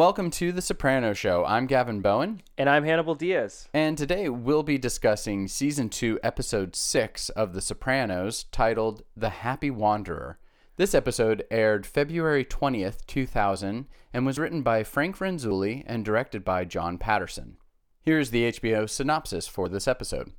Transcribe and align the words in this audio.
Welcome 0.00 0.30
to 0.30 0.50
The 0.50 0.62
Soprano 0.62 1.12
Show. 1.12 1.44
I'm 1.44 1.66
Gavin 1.66 2.00
Bowen, 2.00 2.40
And 2.56 2.70
I'm 2.70 2.84
Hannibal 2.84 3.14
Diaz. 3.14 3.68
and 3.74 3.98
today 3.98 4.30
we'll 4.30 4.62
be 4.62 4.78
discussing 4.78 5.46
season 5.46 5.90
2, 5.90 6.20
episode 6.22 6.74
6 6.74 7.28
of 7.28 7.52
The 7.52 7.60
Sopranos, 7.60 8.44
titled 8.44 9.02
The 9.14 9.28
Happy 9.28 9.70
Wanderer. 9.70 10.38
This 10.76 10.94
episode 10.94 11.44
aired 11.50 11.84
February 11.84 12.46
20th, 12.46 13.04
2000, 13.08 13.88
and 14.14 14.24
was 14.24 14.38
written 14.38 14.62
by 14.62 14.84
Frank 14.84 15.18
Renzulli 15.18 15.84
and 15.86 16.02
directed 16.02 16.46
by 16.46 16.64
John 16.64 16.96
Patterson. 16.96 17.58
Here's 18.00 18.30
the 18.30 18.52
HBO 18.52 18.88
synopsis 18.88 19.46
for 19.46 19.68
this 19.68 19.86
episode. 19.86 20.32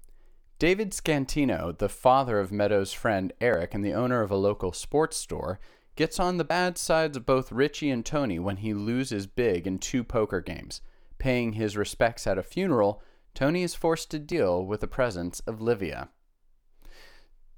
David 0.58 0.90
Scatino, 0.90 1.78
the 1.78 1.88
father 1.88 2.40
of 2.40 2.52
Meadows' 2.52 2.94
friend 2.94 3.32
Eric 3.40 3.76
and 3.76 3.86
the 3.86 3.94
owner 3.94 4.24
of 4.24 4.32
a 4.32 4.36
local 4.36 4.72
sports 4.72 5.18
store, 5.18 5.60
gets 5.96 6.20
on 6.20 6.38
the 6.38 6.44
bad 6.44 6.78
sides 6.78 7.18
of 7.18 7.26
both 7.26 7.52
Richie 7.52 7.90
and 7.90 8.06
Tony 8.06 8.40
when 8.40 8.58
he 8.58 8.74
loses 8.74 9.28
big 9.28 9.68
in 9.68 9.78
two 9.80 10.04
poker 10.04 10.42
games. 10.42 10.82
Paying 11.20 11.54
his 11.54 11.78
respects 11.78 12.26
at 12.26 12.38
a 12.38 12.44
funeral, 12.44 13.02
Tony 13.36 13.64
is 13.64 13.76
forced 13.76 14.10
to 14.12 14.20
deal 14.20 14.66
with 14.66 14.82
the 14.82 14.88
presence 14.88 15.40
of 15.42 15.62
Livia. 15.62 16.10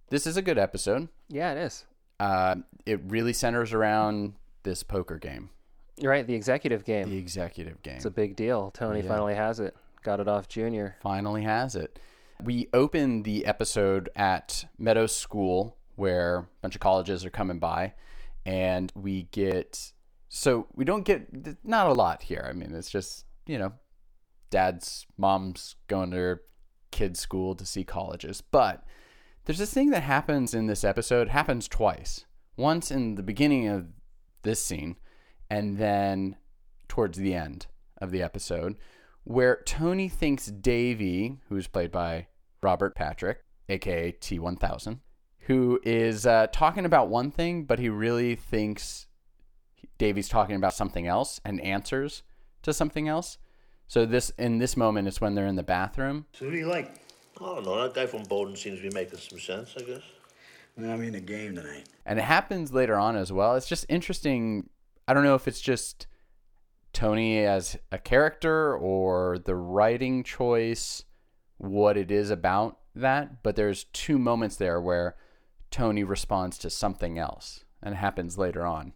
This 0.09 0.27
is 0.27 0.37
a 0.37 0.41
good 0.41 0.57
episode. 0.57 1.07
Yeah, 1.29 1.53
it 1.53 1.57
is. 1.59 1.85
Uh, 2.19 2.55
it 2.85 3.01
really 3.05 3.33
centers 3.33 3.73
around 3.73 4.33
this 4.63 4.83
poker 4.83 5.17
game, 5.17 5.49
You're 5.97 6.11
right. 6.11 6.25
The 6.25 6.35
executive 6.35 6.85
game. 6.85 7.09
the 7.09 7.17
executive 7.17 7.81
game. 7.83 7.95
It's 7.95 8.05
a 8.05 8.11
big 8.11 8.35
deal. 8.35 8.71
Tony 8.71 9.01
Yeah. 9.01 9.09
finally 9.09 9.35
has 9.35 9.59
it. 9.59 9.75
Got 10.03 10.19
it 10.19 10.27
off 10.27 10.47
Junior. 10.47 10.95
finally 11.01 11.43
has 11.43 11.75
it. 11.75 11.99
We 12.41 12.67
open 12.73 13.23
the 13.23 13.45
episode 13.45 14.09
at 14.15 14.65
Meadows 14.77 15.15
School, 15.15 15.77
where 15.95 16.37
a 16.37 16.45
bunch 16.61 16.75
of 16.75 16.81
colleges 16.81 17.25
are 17.25 17.29
coming 17.29 17.59
by, 17.59 17.93
and 18.45 18.91
we 18.95 19.23
get. 19.31 19.91
So 20.29 20.67
we 20.73 20.83
don't 20.85 21.03
get 21.03 21.27
not 21.65 21.87
a 21.87 21.93
lot 21.93 22.23
here. 22.23 22.45
I 22.49 22.53
mean, 22.53 22.73
it's 22.73 22.89
just 22.89 23.25
you 23.45 23.57
know, 23.57 23.73
dad's 24.49 25.05
mom's 25.17 25.75
going 25.87 26.11
to 26.11 26.15
their 26.15 26.41
kids' 26.91 27.19
school 27.19 27.55
to 27.55 27.65
see 27.65 27.83
colleges, 27.83 28.41
but 28.41 28.83
there's 29.45 29.57
this 29.57 29.73
thing 29.73 29.89
that 29.89 30.03
happens 30.03 30.53
in 30.53 30.67
this 30.67 30.83
episode. 30.83 31.27
Happens 31.27 31.67
twice. 31.67 32.25
Once 32.55 32.91
in 32.91 33.15
the 33.15 33.23
beginning 33.23 33.67
of 33.67 33.87
this 34.43 34.63
scene, 34.63 34.95
and 35.49 35.77
then 35.77 36.37
towards 36.87 37.17
the 37.17 37.33
end 37.33 37.67
of 37.97 38.11
the 38.11 38.21
episode, 38.21 38.75
where 39.23 39.61
Tony 39.65 40.07
thinks 40.07 40.47
Davy, 40.47 41.39
who's 41.49 41.67
played 41.67 41.91
by 41.91 42.27
Robert 42.61 42.95
Patrick, 42.95 43.39
aka 43.69 44.11
T1000, 44.11 44.99
who 45.47 45.79
is 45.83 46.25
uh, 46.25 46.47
talking 46.51 46.85
about 46.85 47.09
one 47.09 47.31
thing, 47.31 47.65
but 47.65 47.79
he 47.79 47.89
really 47.89 48.35
thinks 48.35 49.07
Davy's 49.97 50.29
talking 50.29 50.55
about 50.55 50.73
something 50.73 51.07
else 51.07 51.41
and 51.43 51.59
answers 51.61 52.23
to 52.61 52.73
something 52.73 53.07
else. 53.07 53.37
So 53.87 54.05
this 54.05 54.31
in 54.37 54.59
this 54.59 54.77
moment 54.77 55.07
is 55.07 55.19
when 55.19 55.35
they're 55.35 55.47
in 55.47 55.55
the 55.55 55.63
bathroom. 55.63 56.25
So 56.33 56.45
who 56.45 56.51
do 56.51 56.57
you 56.57 56.67
like? 56.67 56.95
I 57.41 57.45
don't 57.45 57.65
know. 57.65 57.81
That 57.81 57.93
guy 57.93 58.05
from 58.05 58.23
Bowdoin 58.23 58.55
seems 58.55 58.79
to 58.79 58.89
be 58.89 58.93
making 58.93 59.19
some 59.19 59.39
sense, 59.39 59.75
I 59.77 59.81
guess. 59.81 60.01
I 60.77 60.95
mean, 60.95 61.11
the 61.11 61.19
game 61.19 61.55
tonight. 61.55 61.87
And 62.05 62.17
it 62.17 62.23
happens 62.23 62.73
later 62.73 62.97
on 62.97 63.15
as 63.15 63.31
well. 63.31 63.55
It's 63.55 63.67
just 63.67 63.85
interesting. 63.89 64.69
I 65.07 65.13
don't 65.13 65.23
know 65.23 65.35
if 65.35 65.47
it's 65.47 65.61
just 65.61 66.07
Tony 66.93 67.39
as 67.39 67.77
a 67.91 67.97
character 67.97 68.75
or 68.75 69.37
the 69.39 69.55
writing 69.55 70.23
choice, 70.23 71.03
what 71.57 71.97
it 71.97 72.11
is 72.11 72.29
about 72.29 72.79
that. 72.95 73.43
But 73.43 73.55
there's 73.55 73.83
two 73.85 74.17
moments 74.17 74.55
there 74.55 74.79
where 74.81 75.15
Tony 75.73 76.03
responds 76.03 76.57
to 76.59 76.69
something 76.69 77.17
else, 77.19 77.65
and 77.81 77.93
it 77.95 77.97
happens 77.97 78.37
later 78.37 78.65
on. 78.65 78.93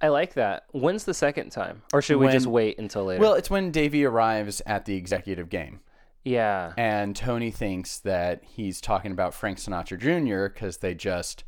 I 0.00 0.08
like 0.08 0.34
that. 0.34 0.64
When's 0.72 1.04
the 1.04 1.14
second 1.14 1.50
time? 1.50 1.82
Or 1.92 2.02
should 2.02 2.18
we 2.18 2.28
just 2.28 2.46
wait 2.46 2.78
until 2.78 3.04
later? 3.06 3.20
Well, 3.22 3.32
it's 3.34 3.48
when 3.50 3.70
Davy 3.70 4.04
arrives 4.04 4.60
at 4.66 4.84
the 4.84 4.94
executive 4.96 5.48
game. 5.48 5.80
yeah. 6.22 6.74
And 6.76 7.16
Tony 7.16 7.50
thinks 7.50 7.98
that 8.00 8.44
he's 8.44 8.80
talking 8.80 9.10
about 9.10 9.32
Frank 9.32 9.56
Sinatra 9.58 9.98
Jr. 9.98 10.52
because 10.52 10.76
they 10.78 10.94
just 10.94 11.44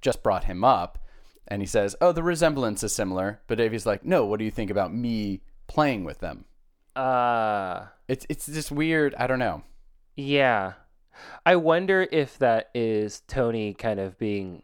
just 0.00 0.22
brought 0.22 0.44
him 0.44 0.62
up, 0.62 0.98
and 1.48 1.60
he 1.60 1.66
says, 1.66 1.96
"Oh, 2.00 2.12
the 2.12 2.22
resemblance 2.22 2.84
is 2.84 2.94
similar." 2.94 3.40
But 3.48 3.58
Davy's 3.58 3.84
like, 3.86 4.04
"No, 4.04 4.24
what 4.26 4.38
do 4.38 4.44
you 4.44 4.50
think 4.52 4.70
about 4.70 4.94
me 4.94 5.40
playing 5.66 6.04
with 6.04 6.20
them?" 6.20 6.44
Uh, 6.94 7.86
It's 8.06 8.26
it's 8.28 8.46
just 8.46 8.70
weird. 8.70 9.14
I 9.16 9.26
don't 9.26 9.38
know. 9.40 9.64
yeah. 10.16 10.74
I 11.44 11.56
wonder 11.56 12.06
if 12.10 12.38
that 12.38 12.70
is 12.74 13.22
Tony 13.26 13.74
kind 13.74 14.00
of 14.00 14.18
being. 14.18 14.62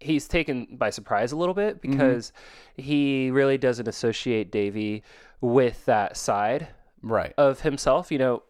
He's 0.00 0.28
taken 0.28 0.66
by 0.72 0.90
surprise 0.90 1.32
a 1.32 1.36
little 1.36 1.54
bit 1.54 1.80
because 1.80 2.32
he 2.76 3.30
really 3.30 3.56
doesn't 3.56 3.88
associate 3.88 4.50
Davy 4.50 5.02
with 5.40 5.84
that 5.86 6.16
side 6.16 6.68
Right. 7.00 7.32
of 7.38 7.60
himself, 7.60 8.12
you 8.12 8.18
know, 8.18 8.42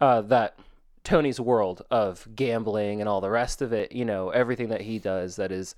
uh, 0.00 0.20
that 0.22 0.56
Tony's 1.02 1.40
world 1.40 1.82
of 1.90 2.28
gambling 2.36 3.00
and 3.00 3.08
all 3.08 3.20
the 3.20 3.30
rest 3.30 3.60
of 3.62 3.72
it, 3.72 3.90
you 3.92 4.04
know, 4.04 4.30
everything 4.30 4.68
that 4.68 4.82
he 4.82 4.98
does 5.00 5.36
that 5.36 5.50
is, 5.50 5.74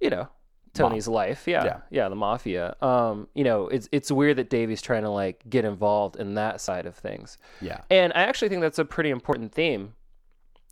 you 0.00 0.08
know, 0.08 0.28
Tony's 0.74 1.08
life. 1.08 1.46
Yeah, 1.46 1.64
Yeah. 1.64 1.80
yeah. 1.90 2.08
the 2.08 2.14
mafia. 2.16 2.74
Um, 2.80 3.28
you 3.34 3.44
know, 3.44 3.68
it's 3.68 3.88
it's 3.92 4.10
weird 4.10 4.36
that 4.38 4.50
Davy's 4.50 4.82
trying 4.82 5.02
to 5.02 5.10
like 5.10 5.42
get 5.48 5.64
involved 5.64 6.16
in 6.16 6.34
that 6.34 6.60
side 6.60 6.86
of 6.86 6.94
things. 6.96 7.38
Yeah. 7.60 7.80
And 7.90 8.12
I 8.14 8.22
actually 8.22 8.48
think 8.48 8.62
that's 8.62 8.78
a 8.78 8.84
pretty 8.84 9.10
important 9.10 9.52
theme. 9.52 9.94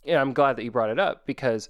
And 0.05 0.17
I'm 0.17 0.33
glad 0.33 0.55
that 0.55 0.63
you 0.63 0.71
brought 0.71 0.89
it 0.89 0.99
up 0.99 1.25
because 1.27 1.69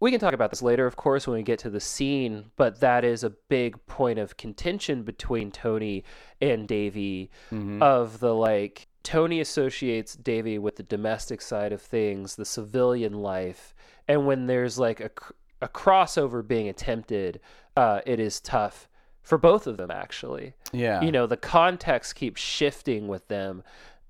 we 0.00 0.10
can 0.10 0.20
talk 0.20 0.32
about 0.34 0.50
this 0.50 0.62
later, 0.62 0.86
of 0.86 0.96
course, 0.96 1.26
when 1.26 1.36
we 1.36 1.42
get 1.42 1.58
to 1.60 1.70
the 1.70 1.80
scene, 1.80 2.46
but 2.56 2.80
that 2.80 3.04
is 3.04 3.22
a 3.24 3.30
big 3.48 3.84
point 3.86 4.18
of 4.18 4.36
contention 4.36 5.02
between 5.02 5.50
Tony 5.50 6.04
and 6.40 6.66
Davy 6.66 7.30
of 7.82 8.20
the 8.20 8.34
like 8.34 8.88
Tony 9.02 9.40
associates 9.40 10.14
Davy 10.14 10.58
with 10.58 10.76
the 10.76 10.82
domestic 10.82 11.40
side 11.42 11.72
of 11.72 11.80
things, 11.82 12.36
the 12.36 12.44
civilian 12.46 13.12
life, 13.22 13.74
and 14.08 14.26
when 14.26 14.46
there's 14.46 14.78
like 14.78 15.00
a, 15.00 15.10
a 15.64 15.68
crossover 15.68 16.46
being 16.46 16.68
attempted, 16.68 17.40
uh, 17.76 18.00
it 18.06 18.20
is 18.20 18.40
tough 18.40 18.88
for 19.22 19.38
both 19.38 19.66
of 19.66 19.78
them 19.78 19.90
actually 19.90 20.52
Yeah. 20.72 21.00
you 21.00 21.10
know 21.10 21.26
the 21.26 21.38
context 21.38 22.14
keeps 22.14 22.40
shifting 22.42 23.08
with 23.08 23.26
them 23.28 23.62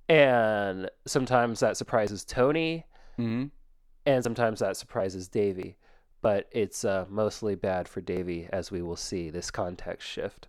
and 0.09 0.91
sometimes 1.07 1.61
that 1.61 1.77
surprises 1.77 2.25
tony 2.25 2.85
hmm 3.17 3.45
and 4.07 4.23
sometimes 4.23 4.59
that 4.59 4.77
surprises 4.77 5.29
davy 5.29 5.77
but 6.21 6.49
it's 6.51 6.85
uh, 6.85 7.05
mostly 7.09 7.55
bad 7.55 7.87
for 7.89 8.01
davy 8.01 8.49
as 8.53 8.71
we 8.73 8.83
will 8.83 8.97
see 8.97 9.31
this 9.31 9.51
context 9.53 10.07
shift 10.09 10.49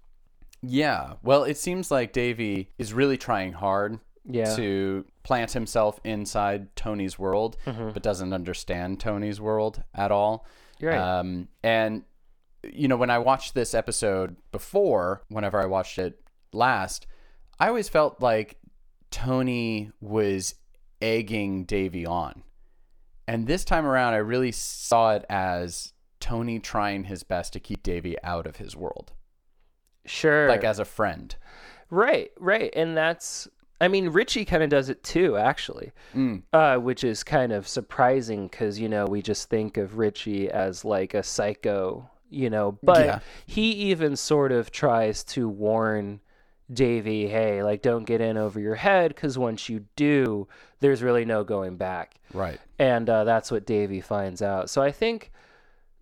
Yeah. 0.62 1.14
Well, 1.22 1.44
it 1.44 1.58
seems 1.58 1.92
like 1.92 2.12
Davy 2.12 2.70
is 2.80 2.92
really 2.92 3.18
trying 3.18 3.54
hard 3.54 4.00
Yeah. 4.26 4.56
to 4.56 5.06
plant 5.22 5.52
himself 5.52 6.00
inside 6.04 6.76
Tony's 6.76 7.20
world, 7.20 7.56
but 7.66 8.02
doesn't 8.02 8.34
understand 8.34 9.00
Tony's 9.00 9.40
world 9.40 9.84
at 9.94 10.12
all. 10.12 10.44
You're 10.80 10.92
right. 10.92 11.20
Um, 11.20 11.48
and 11.64 12.04
you 12.64 12.88
know, 12.88 12.98
when 12.98 13.10
I 13.10 13.20
watched 13.20 13.54
this 13.54 13.74
episode 13.74 14.36
before, 14.52 15.22
whenever 15.30 15.62
I 15.62 15.66
watched 15.66 16.00
it 16.00 16.20
last, 16.52 17.06
I 17.60 17.68
always 17.68 17.90
felt 17.90 18.22
like 18.22 18.58
Tony 19.12 19.92
was 20.02 20.56
egging 21.02 21.66
Davy 21.66 22.06
on. 22.06 22.44
And 23.28 23.48
this 23.48 23.66
time 23.66 23.86
around, 23.86 24.14
I 24.14 24.18
really 24.18 24.52
saw 24.52 25.14
it 25.14 25.26
as 25.30 25.94
Tony 26.20 26.60
trying 26.60 27.06
his 27.06 27.24
best 27.24 27.54
to 27.54 27.60
keep 27.60 27.84
Davy 27.84 28.16
out 28.24 28.48
of 28.48 28.58
his 28.58 28.76
world, 28.76 29.14
sure 30.06 30.50
like 30.50 30.64
as 30.64 30.80
a 30.80 30.86
friend. 30.86 31.36
right 31.92 32.32
right 32.40 32.74
and 32.76 32.98
that's 32.98 33.48
i 33.82 33.88
mean 33.88 34.10
richie 34.10 34.46
kind 34.46 34.64
of 34.64 34.70
does 34.70 34.90
it 34.90 35.04
too 35.04 35.36
actually 35.38 35.92
Mm. 36.14 36.44
uh, 36.54 36.78
which 36.78 37.04
is 37.04 37.24
kind 37.24 37.52
of 37.52 37.68
surprising 37.68 38.48
because 38.48 38.80
you 38.80 38.88
know 38.90 39.06
we 39.06 39.22
just 39.22 39.50
think 39.50 39.78
of 39.78 39.98
richie 39.98 40.50
as 40.50 40.86
like 40.86 41.14
a 41.14 41.24
psycho 41.24 42.10
you 42.30 42.50
know 42.50 42.78
but 42.84 43.06
Yeah. 43.06 43.20
he 43.46 43.72
even 43.92 44.16
sort 44.16 44.52
of 44.52 44.72
tries 44.72 45.24
to 45.26 45.48
warn 45.50 46.22
davy 46.74 47.28
hey 47.28 47.62
like 47.64 47.82
don't 47.84 48.06
get 48.06 48.22
in 48.22 48.38
over 48.38 48.60
your 48.60 48.76
head 48.76 49.14
because 49.14 49.38
once 49.38 49.70
you 49.70 49.86
do 49.96 50.48
there's 50.80 51.04
really 51.04 51.24
no 51.26 51.44
going 51.44 51.78
back 51.78 52.16
Right. 52.34 52.60
and 52.80 53.10
uh, 53.10 53.24
that's 53.24 53.50
what 53.52 53.66
Davy 53.66 54.02
finds 54.02 54.42
out. 54.42 54.70
So 54.70 54.82
I 54.82 54.92
think 54.92 55.32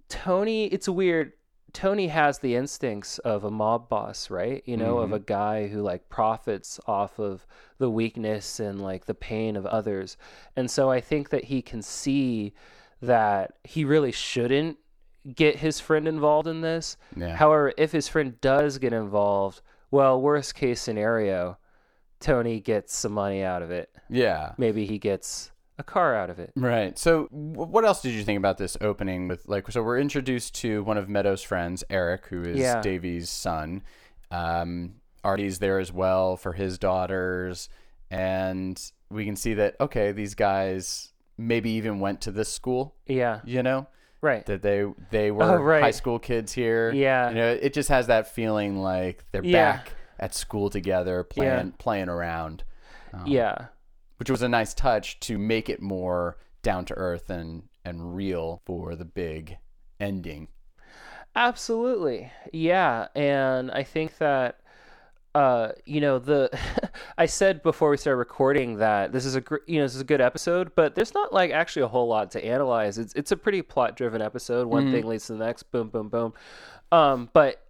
Tony, 0.10 0.66
it's 0.68 0.90
weird. 0.90 1.34
Tony 1.74 2.08
has 2.08 2.40
the 2.40 2.56
instincts 2.56 3.18
of 3.20 3.44
a 3.44 3.52
mob 3.52 3.90
boss, 3.90 4.30
right? 4.30 4.62
You 4.66 4.78
know, 4.78 5.00
of 5.00 5.06
mm-hmm. 5.06 5.16
a 5.16 5.20
guy 5.20 5.68
who 5.68 5.82
like 5.82 6.08
profits 6.08 6.80
off 6.86 7.20
of 7.20 7.48
the 7.80 7.90
weakness 7.90 8.60
and 8.60 8.80
like 8.80 9.06
the 9.06 9.16
pain 9.16 9.56
of 9.56 9.66
others. 9.66 10.16
And 10.56 10.70
so 10.70 10.92
I 10.92 11.02
think 11.02 11.30
that 11.30 11.46
he 11.46 11.62
can 11.64 11.82
see 11.82 12.54
that 13.02 13.56
he 13.64 13.84
really 13.84 14.12
shouldn't 14.12 14.78
get 15.36 15.58
his 15.58 15.80
friend 15.80 16.08
involved 16.08 16.48
in 16.48 16.62
this. 16.62 16.96
Yeah. 17.16 17.36
However, 17.36 17.74
if 17.78 17.92
his 17.92 18.08
friend 18.08 18.40
does 18.40 18.78
get 18.78 18.94
involved, 18.94 19.62
well, 19.90 20.22
worst 20.22 20.54
case 20.56 20.80
scenario, 20.80 21.58
Tony 22.20 22.60
gets 22.60 22.96
some 22.96 23.14
money 23.14 23.44
out 23.44 23.62
of 23.64 23.72
it. 23.72 23.90
Yeah. 24.10 24.54
Maybe 24.58 24.86
he 24.86 25.00
gets 25.00 25.52
a 25.80 25.84
car 25.84 26.16
out 26.16 26.30
of 26.30 26.40
it. 26.40 26.52
Right. 26.56 26.98
So, 27.00 27.24
w- 27.32 27.52
what 27.72 27.84
else 27.86 28.02
did 28.02 28.14
you 28.14 28.24
think 28.24 28.38
about 28.38 28.58
this 28.58 28.78
opening? 28.82 29.28
With 29.28 29.48
like, 29.48 29.70
so 29.72 29.82
we're 29.82 30.00
introduced 30.00 30.54
to 30.56 30.84
one 30.84 30.98
of 30.98 31.10
Meadows' 31.10 31.42
friends, 31.42 31.84
Eric, 31.90 32.28
who 32.28 32.44
is 32.44 32.58
Yeah. 32.60 32.82
Davy's 32.82 33.30
son, 33.30 33.82
Um, 34.32 34.96
Artie's 35.24 35.60
there 35.60 35.80
as 35.80 35.92
well 35.92 36.36
for 36.38 36.54
his 36.54 36.78
daughters, 36.78 37.70
and 38.12 38.80
we 39.10 39.26
can 39.26 39.36
see 39.36 39.54
that 39.56 39.76
okay, 39.80 40.12
these 40.12 40.36
guys 40.36 41.12
maybe 41.38 41.72
even 41.72 42.00
went 42.00 42.22
to 42.22 42.32
this 42.32 42.50
school. 42.50 42.96
Yeah. 43.08 43.40
You 43.46 43.64
know 43.64 43.88
Right. 44.22 44.46
that 44.46 44.62
they 44.62 44.86
they 45.12 45.32
were 45.32 45.44
Oh, 45.44 45.56
right. 45.58 45.82
high 45.84 45.92
school 45.92 46.20
kids 46.20 46.52
here. 46.54 46.92
Yeah. 46.92 47.30
you 47.30 47.36
know, 47.36 47.50
it 47.52 47.74
just 47.74 47.90
has 47.90 48.08
that 48.08 48.28
feeling 48.28 48.78
like 48.82 49.24
they're 49.32 49.44
Yeah. 49.44 49.78
back 49.78 49.94
at 50.20 50.34
school 50.36 50.70
together, 50.70 51.24
playing 51.24 51.72
playing 51.80 52.10
around, 52.10 52.64
yeah. 53.26 53.68
Which 54.18 54.30
was 54.30 54.42
a 54.42 54.50
nice 54.50 54.74
touch 54.74 55.20
to 55.22 55.38
make 55.38 55.70
it 55.70 55.82
more 55.82 56.38
down 56.62 56.86
to 56.86 56.94
earth 56.96 57.30
and 57.30 57.64
and 57.86 58.16
real 58.16 58.62
for 58.66 58.96
the 58.96 59.06
big 59.06 59.58
ending. 60.00 60.48
Absolutely. 61.36 62.32
Yeah, 62.52 63.08
and 63.16 63.72
I 63.72 63.84
think 63.84 64.18
that 64.18 64.60
uh 65.36 65.72
you 65.86 66.00
know 66.00 66.20
the 66.20 66.48
I 67.18 67.26
said 67.26 67.64
before 67.64 67.90
we 67.90 67.98
started 67.98 68.18
recording 68.18 68.78
that 68.78 69.12
this 69.12 69.26
is 69.26 69.34
a 69.34 69.42
gr- 69.42 69.58
you 69.66 69.80
know 69.80 69.86
this 69.86 69.96
is 69.96 70.02
a 70.02 70.06
good 70.06 70.22
episode, 70.22 70.74
but 70.76 70.94
there's 70.94 71.14
not 71.14 71.34
like 71.34 71.52
actually 71.52 71.82
a 71.82 71.88
whole 71.88 72.08
lot 72.08 72.32
to 72.32 72.46
analyze. 72.46 72.98
It's 73.00 73.14
it's 73.14 73.32
a 73.32 73.38
pretty 73.38 73.62
plot 73.64 73.96
driven 73.96 74.22
episode. 74.22 74.68
One 74.68 74.92
thing 74.92 75.08
leads 75.08 75.28
to 75.28 75.34
the 75.34 75.44
next, 75.44 75.64
boom 75.72 75.90
boom 75.90 76.10
boom. 76.10 76.34
Um 76.92 77.30
but 77.34 77.63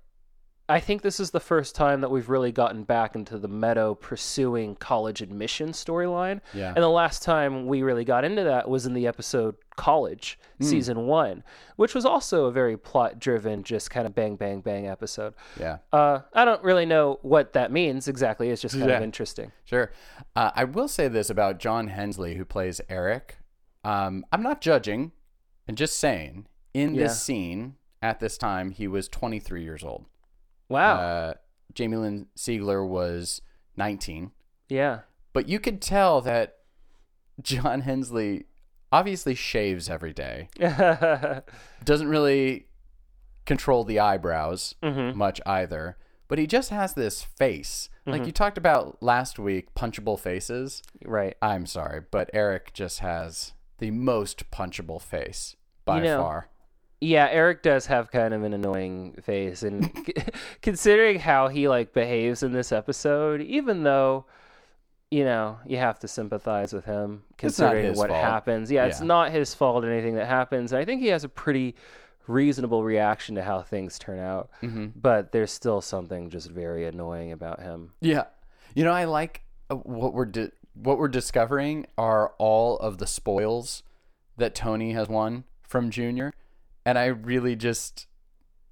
I 0.69 0.79
think 0.79 1.01
this 1.01 1.19
is 1.19 1.31
the 1.31 1.41
first 1.41 1.75
time 1.75 1.99
that 2.01 2.09
we've 2.09 2.29
really 2.29 2.53
gotten 2.53 2.83
back 2.83 3.15
into 3.15 3.37
the 3.37 3.49
Meadow 3.49 3.95
pursuing 3.95 4.75
college 4.75 5.21
admission 5.21 5.69
storyline. 5.71 6.39
Yeah. 6.53 6.69
And 6.69 6.77
the 6.77 6.87
last 6.89 7.21
time 7.21 7.65
we 7.67 7.83
really 7.83 8.05
got 8.05 8.23
into 8.23 8.43
that 8.45 8.69
was 8.69 8.85
in 8.85 8.93
the 8.93 9.05
episode 9.05 9.55
College, 9.75 10.39
Hmm. 10.59 10.63
season 10.65 11.05
one, 11.07 11.43
which 11.75 11.93
was 11.93 12.05
also 12.05 12.45
a 12.45 12.51
very 12.51 12.77
plot 12.77 13.19
driven, 13.19 13.63
just 13.63 13.89
kind 13.91 14.05
of 14.07 14.15
bang, 14.15 14.35
bang, 14.37 14.61
bang 14.61 14.87
episode. 14.87 15.33
Yeah. 15.59 15.79
Uh, 15.91 16.19
I 16.31 16.45
don't 16.45 16.63
really 16.63 16.85
know 16.85 17.19
what 17.23 17.53
that 17.53 17.71
means 17.71 18.07
exactly. 18.07 18.49
It's 18.49 18.61
just 18.61 18.75
kind 18.77 18.89
Yeah. 18.89 18.97
of 18.97 19.03
interesting. 19.03 19.51
Sure. 19.65 19.91
Uh, 20.35 20.51
I 20.55 20.63
will 20.63 20.87
say 20.87 21.07
this 21.09 21.29
about 21.29 21.59
John 21.59 21.87
Hensley, 21.87 22.35
who 22.35 22.45
plays 22.45 22.79
Eric. 22.87 23.37
Um, 23.83 24.25
I'm 24.31 24.43
not 24.43 24.61
judging, 24.61 25.11
and 25.67 25.75
just 25.77 25.97
saying, 25.97 26.47
in 26.73 26.95
Yeah. 26.95 27.03
this 27.03 27.21
scene 27.21 27.75
at 28.01 28.19
this 28.21 28.37
time, 28.37 28.71
he 28.71 28.87
was 28.87 29.07
23 29.09 29.63
years 29.63 29.83
old. 29.83 30.05
Wow. 30.73 30.95
Uh, 30.97 31.33
Jamie 31.73 31.97
Lynn 31.97 32.27
Sigler 32.37 32.87
was 32.87 33.41
19. 33.77 34.31
yeah. 34.69 34.99
But 35.33 35.47
you 35.49 35.59
could 35.59 35.81
tell 35.81 36.21
that 36.21 36.57
John 37.41 37.81
Hensley 37.81 38.45
obviously 38.91 39.33
shaves 39.33 39.89
every 39.89 40.13
day, 40.13 40.49
doesn't 41.83 42.07
really 42.07 42.67
control 43.45 43.83
the 43.83 43.99
eyebrows 43.99 44.75
Mhm. 44.83 45.15
much 45.15 45.41
either. 45.45 45.97
But 46.27 46.37
he 46.39 46.47
just 46.47 46.69
has 46.69 46.93
this 46.93 47.23
face. 47.23 47.89
Mm-hmm. 48.01 48.11
Like 48.11 48.25
you 48.25 48.31
talked 48.31 48.57
about 48.57 49.01
last 49.01 49.37
week, 49.39 49.73
punchable 49.75 50.19
faces. 50.19 50.81
right. 51.03 51.35
I'm 51.41 51.65
sorry, 51.65 52.01
but 52.11 52.29
Eric 52.33 52.71
just 52.73 52.99
has 52.99 53.53
the 53.79 53.91
most 53.91 54.49
punchable 54.51 55.01
face 55.01 55.55
by 55.85 55.97
You 55.97 56.03
know, 56.03 56.21
far. 56.21 56.49
Yeah, 57.03 57.27
Eric 57.29 57.63
does 57.63 57.85
have 57.87 58.09
kind 58.11 58.33
of 58.33 58.43
an 58.43 58.53
annoying 58.53 59.13
face, 59.23 59.63
and 59.63 59.91
considering 60.61 61.19
how 61.19 61.47
he 61.49 61.67
like 61.67 61.93
behaves 61.93 62.43
in 62.43 62.51
this 62.53 62.71
episode, 62.71 63.41
even 63.41 63.83
though 63.83 64.25
you 65.11 65.23
know 65.23 65.59
you 65.65 65.77
have 65.77 65.99
to 65.99 66.07
sympathize 66.07 66.71
with 66.73 66.85
him, 66.85 67.23
considering 67.37 67.95
what 67.95 68.09
fault. 68.09 68.21
happens. 68.23 68.71
Yeah, 68.71 68.85
it's 68.85 69.01
not 69.01 69.31
his 69.31 69.53
fault 69.53 69.83
anything 69.85 70.15
that 70.15 70.27
happens. 70.27 70.71
And 70.71 70.79
I 70.81 70.85
think 70.85 71.01
he 71.01 71.07
has 71.07 71.23
a 71.23 71.29
pretty 71.29 71.75
reasonable 72.25 72.83
reaction 72.83 73.35
to 73.35 73.43
how 73.43 73.61
things 73.61 73.99
turn 73.99 74.19
out, 74.19 74.49
Mm-hmm. 74.61 74.87
but 74.95 75.31
there's 75.33 75.51
still 75.51 75.81
something 75.81 76.29
just 76.29 76.49
very 76.49 76.85
annoying 76.87 77.31
about 77.33 77.59
him. 77.59 77.91
Yeah, 77.99 78.25
you 78.75 78.83
know, 78.85 78.93
I 78.93 79.03
like 79.05 79.41
uh, 79.69 79.75
what 79.75 80.13
we're 80.13 80.25
di- 80.25 80.51
what 80.73 80.97
we're 80.97 81.09
discovering 81.09 81.85
are 81.97 82.33
all 82.37 82.77
of 82.77 82.97
the 82.97 83.07
spoils 83.07 83.83
that 84.37 84.55
Tony 84.55 84.93
has 84.93 85.07
won 85.09 85.43
from 85.61 85.89
Junior, 85.91 86.33
and 86.85 86.97
I 86.97 87.05
really 87.05 87.55
just 87.55 88.07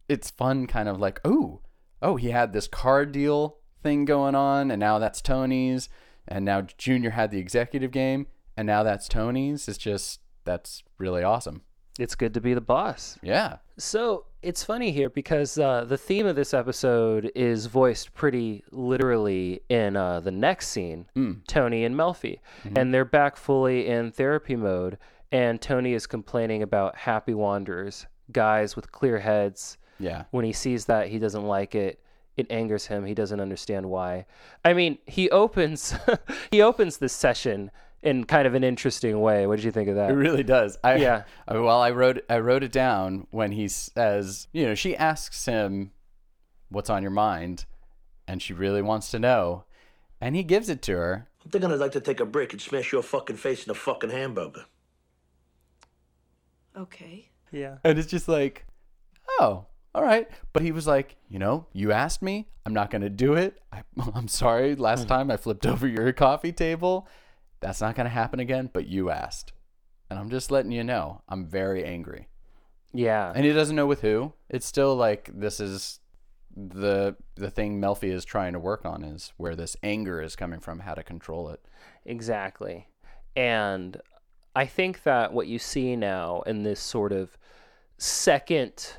it's 0.09 0.31
fun, 0.31 0.67
kind 0.67 0.89
of 0.89 0.99
like 0.99 1.19
oh 1.23 1.61
oh 2.01 2.15
he 2.15 2.31
had 2.31 2.53
this 2.53 2.67
card 2.67 3.11
deal 3.11 3.57
thing 3.81 4.05
going 4.05 4.35
on, 4.35 4.71
and 4.71 4.79
now 4.79 4.99
that's 4.99 5.21
Tony's, 5.21 5.89
and 6.27 6.45
now 6.45 6.61
Junior 6.77 7.11
had 7.11 7.31
the 7.31 7.39
executive 7.39 7.91
game, 7.91 8.27
and 8.55 8.67
now 8.67 8.83
that's 8.83 9.07
Tony's. 9.07 9.67
It's 9.67 9.77
just 9.77 10.19
that's 10.43 10.83
really 10.97 11.23
awesome. 11.23 11.61
It's 11.99 12.15
good 12.15 12.33
to 12.35 12.41
be 12.41 12.53
the 12.53 12.61
boss. 12.61 13.19
Yeah. 13.21 13.57
So 13.77 14.25
it's 14.41 14.63
funny 14.63 14.91
here 14.91 15.09
because 15.09 15.57
uh, 15.59 15.83
the 15.85 15.97
theme 15.97 16.25
of 16.25 16.35
this 16.35 16.53
episode 16.53 17.31
is 17.35 17.65
voiced 17.65 18.13
pretty 18.13 18.63
literally 18.71 19.61
in 19.69 19.95
uh, 19.97 20.21
the 20.21 20.31
next 20.31 20.69
scene 20.69 21.05
Tony 21.47 21.83
and 21.83 21.95
Melfi. 21.95 22.39
And 22.75 22.93
they're 22.93 23.05
back 23.05 23.35
fully 23.35 23.87
in 23.87 24.11
therapy 24.11 24.55
mode. 24.55 24.97
And 25.31 25.61
Tony 25.61 25.93
is 25.93 26.07
complaining 26.07 26.61
about 26.61 26.95
happy 26.95 27.33
wanderers, 27.33 28.05
guys 28.31 28.75
with 28.75 28.91
clear 28.91 29.19
heads. 29.19 29.77
Yeah. 29.99 30.25
When 30.31 30.45
he 30.45 30.53
sees 30.53 30.85
that, 30.85 31.07
he 31.07 31.19
doesn't 31.19 31.45
like 31.45 31.75
it. 31.75 32.01
It 32.37 32.47
angers 32.49 32.87
him. 32.87 33.05
He 33.05 33.13
doesn't 33.13 33.39
understand 33.39 33.85
why. 33.87 34.25
I 34.65 34.73
mean, 34.73 34.97
he 35.05 35.29
opens 35.29 35.93
he 36.51 36.61
opens 36.61 36.97
this 36.97 37.13
session 37.13 37.71
in 38.01 38.23
kind 38.23 38.47
of 38.47 38.55
an 38.55 38.63
interesting 38.63 39.21
way. 39.21 39.45
What 39.45 39.57
did 39.57 39.65
you 39.65 39.71
think 39.71 39.89
of 39.89 39.95
that? 39.95 40.11
It 40.11 40.15
really 40.15 40.43
does. 40.43 40.77
I, 40.83 40.95
Yeah. 40.95 41.23
I, 41.47 41.57
well, 41.57 41.81
I 41.81 41.91
wrote 41.91 42.23
I 42.29 42.39
wrote 42.39 42.63
it 42.63 42.71
down 42.71 43.27
when 43.31 43.51
he 43.51 43.67
says, 43.67 44.47
you 44.53 44.65
know, 44.65 44.75
she 44.75 44.95
asks 44.95 45.45
him, 45.45 45.91
"What's 46.69 46.89
on 46.89 47.01
your 47.03 47.11
mind?" 47.11 47.65
and 48.31 48.41
she 48.41 48.53
really 48.53 48.81
wants 48.81 49.11
to 49.11 49.19
know, 49.19 49.65
and 50.21 50.37
he 50.37 50.43
gives 50.43 50.69
it 50.69 50.81
to 50.83 50.93
her. 50.93 51.27
I'm 51.43 51.51
thinking 51.51 51.69
I'd 51.69 51.79
like 51.79 51.91
to 51.91 51.99
take 51.99 52.21
a 52.21 52.25
break 52.25 52.53
and 52.53 52.61
smash 52.61 52.93
your 52.93 53.03
fucking 53.03 53.35
face 53.35 53.65
in 53.65 53.71
a 53.71 53.73
fucking 53.73 54.09
hamburger. 54.09 54.63
Okay. 56.77 57.29
Yeah. 57.51 57.77
And 57.83 57.97
it's 57.97 58.09
just 58.09 58.27
like, 58.27 58.65
oh, 59.39 59.65
all 59.93 60.03
right. 60.03 60.27
But 60.53 60.63
he 60.63 60.71
was 60.71 60.87
like, 60.87 61.17
you 61.29 61.39
know, 61.39 61.67
you 61.73 61.91
asked 61.91 62.21
me. 62.21 62.47
I'm 62.65 62.73
not 62.73 62.91
going 62.91 63.01
to 63.01 63.09
do 63.09 63.33
it. 63.33 63.59
I, 63.71 63.83
I'm 64.13 64.27
sorry. 64.27 64.75
Last 64.75 65.03
hmm. 65.03 65.07
time 65.07 65.31
I 65.31 65.37
flipped 65.37 65.65
over 65.67 65.87
your 65.87 66.11
coffee 66.13 66.51
table. 66.51 67.07
That's 67.59 67.81
not 67.81 67.95
going 67.95 68.05
to 68.05 68.11
happen 68.11 68.39
again. 68.39 68.69
But 68.71 68.87
you 68.87 69.09
asked. 69.09 69.53
And 70.09 70.19
I'm 70.19 70.29
just 70.29 70.51
letting 70.51 70.71
you 70.71 70.83
know, 70.83 71.21
I'm 71.29 71.45
very 71.45 71.85
angry. 71.85 72.27
Yeah. 72.93 73.31
And 73.33 73.45
he 73.45 73.53
doesn't 73.53 73.75
know 73.75 73.87
with 73.87 74.01
who. 74.01 74.33
It's 74.49 74.65
still 74.65 74.95
like 74.95 75.29
this 75.33 75.59
is 75.61 75.99
the 76.53 77.15
the 77.35 77.49
thing 77.49 77.79
Melfi 77.79 78.11
is 78.11 78.25
trying 78.25 78.51
to 78.53 78.59
work 78.59 78.85
on 78.85 79.03
is 79.03 79.31
where 79.37 79.55
this 79.55 79.77
anger 79.81 80.21
is 80.21 80.35
coming 80.35 80.59
from, 80.59 80.79
how 80.79 80.93
to 80.93 81.03
control 81.03 81.49
it. 81.49 81.61
Exactly. 82.05 82.87
And 83.35 84.01
I 84.55 84.65
think 84.65 85.03
that 85.03 85.33
what 85.33 85.47
you 85.47 85.59
see 85.59 85.95
now 85.95 86.41
in 86.41 86.63
this 86.63 86.79
sort 86.79 87.11
of 87.11 87.37
second 87.97 88.93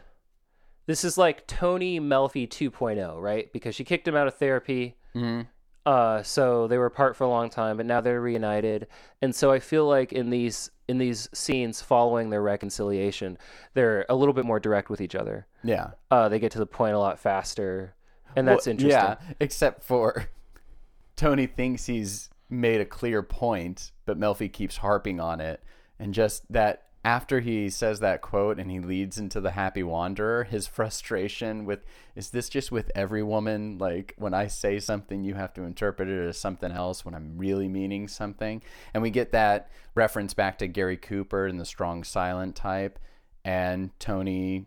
this 0.86 1.04
is 1.04 1.16
like 1.16 1.46
Tony 1.46 2.00
Melfi 2.00 2.48
2.0, 2.48 3.20
right? 3.20 3.52
Because 3.52 3.74
she 3.74 3.84
kicked 3.84 4.06
him 4.08 4.16
out 4.16 4.26
of 4.26 4.34
therapy. 4.34 4.96
Mm-hmm. 5.14 5.42
Uh, 5.84 6.22
so 6.22 6.68
they 6.68 6.78
were 6.78 6.86
apart 6.86 7.16
for 7.16 7.24
a 7.24 7.28
long 7.28 7.50
time, 7.50 7.76
but 7.76 7.86
now 7.86 8.00
they're 8.00 8.20
reunited. 8.20 8.86
And 9.20 9.34
so 9.34 9.50
I 9.50 9.58
feel 9.58 9.86
like 9.86 10.12
in 10.12 10.30
these 10.30 10.70
in 10.88 10.98
these 10.98 11.28
scenes 11.32 11.80
following 11.80 12.30
their 12.30 12.42
reconciliation, 12.42 13.38
they're 13.74 14.04
a 14.08 14.14
little 14.14 14.34
bit 14.34 14.44
more 14.44 14.60
direct 14.60 14.90
with 14.90 15.00
each 15.00 15.14
other. 15.14 15.46
Yeah. 15.64 15.92
Uh, 16.10 16.28
they 16.28 16.38
get 16.38 16.52
to 16.52 16.58
the 16.58 16.66
point 16.66 16.94
a 16.94 16.98
lot 16.98 17.18
faster, 17.18 17.94
and 18.36 18.46
that's 18.46 18.66
Well, 18.66 18.72
interesting. 18.72 19.00
Yeah, 19.00 19.16
except 19.40 19.82
for 19.82 20.28
Tony 21.16 21.46
thinks 21.46 21.86
he's 21.86 22.28
made 22.52 22.80
a 22.80 22.86
clear 22.86 23.22
point, 23.22 23.92
but 24.04 24.18
Melfi 24.18 24.52
keeps 24.52 24.78
harping 24.78 25.18
on 25.18 25.40
it. 25.40 25.62
And 25.98 26.14
just 26.14 26.50
that 26.52 26.84
after 27.04 27.40
he 27.40 27.68
says 27.68 28.00
that 28.00 28.20
quote 28.20 28.58
and 28.58 28.70
he 28.70 28.78
leads 28.78 29.18
into 29.18 29.40
the 29.40 29.52
happy 29.52 29.82
wanderer, 29.82 30.44
his 30.44 30.66
frustration 30.68 31.64
with 31.64 31.80
is 32.14 32.30
this 32.30 32.48
just 32.48 32.70
with 32.70 32.92
every 32.94 33.22
woman? 33.22 33.78
Like 33.78 34.14
when 34.18 34.34
I 34.34 34.46
say 34.46 34.78
something, 34.78 35.24
you 35.24 35.34
have 35.34 35.54
to 35.54 35.62
interpret 35.62 36.08
it 36.08 36.28
as 36.28 36.38
something 36.38 36.70
else 36.70 37.04
when 37.04 37.14
I'm 37.14 37.38
really 37.38 37.68
meaning 37.68 38.06
something. 38.06 38.62
And 38.94 39.02
we 39.02 39.10
get 39.10 39.32
that 39.32 39.70
reference 39.94 40.34
back 40.34 40.58
to 40.58 40.68
Gary 40.68 40.96
Cooper 40.96 41.46
and 41.46 41.58
the 41.58 41.64
strong 41.64 42.04
silent 42.04 42.54
type. 42.54 42.98
And 43.44 43.98
Tony 43.98 44.66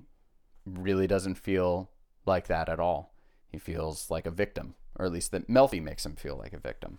really 0.65 1.07
doesn't 1.07 1.35
feel 1.35 1.89
like 2.25 2.47
that 2.47 2.67
at 2.67 2.79
all. 2.79 3.13
He 3.47 3.59
feels 3.59 4.09
like 4.09 4.25
a 4.25 4.31
victim, 4.31 4.75
or 4.97 5.05
at 5.05 5.11
least 5.11 5.31
that 5.31 5.47
Melfi 5.47 5.81
makes 5.81 6.05
him 6.05 6.15
feel 6.15 6.35
like 6.35 6.51
a 6.51 6.59
victim. 6.59 6.97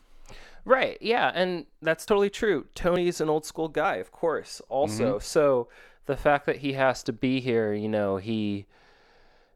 Right. 0.66 0.98
Yeah, 1.00 1.30
and 1.32 1.64
that's 1.80 2.04
totally 2.04 2.28
true. 2.28 2.66
Tony's 2.74 3.20
an 3.20 3.30
old 3.30 3.46
school 3.46 3.68
guy, 3.68 3.96
of 3.96 4.10
course. 4.10 4.60
Also, 4.68 5.20
so 5.20 5.68
the 6.06 6.16
fact 6.16 6.44
that 6.46 6.56
he 6.56 6.72
has 6.72 7.04
to 7.04 7.12
be 7.12 7.40
here, 7.40 7.72
you 7.72 7.88
know, 7.88 8.16
he 8.16 8.66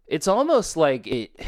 it's 0.06 0.28
almost 0.28 0.76
like 0.76 1.08
it 1.08 1.40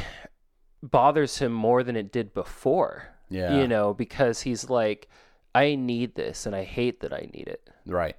bothers 0.83 1.39
him 1.39 1.53
more 1.53 1.85
than 1.85 1.97
it 1.97 2.11
did 2.11 2.35
before. 2.35 3.09
Yeah. 3.31 3.61
You 3.61 3.69
know, 3.69 3.95
because 3.95 4.43
he's 4.43 4.69
like 4.69 5.09
I 5.55 5.77
need 5.77 6.17
this 6.17 6.45
and 6.45 6.57
I 6.57 6.65
hate 6.65 7.01
that 7.01 7.13
I 7.13 7.31
need 7.33 7.47
it. 7.47 7.71
Right. 7.87 8.17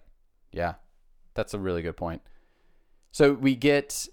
Yeah. 0.54 0.76
That's 1.34 1.54
a 1.54 1.60
really 1.60 1.82
good 1.82 1.98
point. 1.98 2.22
So 3.12 3.34
we 3.34 3.56
get 3.56 4.08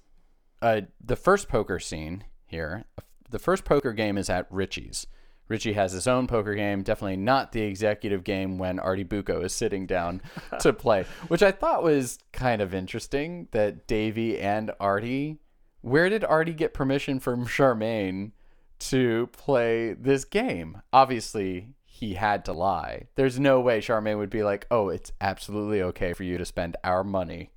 uh, 0.60 0.82
the 1.04 1.16
first 1.16 1.48
poker 1.48 1.78
scene 1.78 2.24
here, 2.46 2.86
the 3.30 3.38
first 3.38 3.64
poker 3.64 3.92
game 3.92 4.18
is 4.18 4.28
at 4.28 4.46
Richie's. 4.50 5.06
Richie 5.50 5.72
has 5.72 5.90
his 5.90 6.06
own 6.06 6.28
poker 6.28 6.54
game, 6.54 6.82
definitely 6.82 7.16
not 7.16 7.50
the 7.50 7.62
executive 7.62 8.22
game 8.22 8.56
when 8.56 8.78
Artie 8.78 9.02
Bucco 9.02 9.42
is 9.42 9.52
sitting 9.52 9.84
down 9.84 10.22
to 10.60 10.72
play, 10.72 11.04
which 11.26 11.42
I 11.42 11.50
thought 11.50 11.82
was 11.82 12.20
kind 12.32 12.62
of 12.62 12.72
interesting 12.72 13.48
that 13.50 13.88
Davey 13.88 14.38
and 14.38 14.70
Artie. 14.78 15.40
Where 15.80 16.08
did 16.08 16.22
Artie 16.24 16.54
get 16.54 16.72
permission 16.72 17.18
from 17.18 17.46
Charmaine 17.46 18.30
to 18.78 19.26
play 19.32 19.92
this 19.92 20.24
game? 20.24 20.82
Obviously, 20.92 21.74
he 21.84 22.14
had 22.14 22.44
to 22.44 22.52
lie. 22.52 23.08
There's 23.16 23.40
no 23.40 23.60
way 23.60 23.80
Charmaine 23.80 24.18
would 24.18 24.30
be 24.30 24.44
like, 24.44 24.68
"Oh, 24.70 24.88
it's 24.88 25.10
absolutely 25.20 25.82
okay 25.82 26.12
for 26.12 26.22
you 26.22 26.38
to 26.38 26.44
spend 26.44 26.76
our 26.84 27.02
money 27.02 27.50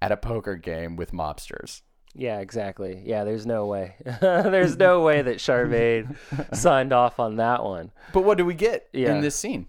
at 0.00 0.10
a 0.10 0.16
poker 0.16 0.56
game 0.56 0.96
with 0.96 1.12
mobsters." 1.12 1.82
Yeah, 2.14 2.40
exactly. 2.40 3.02
Yeah, 3.04 3.24
there's 3.24 3.46
no 3.46 3.66
way. 3.66 3.94
there's 4.20 4.76
no 4.76 5.00
way 5.02 5.22
that 5.22 5.38
Charmaine 5.38 6.16
signed 6.54 6.92
off 6.92 7.18
on 7.18 7.36
that 7.36 7.64
one. 7.64 7.90
But 8.12 8.24
what 8.24 8.38
do 8.38 8.44
we 8.44 8.54
get 8.54 8.88
Yeah. 8.92 9.14
in 9.14 9.20
this 9.22 9.34
scene 9.36 9.68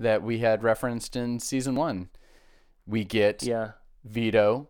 that 0.00 0.22
we 0.22 0.38
had 0.38 0.62
referenced 0.62 1.14
in 1.16 1.38
season 1.40 1.76
one? 1.76 2.08
We 2.86 3.04
get 3.04 3.42
Yeah. 3.44 3.72
Vito 4.04 4.68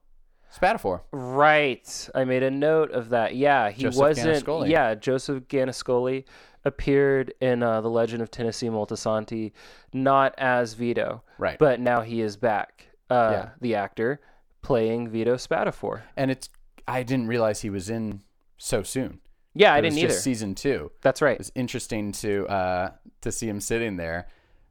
Spatafore. 0.55 1.01
Right. 1.13 2.09
I 2.15 2.25
made 2.25 2.43
a 2.45 2.51
note 2.51 2.91
of 2.93 3.09
that. 3.09 3.35
Yeah, 3.35 3.71
he 3.71 3.83
Joseph 3.85 3.99
wasn't. 4.01 4.45
Gannascoli. 4.45 4.69
Yeah, 4.71 4.95
Joseph 4.95 5.45
Gannascoli 5.49 6.25
appeared 6.65 7.35
in 7.41 7.63
uh, 7.63 7.81
The 7.81 7.91
Legend 7.91 8.23
of 8.23 8.31
Tennessee 8.31 8.69
Moltisanti, 8.69 9.53
not 9.93 10.35
as 10.39 10.75
Vito, 10.75 11.23
Right. 11.39 11.59
but 11.59 11.81
now 11.81 12.03
he 12.03 12.21
is 12.21 12.37
back. 12.37 12.87
Uh, 13.11 13.31
Yeah. 13.33 13.49
The 13.61 13.75
actor 13.75 14.21
playing 14.63 15.09
Vito 15.09 15.35
Spatafore. 15.35 16.03
and 16.17 16.31
it's 16.31 16.49
I 16.87 17.03
didn't 17.03 17.29
realize 17.29 17.61
he 17.63 17.71
was 17.71 17.89
in 17.91 18.23
so 18.59 18.83
soon. 18.83 19.21
Yeah, 19.55 19.73
I 19.75 19.79
It 19.79 19.83
didn't 19.83 19.99
either. 19.99 20.09
just 20.09 20.25
season 20.25 20.55
two. 20.55 20.91
That's 21.03 21.23
right. 21.23 21.39
It's 21.39 21.53
interesting 21.55 22.13
to 22.13 22.47
uh, 22.49 22.91
to 23.21 23.31
see 23.33 23.49
him 23.49 23.61
sitting 23.61 23.97
there 23.97 24.29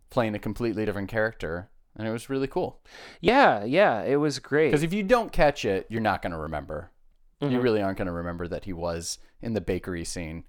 playing 0.09 0.35
a 0.35 0.39
completely 0.39 0.85
different 0.85 1.09
character, 1.09 1.69
and 1.95 2.07
it 2.07 2.11
was 2.11 2.29
really 2.29 2.47
cool. 2.47 2.81
Yeah, 3.21 3.63
yeah, 3.63 4.03
it 4.03 4.17
was 4.17 4.39
great. 4.39 4.69
Because 4.71 4.83
if 4.83 4.93
you 4.93 5.01
don't 5.03 5.31
catch 5.31 5.65
it, 5.65 5.87
you're 5.89 6.01
not 6.01 6.21
going 6.21 6.33
to 6.33 6.37
remember. 6.37 6.91
You 7.39 7.47
Mm-hmm. 7.49 7.59
really 7.59 7.81
aren't 7.81 7.97
going 7.97 8.05
to 8.07 8.11
remember 8.13 8.47
that 8.47 8.63
he 8.65 8.71
was 8.73 9.17
in 9.41 9.53
the 9.53 9.59
bakery 9.61 10.05
scene 10.05 10.43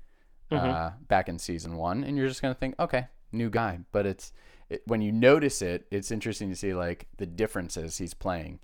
uh, 0.53 0.57
Mm-hmm. 0.57 1.05
back 1.09 1.29
in 1.29 1.39
season 1.39 1.77
one, 1.77 2.05
and 2.05 2.17
you're 2.17 2.29
just 2.29 2.41
going 2.43 2.55
to 2.55 2.59
think, 2.61 2.75
okay, 2.79 3.07
new 3.33 3.51
guy. 3.51 3.81
But 3.91 4.07
it's 4.07 4.33
it, 4.69 4.83
when 4.87 5.01
you 5.01 5.11
notice 5.13 5.61
it, 5.63 5.87
it's 5.91 6.11
interesting 6.11 6.51
to 6.51 6.57
see 6.57 6.75
like 6.75 7.07
the 7.17 7.27
differences 7.27 7.99
he's 7.99 8.15
playing. 8.15 8.61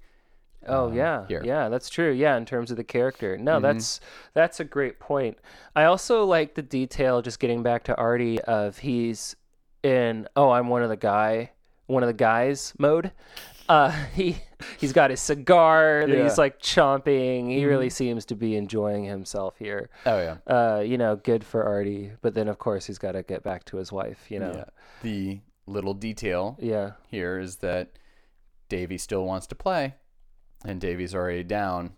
Oh 0.67 0.91
uh, 0.91 0.93
yeah, 0.93 1.27
here. 1.27 1.43
yeah, 1.45 1.69
that's 1.69 1.89
true. 1.89 2.11
Yeah, 2.13 2.37
in 2.37 2.45
terms 2.45 2.71
of 2.71 2.77
the 2.77 2.85
character, 2.85 3.39
no, 3.39 3.53
Mm-hmm. 3.55 3.63
that's 3.63 4.01
that's 4.35 4.61
a 4.61 4.65
great 4.65 5.01
point. 5.01 5.39
I 5.75 5.85
also 5.85 6.25
like 6.25 6.55
the 6.55 6.63
detail. 6.63 7.23
Just 7.23 7.41
getting 7.41 7.63
back 7.63 7.85
to 7.85 7.97
Artie, 7.97 8.41
of 8.43 8.79
he's 8.79 9.37
in 9.83 10.29
oh, 10.37 10.51
I'm 10.51 10.69
one 10.69 10.83
of 10.83 10.89
the 10.91 10.97
guy, 10.97 11.53
one 11.87 12.03
of 12.03 12.07
the 12.09 12.13
guys 12.13 12.75
mode. 12.79 13.13
Uh, 13.69 13.91
he 14.15 14.37
he's 14.79 14.93
got 14.93 15.11
his 15.11 15.21
cigar 15.21 16.05
Yeah. 16.07 16.15
Mm-hmm. 16.17 16.25
he's 16.25 16.37
like 16.39 16.61
chomping. 16.61 17.49
He 17.51 17.65
really 17.65 17.89
seems 17.91 18.25
to 18.27 18.35
be 18.35 18.55
enjoying 18.57 19.05
himself 19.05 19.55
here. 19.59 19.89
Oh 20.05 20.19
yeah, 20.19 20.37
Uh, 20.47 20.81
you 20.81 20.99
know, 20.99 21.17
good 21.17 21.43
for 21.45 21.65
Artie. 21.65 22.13
But 22.21 22.35
then 22.35 22.49
of 22.49 22.59
course 22.59 22.85
he's 22.87 22.99
got 22.99 23.13
to 23.13 23.23
get 23.23 23.43
back 23.43 23.65
to 23.67 23.77
his 23.79 23.91
wife. 23.93 24.27
You 24.31 24.41
know, 24.41 24.53
yeah. 24.55 24.65
The 25.03 25.41
little 25.67 25.95
detail 25.95 26.59
yeah, 26.61 26.93
here 27.09 27.39
is 27.39 27.57
that 27.59 27.93
Davey 28.69 28.99
still 28.99 29.25
wants 29.25 29.47
to 29.49 29.55
play, 29.55 29.95
and 30.65 30.81
Davey's 30.81 31.15
already 31.15 31.43
down 31.43 31.93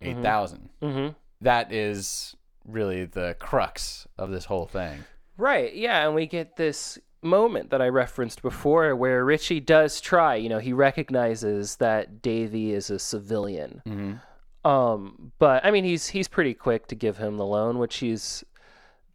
eight 0.00 0.20
thousand. 0.22 0.70
mm-hmm. 0.82 1.12
That 1.40 1.72
is 1.72 2.36
really 2.64 3.04
the 3.04 3.36
crux 3.38 4.06
of 4.16 4.30
this 4.30 4.44
whole 4.44 4.66
thing. 4.66 5.04
Right. 5.36 5.74
Yeah, 5.74 6.04
and 6.04 6.14
we 6.14 6.26
get 6.26 6.56
this 6.56 6.98
moment 7.22 7.70
that 7.70 7.82
I 7.82 7.88
referenced 7.88 8.42
before 8.42 8.94
where 8.94 9.24
Richie 9.24 9.60
does 9.60 10.00
try, 10.00 10.36
you 10.36 10.48
know, 10.48 10.58
he 10.58 10.72
recognizes 10.72 11.76
that 11.76 12.22
Davy 12.22 12.72
is 12.72 12.90
a 12.90 12.98
civilian. 12.98 13.82
Mm-hmm. 13.86 14.68
Um, 14.68 15.32
but 15.38 15.64
I 15.64 15.70
mean 15.70 15.84
he's 15.84 16.08
he's 16.08 16.28
pretty 16.28 16.54
quick 16.54 16.88
to 16.88 16.94
give 16.94 17.16
him 17.16 17.36
the 17.36 17.46
loan, 17.46 17.78
which 17.78 17.98
he's 17.98 18.44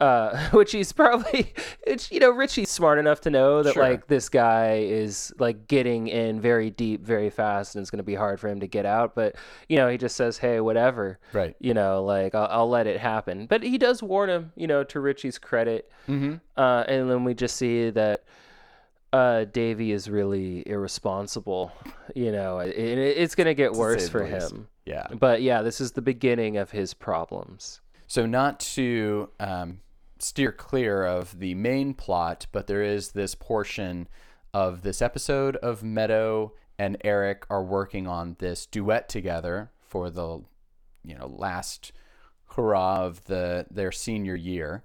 uh 0.03 0.49
which 0.57 0.71
he's 0.71 0.91
probably 0.91 1.53
it's 1.87 2.11
you 2.11 2.19
know, 2.19 2.29
Richie's 2.31 2.69
smart 2.69 2.97
enough 2.99 3.21
to 3.21 3.29
know 3.29 3.63
that 3.63 3.73
Sure. 3.73 3.83
like 3.83 4.07
this 4.07 4.27
guy 4.29 4.79
is 4.79 5.33
like 5.39 5.67
getting 5.67 6.07
in 6.07 6.41
very 6.41 6.69
deep 6.69 7.05
very 7.05 7.29
fast 7.29 7.75
and 7.75 7.81
it's 7.81 7.89
going 7.89 7.97
to 7.97 8.03
be 8.03 8.15
hard 8.15 8.39
for 8.39 8.47
him 8.49 8.59
to 8.59 8.67
get 8.67 8.85
out, 8.85 9.15
but 9.15 9.35
you 9.69 9.77
know, 9.77 9.87
he 9.89 9.97
just 9.97 10.15
says, 10.15 10.37
"Hey, 10.37 10.59
whatever." 10.59 11.19
Right. 11.31 11.55
You 11.59 11.73
know, 11.73 12.03
like 12.03 12.35
I'll, 12.35 12.47
I'll 12.49 12.69
let 12.69 12.85
it 12.87 12.99
happen. 12.99 13.45
But 13.47 13.63
he 13.63 13.77
does 13.77 14.03
warn 14.03 14.29
him, 14.29 14.51
you 14.55 14.67
know, 14.67 14.83
to 14.85 14.99
Richie's 14.99 15.37
credit. 15.37 15.89
Mm-hmm. 16.09 16.35
Uh, 16.57 16.83
and 16.87 17.09
then 17.09 17.23
we 17.23 17.33
just 17.33 17.55
see 17.55 17.89
that 17.91 18.23
uh, 19.13 19.45
Davy 19.45 19.91
is 19.91 20.09
really 20.09 20.63
irresponsible. 20.67 21.71
You 22.15 22.31
know, 22.31 22.59
it, 22.59 22.75
it, 22.75 22.97
it's 23.17 23.35
going 23.35 23.47
to 23.47 23.53
get 23.53 23.73
worse 23.73 24.09
for 24.09 24.25
least. 24.27 24.51
him. 24.51 24.67
Yeah. 24.85 25.07
But 25.13 25.41
yeah, 25.41 25.61
this 25.61 25.79
is 25.79 25.91
the 25.93 26.01
beginning 26.01 26.57
of 26.57 26.71
his 26.71 26.93
problems. 26.93 27.79
So 28.07 28.25
not 28.25 28.59
to 28.75 29.29
um, 29.39 29.79
steer 30.23 30.51
clear 30.51 31.05
of 31.05 31.39
the 31.39 31.53
main 31.55 31.93
plot, 31.93 32.47
but 32.51 32.67
there 32.67 32.83
is 32.83 33.11
this 33.11 33.35
portion 33.35 34.07
of 34.53 34.81
this 34.81 35.01
episode 35.01 35.55
of 35.57 35.83
Meadow 35.83 36.53
and 36.79 36.97
Eric 37.03 37.45
are 37.49 37.63
working 37.63 38.07
on 38.07 38.35
this 38.39 38.65
duet 38.65 39.07
together 39.09 39.71
for 39.81 40.09
the 40.09 40.41
you 41.03 41.15
know 41.15 41.27
last 41.27 41.91
hurrah 42.55 43.03
of 43.03 43.25
the 43.25 43.65
their 43.69 43.91
senior 43.91 44.35
year, 44.35 44.83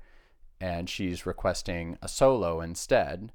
and 0.61 0.89
she's 0.89 1.27
requesting 1.27 1.97
a 2.03 2.09
solo 2.09 2.61
instead 2.61 3.33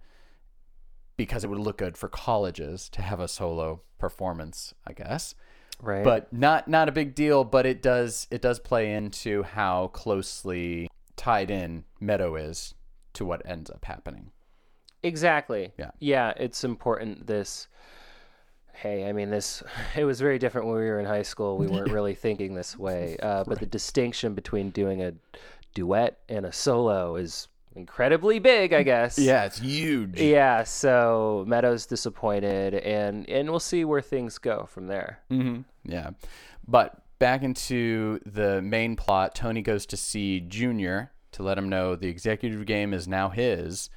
because 1.15 1.43
it 1.43 1.49
would 1.49 1.59
look 1.59 1.77
good 1.77 1.97
for 1.97 2.09
colleges 2.09 2.89
to 2.89 3.01
have 3.01 3.19
a 3.19 3.27
solo 3.27 3.81
performance, 3.99 4.73
I 4.85 4.93
guess 4.93 5.35
Right. 5.81 6.03
but 6.03 6.31
not 6.31 6.67
not 6.67 6.87
a 6.87 6.91
big 6.91 7.13
deal 7.15 7.43
but 7.43 7.65
it 7.65 7.81
does 7.81 8.27
it 8.31 8.41
does 8.41 8.59
play 8.59 8.93
into 8.93 9.43
how 9.43 9.87
closely 9.87 10.89
tied 11.15 11.51
in 11.51 11.83
meadow 11.99 12.35
is 12.35 12.73
to 13.13 13.25
what 13.25 13.41
ends 13.45 13.69
up 13.69 13.85
happening 13.85 14.31
exactly. 15.03 15.73
Yeah. 15.77 15.91
Yeah, 15.99 16.33
it's 16.37 16.63
important 16.63 17.27
this 17.27 17.67
Hey, 18.75 19.07
I 19.07 19.11
mean 19.11 19.29
this 19.29 19.61
it 19.95 20.05
was 20.05 20.19
very 20.19 20.39
different 20.39 20.67
when 20.67 20.77
we 20.77 20.89
were 20.89 20.99
in 20.99 21.05
high 21.05 21.21
school. 21.21 21.57
We 21.57 21.67
weren't 21.67 21.91
really 21.91 22.15
thinking 22.15 22.55
this 22.55 22.77
way. 22.77 23.17
Uh, 23.21 23.43
but 23.43 23.59
the 23.59 23.65
distinction 23.65 24.33
between 24.33 24.71
doing 24.71 25.03
a 25.03 25.13
duet 25.75 26.19
and 26.29 26.45
a 26.45 26.51
solo 26.51 27.15
is 27.17 27.47
incredibly 27.75 28.39
big, 28.39 28.73
I 28.73 28.83
guess. 28.83 29.17
yeah 29.19 29.45
it's 29.45 29.59
huge 29.59 30.19
Yeah, 30.19 30.63
so 30.63 31.43
Meadows 31.47 31.85
disappointed, 31.85 32.73
and 32.75 33.29
and 33.29 33.49
we'll 33.49 33.59
see 33.59 33.85
where 33.85 34.01
things 34.01 34.37
go 34.39 34.65
from 34.69 34.87
there. 34.87 35.19
hmm 35.29 35.61
yeah 35.83 36.11
but 36.67 37.02
back 37.23 37.41
into 37.41 38.19
the 38.25 38.61
main 38.61 38.95
plot 38.97 39.33
tony 39.33 39.61
goes 39.61 39.85
to 39.85 39.95
see 39.95 40.41
junior 40.41 41.11
to 41.31 41.41
let 41.41 41.57
him 41.57 41.69
know 41.69 41.95
the 41.95 42.07
executive 42.09 42.65
game 42.65 42.93
is 42.93 43.07
now 43.07 43.29
his 43.29 43.89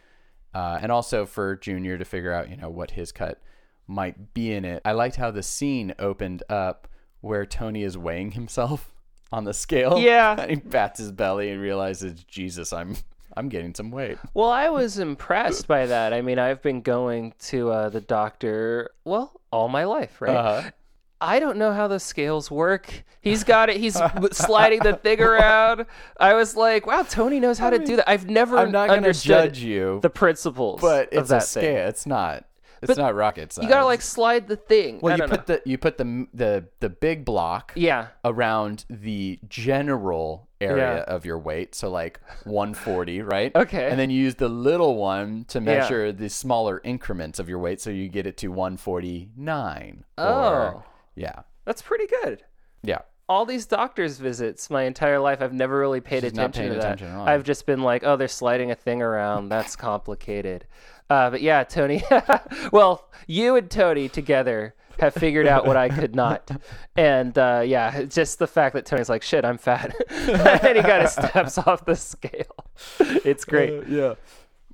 uh, 0.55 0.79
and 0.81 0.93
also 0.93 1.27
for 1.27 1.57
junior 1.57 1.99
to 1.99 2.05
figure 2.05 2.33
out 2.33 2.49
you 2.49 2.57
know 2.57 2.71
what 2.71 2.93
his 2.93 3.11
cut 3.11 3.41
might 3.89 4.33
be 4.33 4.53
in 4.53 4.65
it 4.65 4.81
i 4.85 4.93
liked 4.93 5.17
how 5.17 5.31
the 5.33 5.43
scene 5.43 5.93
opened 5.99 6.43
up 6.49 6.87
where 7.21 7.45
tony 7.45 7.83
is 7.83 7.99
weighing 7.99 8.31
himself 8.31 8.93
on 9.33 9.43
the 9.45 9.53
scale 9.53 9.99
Yeah. 9.99 10.37
and 10.41 10.51
he 10.51 10.57
bats 10.57 11.01
his 11.01 11.11
belly 11.11 11.51
and 11.51 11.61
realizes 11.61 12.23
jesus 12.25 12.73
i'm 12.73 12.97
i'm 13.37 13.49
getting 13.49 13.75
some 13.75 13.91
weight 13.91 14.19
Well, 14.35 14.51
I 14.51 14.69
was 14.69 14.99
impressed 14.99 15.67
by 15.69 15.87
that. 15.87 16.15
I 16.15 16.23
mean, 16.23 16.39
I've 16.39 16.63
been 16.63 16.81
going 16.81 17.35
to 17.51 17.71
uh, 17.71 17.89
the 17.91 18.01
doctor 18.01 18.91
well 19.05 19.41
all 19.51 19.69
my 19.69 19.85
life, 19.85 20.23
right? 20.23 20.35
uh-huh. 20.37 20.71
I 21.21 21.39
don't 21.39 21.57
know 21.57 21.73
how 21.73 21.89
the 21.89 21.99
scales 21.99 22.51
work. 22.51 23.05
He's 23.21 23.43
got 23.43 23.71
it. 23.71 23.79
He's 23.79 23.99
sliding 24.33 24.81
the 24.81 24.93
thing 25.03 25.21
around. 25.21 25.87
I 26.21 26.35
was 26.35 26.57
like, 26.57 26.87
wow, 26.87 27.03
Tony 27.03 27.41
knows 27.41 27.59
how 27.59 27.71
to 27.71 27.79
do 27.79 27.97
that. 27.97 28.09
I've 28.09 28.29
never 28.29 28.59
i'm 28.59 28.71
not 28.71 28.89
going 28.89 29.01
to 29.03 29.09
understood 29.09 29.55
judge 29.55 29.59
you 29.61 29.99
the 30.03 30.11
principles 30.11 30.81
but 30.81 31.13
of 31.13 31.21
it's 31.23 31.29
that 31.31 31.37
a 31.43 31.47
thing. 31.47 31.63
scale 31.63 31.89
it's 31.89 32.07
not 32.07 32.45
it's 32.83 32.97
not 32.99 33.15
rocket 33.15 33.53
science 33.55 33.65
You 33.65 33.71
gotta 33.73 33.87
like 33.87 34.03
slide 34.03 34.47
the 34.49 34.57
thing. 34.57 35.01
Well, 35.01 35.15
I 35.15 35.17
you 35.17 35.29
put 35.31 35.49
know. 35.49 35.55
the 35.57 35.63
you 35.65 35.79
put 35.79 35.97
the 35.99 36.27
the 36.35 36.67
the 36.81 36.91
big 36.91 37.25
block 37.25 37.73
yeah, 37.75 38.09
around 38.25 38.85
the 38.91 39.41
general 39.49 40.47
area 40.61 40.97
Yeah. 41.07 41.15
of 41.15 41.25
your 41.25 41.39
weight, 41.39 41.75
so 41.75 41.89
like 41.91 42.21
140, 42.45 43.23
right? 43.23 43.55
Okay. 43.57 43.89
And 43.91 43.99
then 43.99 44.11
you 44.11 44.21
use 44.23 44.35
the 44.37 44.49
little 44.51 44.97
one 44.97 45.45
to 45.49 45.61
measure 45.61 46.13
the 46.13 46.29
smaller 46.29 46.81
increments 46.85 47.39
of 47.39 47.49
your 47.49 47.59
weight, 47.59 47.81
so 47.81 47.89
you 47.91 48.09
get 48.09 48.27
it 48.27 48.37
to 48.39 48.49
149. 48.49 50.05
Oh. 50.19 50.25
Or, 50.25 50.85
yeah, 51.17 51.41
that's 51.65 51.83
pretty 51.83 52.07
good. 52.23 52.45
yeah. 52.83 52.99
all 53.29 53.45
these 53.45 53.67
doctor's 53.67 54.19
visits 54.19 54.71
my 54.71 54.85
entire 54.85 55.19
life 55.19 55.43
i've 55.43 55.53
never 55.53 55.77
really 55.79 56.01
paid 56.01 56.23
not 56.23 56.29
attention 56.33 56.63
paying 56.63 56.73
to 56.75 56.79
that 56.79 56.85
attention 56.85 57.09
at 57.09 57.17
all. 57.17 57.27
i've 57.29 57.43
just 57.43 57.67
been 57.67 57.83
like 57.83 58.05
oh 58.05 58.15
they're 58.17 58.29
sliding 58.29 58.71
a 58.71 58.75
thing 58.77 59.03
around 59.03 59.49
that's 59.49 59.75
complicated 59.89 60.65
uh, 61.11 61.29
but 61.31 61.41
yeah 61.43 61.65
tony 61.65 62.03
well 62.73 63.09
you 63.27 63.57
and 63.57 63.69
tony 63.71 64.09
together 64.09 64.75
have 65.01 65.13
figured 65.13 65.47
out 65.47 65.67
what 65.67 65.77
I 65.77 65.91
could 65.91 66.15
not. 66.17 66.51
And 66.97 67.37
uh, 67.37 67.63
yeah, 67.67 68.05
just 68.05 68.39
the 68.39 68.47
fact 68.47 68.73
that 68.75 68.87
Tony's 68.87 69.11
like, 69.11 69.21
shit, 69.23 69.45
I'm 69.45 69.59
fat. 69.59 69.95
and 70.09 70.77
he 70.79 70.83
kind 70.83 71.03
of 71.05 71.11
steps 71.11 71.59
off 71.59 71.85
the 71.85 71.95
scale. 71.95 72.57
It's 72.99 73.45
great. 73.45 73.87
yeah. 73.89 74.15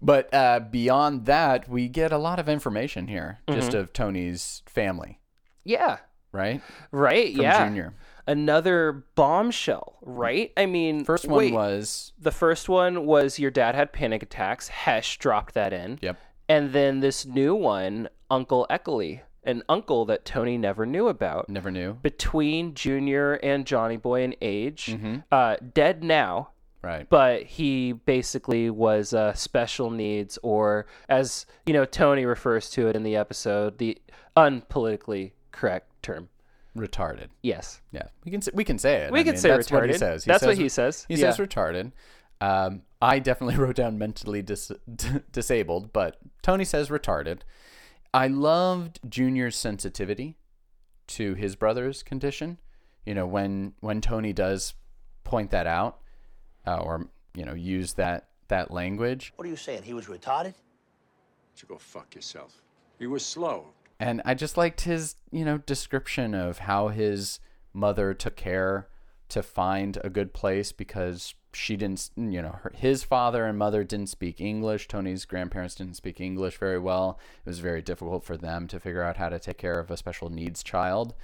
But 0.01 0.33
uh, 0.33 0.61
beyond 0.61 1.27
that, 1.27 1.69
we 1.69 1.89
get 1.89 2.13
a 2.13 2.19
lot 2.19 2.39
of 2.39 2.49
information 2.49 3.09
here, 3.09 3.41
just 3.51 3.71
Mm-hmm. 3.71 3.79
of 3.79 3.93
Tony's 3.93 4.63
family, 4.67 5.19
yeah. 5.65 5.97
Right? 6.33 6.61
Right. 6.91 7.33
From 7.35 7.43
yeah. 7.43 7.65
Junior. 7.67 7.95
Another 8.27 9.05
bombshell, 9.15 9.97
right? 10.03 10.53
I 10.57 10.67
mean, 10.67 11.05
First 11.05 11.27
one 11.27 11.39
wait, 11.39 11.53
was 11.53 12.13
the 12.19 12.31
first 12.31 12.69
one 12.69 13.05
was 13.05 13.39
your 13.39 13.51
dad 13.51 13.75
had 13.75 13.93
panic 13.93 14.23
attacks. 14.23 14.69
Hesh 14.69 15.19
dropped 15.19 15.55
that 15.55 15.73
in. 15.73 15.99
yep. 16.03 16.19
And 16.49 16.73
then 16.73 17.01
this 17.01 17.25
new 17.27 17.55
one, 17.55 18.09
Uncle 18.31 18.67
Eckley, 18.71 19.23
an 19.45 19.63
uncle 19.69 20.05
that 20.05 20.25
Tony 20.25 20.57
never 20.57 20.87
knew 20.87 21.09
about. 21.09 21.49
Never 21.49 21.71
knew. 21.71 21.95
Between 21.95 22.75
Junior 22.75 23.35
and 23.35 23.67
Johnny 23.67 23.97
Boy 23.97 24.23
in 24.23 24.35
age, 24.41 24.87
Mm-hmm. 24.87 25.17
uh, 25.33 25.57
dead 25.75 26.05
now, 26.05 26.51
Right. 26.83 27.09
but 27.09 27.43
he 27.45 27.93
basically 27.93 28.71
was 28.71 29.13
uh, 29.15 29.33
special 29.35 29.91
needs, 29.91 30.39
or 30.45 30.87
as 31.09 31.47
you 31.67 31.73
know, 31.73 31.85
Tony 31.85 32.25
refers 32.25 32.71
to 32.71 32.87
it 32.89 32.95
in 32.97 33.03
the 33.03 33.17
episode, 33.17 33.79
the 33.79 33.99
unpolitically 34.37 35.33
correct 35.53 35.87
term. 36.03 36.29
retarded. 36.77 37.29
Yes, 37.43 37.81
Yeah, 37.93 38.05
we 38.25 38.31
can 38.31 38.41
say, 38.41 38.51
we 38.55 38.65
can 38.65 38.79
say 38.79 38.95
it. 39.03 39.13
we 39.13 39.21
I 39.21 39.23
can 39.25 39.33
mean, 39.33 39.41
say 39.41 39.49
that's 39.51 39.69
retarded. 39.69 39.81
What 39.81 39.91
he 39.91 39.99
says. 39.99 40.25
That's 40.25 40.41
says, 40.41 40.47
what 40.47 40.57
he 40.59 40.69
says. 40.71 41.05
He 41.07 41.15
Yeah. 41.17 41.31
says 41.31 41.47
retarded. 41.47 41.93
Um, 42.41 42.83
I 43.03 43.19
definitely 43.19 43.57
wrote 43.63 43.77
down 43.77 43.99
mentally 43.99 44.41
dis- 44.43 44.73
disabled, 45.33 45.93
but 45.93 46.17
Tony 46.43 46.65
says 46.65 46.89
retarded. 46.89 47.41
I 48.15 48.27
loved 48.29 49.01
Junior's 49.09 49.55
sensitivity 49.57 50.39
to 51.09 51.35
his 51.35 51.57
brother's 51.57 52.03
condition. 52.03 52.59
You 53.05 53.15
know, 53.15 53.27
when 53.27 53.75
when 53.81 54.01
Tony 54.01 54.33
does 54.33 54.75
point 55.25 55.51
that 55.51 55.67
out, 55.67 55.99
uh, 56.67 56.77
or 56.79 57.09
you 57.35 57.45
know, 57.45 57.55
use 57.55 57.93
that 57.95 58.29
that 58.49 58.71
language, 58.71 59.33
What 59.37 59.47
are 59.47 59.51
you 59.51 59.57
saying? 59.57 59.83
He 59.83 59.93
was 59.95 60.07
retarded? 60.07 60.55
you 61.61 61.69
go 61.69 61.77
fuck 61.79 62.15
yourself. 62.15 62.63
He 62.99 63.07
was 63.07 63.25
slow. 63.25 63.67
And 64.03 64.21
I 64.25 64.35
just 64.35 64.57
liked 64.57 64.83
his 64.83 65.17
you 65.31 65.45
know 65.45 65.59
description 65.59 66.35
of 66.35 66.59
how 66.59 66.89
his 66.89 67.39
mother 67.73 68.13
took 68.13 68.37
care 68.37 68.89
to 69.29 69.43
find 69.43 69.99
a 70.05 70.11
good 70.11 70.35
place 70.35 70.73
because 70.73 71.35
she 71.55 71.77
didn't 71.77 72.11
you 72.17 72.43
know 72.43 72.59
her, 72.63 72.73
his 72.75 73.05
father 73.05 73.47
and 73.47 73.57
mother 73.59 73.85
didn't 73.85 74.09
speak 74.09 74.41
english. 74.41 74.89
Tony's 74.89 75.25
grandparents 75.25 75.77
didn't 75.77 75.95
speak 75.95 76.21
english 76.21 76.59
very 76.59 76.79
well. 76.79 77.19
It 77.45 77.49
was 77.49 77.61
very 77.61 77.81
difficult 77.81 78.25
for 78.25 78.37
them 78.37 78.67
to 78.69 78.81
figure 78.81 79.03
out 79.03 79.19
how 79.19 79.29
to 79.29 79.39
take 79.39 79.59
care 79.59 79.79
of 79.79 79.91
a 79.91 79.97
special 79.97 80.29
needs 80.31 80.63
child. 80.63 81.15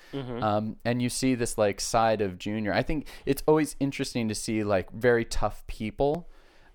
Um, 0.43 0.77
and 0.85 1.03
you 1.03 1.09
see 1.09 1.35
this 1.35 1.59
like 1.59 1.81
side 1.81 2.21
of 2.21 2.39
junior. 2.39 2.73
I 2.73 2.83
think 2.83 3.09
it's 3.27 3.43
always 3.47 3.75
interesting 3.81 4.29
to 4.29 4.35
see 4.35 4.63
like 4.63 4.91
very 4.93 5.25
tough 5.25 5.67
people 5.67 6.29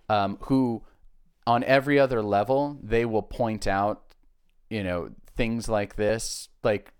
um, 0.09 0.37
who 0.41 0.83
on 1.47 1.63
every 1.63 1.97
other 1.97 2.21
level 2.21 2.77
they 2.83 3.05
will 3.05 3.21
point 3.23 3.67
out 3.67 4.13
you 4.69 4.83
know 4.83 5.09
things 5.35 5.67
like 5.67 5.95
this 5.95 6.49
like 6.63 6.93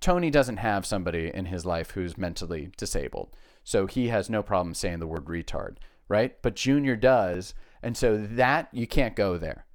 Tony 0.00 0.30
doesn't 0.30 0.56
have 0.58 0.84
somebody 0.84 1.30
in 1.32 1.46
his 1.46 1.64
life 1.64 1.92
who's 1.92 2.18
mentally 2.18 2.72
disabled. 2.76 3.36
So 3.64 3.86
he 3.86 4.08
has 4.08 4.28
no 4.28 4.42
problem 4.42 4.74
saying 4.74 4.98
the 4.98 5.06
word 5.06 5.26
retard, 5.26 5.76
right? 6.08 6.36
But 6.42 6.56
Junior 6.56 6.96
does. 6.96 7.54
And 7.84 7.96
so 7.96 8.16
that 8.16 8.68
you 8.72 8.86
can't 8.88 9.14
go 9.14 9.38
there. 9.38 9.66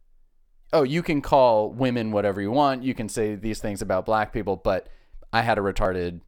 Oh, 0.73 0.83
you 0.83 1.01
can 1.01 1.21
call 1.21 1.71
women 1.71 2.11
whatever 2.11 2.41
you 2.41 2.51
want. 2.51 2.83
You 2.83 2.93
can 2.93 3.07
say 3.07 3.35
these 3.35 3.59
things 3.59 3.81
about 3.81 4.05
black 4.05 4.33
people, 4.33 4.57
but 4.57 4.89
I 5.31 5.41
had 5.43 5.57
a 5.57 5.61
retarded, 5.61 6.19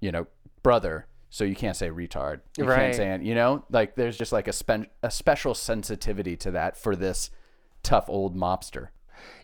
you 0.00 0.10
know, 0.12 0.26
brother. 0.62 1.06
So 1.28 1.44
you 1.44 1.54
can't 1.54 1.76
say 1.76 1.90
retard. 1.90 2.40
You 2.56 2.64
Right. 2.64 2.94
can't 2.94 2.96
say, 2.96 3.18
you 3.22 3.34
know, 3.34 3.64
like 3.70 3.96
there's 3.96 4.16
just 4.16 4.32
like 4.32 4.48
a, 4.48 4.52
spen- 4.52 4.86
a 5.02 5.10
special 5.10 5.54
sensitivity 5.54 6.36
to 6.38 6.50
that 6.52 6.78
for 6.78 6.96
this 6.96 7.30
tough 7.82 8.06
old 8.08 8.34
mobster. 8.34 8.88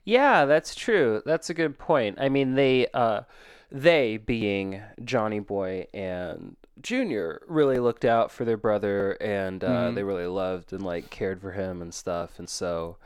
Yeah, 0.04 0.44
that's 0.44 0.74
true. 0.74 1.22
That's 1.24 1.50
a 1.50 1.54
good 1.54 1.78
point. 1.78 2.18
I 2.20 2.28
mean, 2.28 2.54
they, 2.54 2.86
uh, 2.94 3.22
they 3.70 4.18
being 4.18 4.82
Johnny 5.04 5.40
Boy 5.40 5.86
and 5.94 6.56
Junior, 6.80 7.42
really 7.46 7.78
looked 7.78 8.04
out 8.04 8.30
for 8.30 8.44
their 8.44 8.56
brother, 8.56 9.12
and 9.20 9.62
uh, 9.62 9.90
they 9.92 10.02
really 10.02 10.26
loved 10.26 10.72
and 10.72 10.82
like 10.82 11.10
cared 11.10 11.40
for 11.40 11.52
him 11.52 11.80
and 11.82 11.92
stuff. 11.92 12.38
And 12.38 12.48
so, 12.48 12.96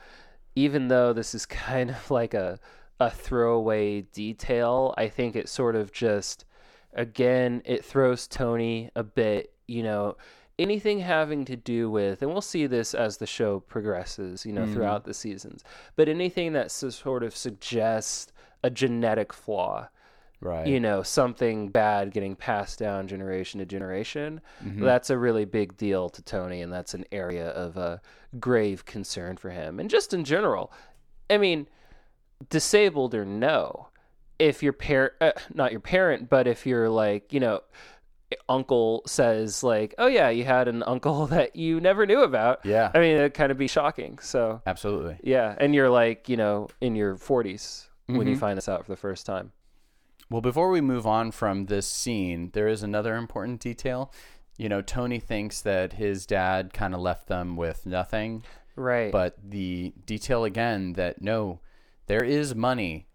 even 0.54 0.88
though 0.88 1.12
this 1.12 1.34
is 1.34 1.46
kind 1.46 1.90
of 1.90 2.10
like 2.10 2.34
a 2.34 2.58
a 2.98 3.10
throwaway 3.10 4.02
detail, 4.02 4.94
I 4.96 5.08
think 5.08 5.36
it 5.36 5.48
sort 5.48 5.76
of 5.76 5.92
just, 5.92 6.46
again, 6.94 7.60
it 7.66 7.84
throws 7.84 8.26
Tony 8.26 8.90
a 8.96 9.02
bit. 9.02 9.52
You 9.66 9.82
know, 9.82 10.16
anything 10.58 11.00
having 11.00 11.44
to 11.44 11.56
do 11.56 11.90
with, 11.90 12.22
and 12.22 12.30
we'll 12.32 12.40
see 12.40 12.66
this 12.66 12.94
as 12.94 13.18
the 13.18 13.26
show 13.26 13.60
progresses, 13.60 14.46
you 14.46 14.52
know, 14.52 14.66
throughout 14.66 15.04
the 15.04 15.12
seasons, 15.14 15.62
but 15.96 16.08
anything 16.08 16.52
that 16.54 16.70
sort 16.70 17.22
of 17.22 17.36
suggests 17.36 18.32
a 18.62 18.70
genetic 18.70 19.32
flaw, 19.32 19.88
Right. 20.40 20.66
you 20.66 20.80
know, 20.80 21.02
something 21.02 21.68
bad 21.68 22.10
getting 22.12 22.36
passed 22.36 22.78
down 22.78 23.06
generation 23.08 23.58
to 23.60 23.66
generation, 23.66 24.40
Mm-hmm. 24.64 24.82
that's 24.84 25.10
a 25.10 25.18
really 25.18 25.44
big 25.44 25.76
deal 25.76 26.08
to 26.10 26.22
Tony, 26.22 26.62
and 26.62 26.72
that's 26.72 26.94
an 26.94 27.04
area 27.12 27.48
of 27.50 27.76
uh, 27.78 27.98
grave 28.38 28.84
concern 28.84 29.36
for 29.36 29.50
him. 29.50 29.78
And 29.80 29.88
just 29.90 30.12
in 30.14 30.24
general, 30.24 30.72
I 31.30 31.38
mean, 31.38 31.68
disabled 32.50 33.14
or 33.14 33.24
no, 33.24 33.88
if 34.38 34.62
your 34.62 34.74
parent, 34.74 35.14
uh, 35.20 35.32
not 35.54 35.70
your 35.72 35.80
parent, 35.80 36.28
but 36.28 36.46
if 36.46 36.66
you're 36.66 36.90
like, 36.90 37.32
you 37.32 37.40
know, 37.40 37.60
uncle 38.48 39.02
says 39.06 39.62
like, 39.62 39.94
oh 39.98 40.06
yeah, 40.06 40.28
you 40.30 40.44
had 40.44 40.68
an 40.68 40.82
uncle 40.84 41.26
that 41.28 41.56
you 41.56 41.80
never 41.80 42.06
knew 42.06 42.22
about. 42.22 42.64
Yeah. 42.64 42.90
I 42.94 42.98
mean, 42.98 43.16
it'd 43.16 43.34
kind 43.34 43.52
of 43.52 43.58
be 43.58 43.68
shocking. 43.68 44.18
So 44.20 44.62
Absolutely. 44.66 45.18
yeah, 45.22 45.54
and 45.58 45.74
you're 45.74 45.90
like, 45.90 46.28
you 46.28 46.36
know, 46.36 46.68
in 46.80 46.94
your 46.96 47.16
40s 47.16 47.86
when 48.06 48.18
Mm-hmm. 48.20 48.28
you 48.28 48.36
find 48.36 48.56
this 48.56 48.68
out 48.68 48.84
for 48.84 48.92
the 48.92 48.96
first 48.96 49.26
time. 49.26 49.52
Well, 50.30 50.40
before 50.40 50.70
we 50.70 50.80
move 50.80 51.06
on 51.06 51.30
from 51.32 51.66
this 51.66 51.86
scene, 51.88 52.50
there 52.52 52.68
is 52.68 52.82
another 52.82 53.16
important 53.16 53.60
detail. 53.60 54.12
You 54.56 54.68
know, 54.68 54.80
Tony 54.80 55.18
thinks 55.20 55.60
that 55.62 55.92
his 55.94 56.24
dad 56.26 56.72
kind 56.72 56.94
of 56.94 57.00
left 57.00 57.26
them 57.28 57.56
with 57.56 57.84
nothing, 57.86 58.42
Right. 58.76 59.10
but 59.12 59.36
the 59.42 59.92
detail 60.04 60.44
again 60.44 60.94
that 60.94 61.20
no, 61.22 61.60
there 62.06 62.24
is 62.24 62.54
money 62.54 63.06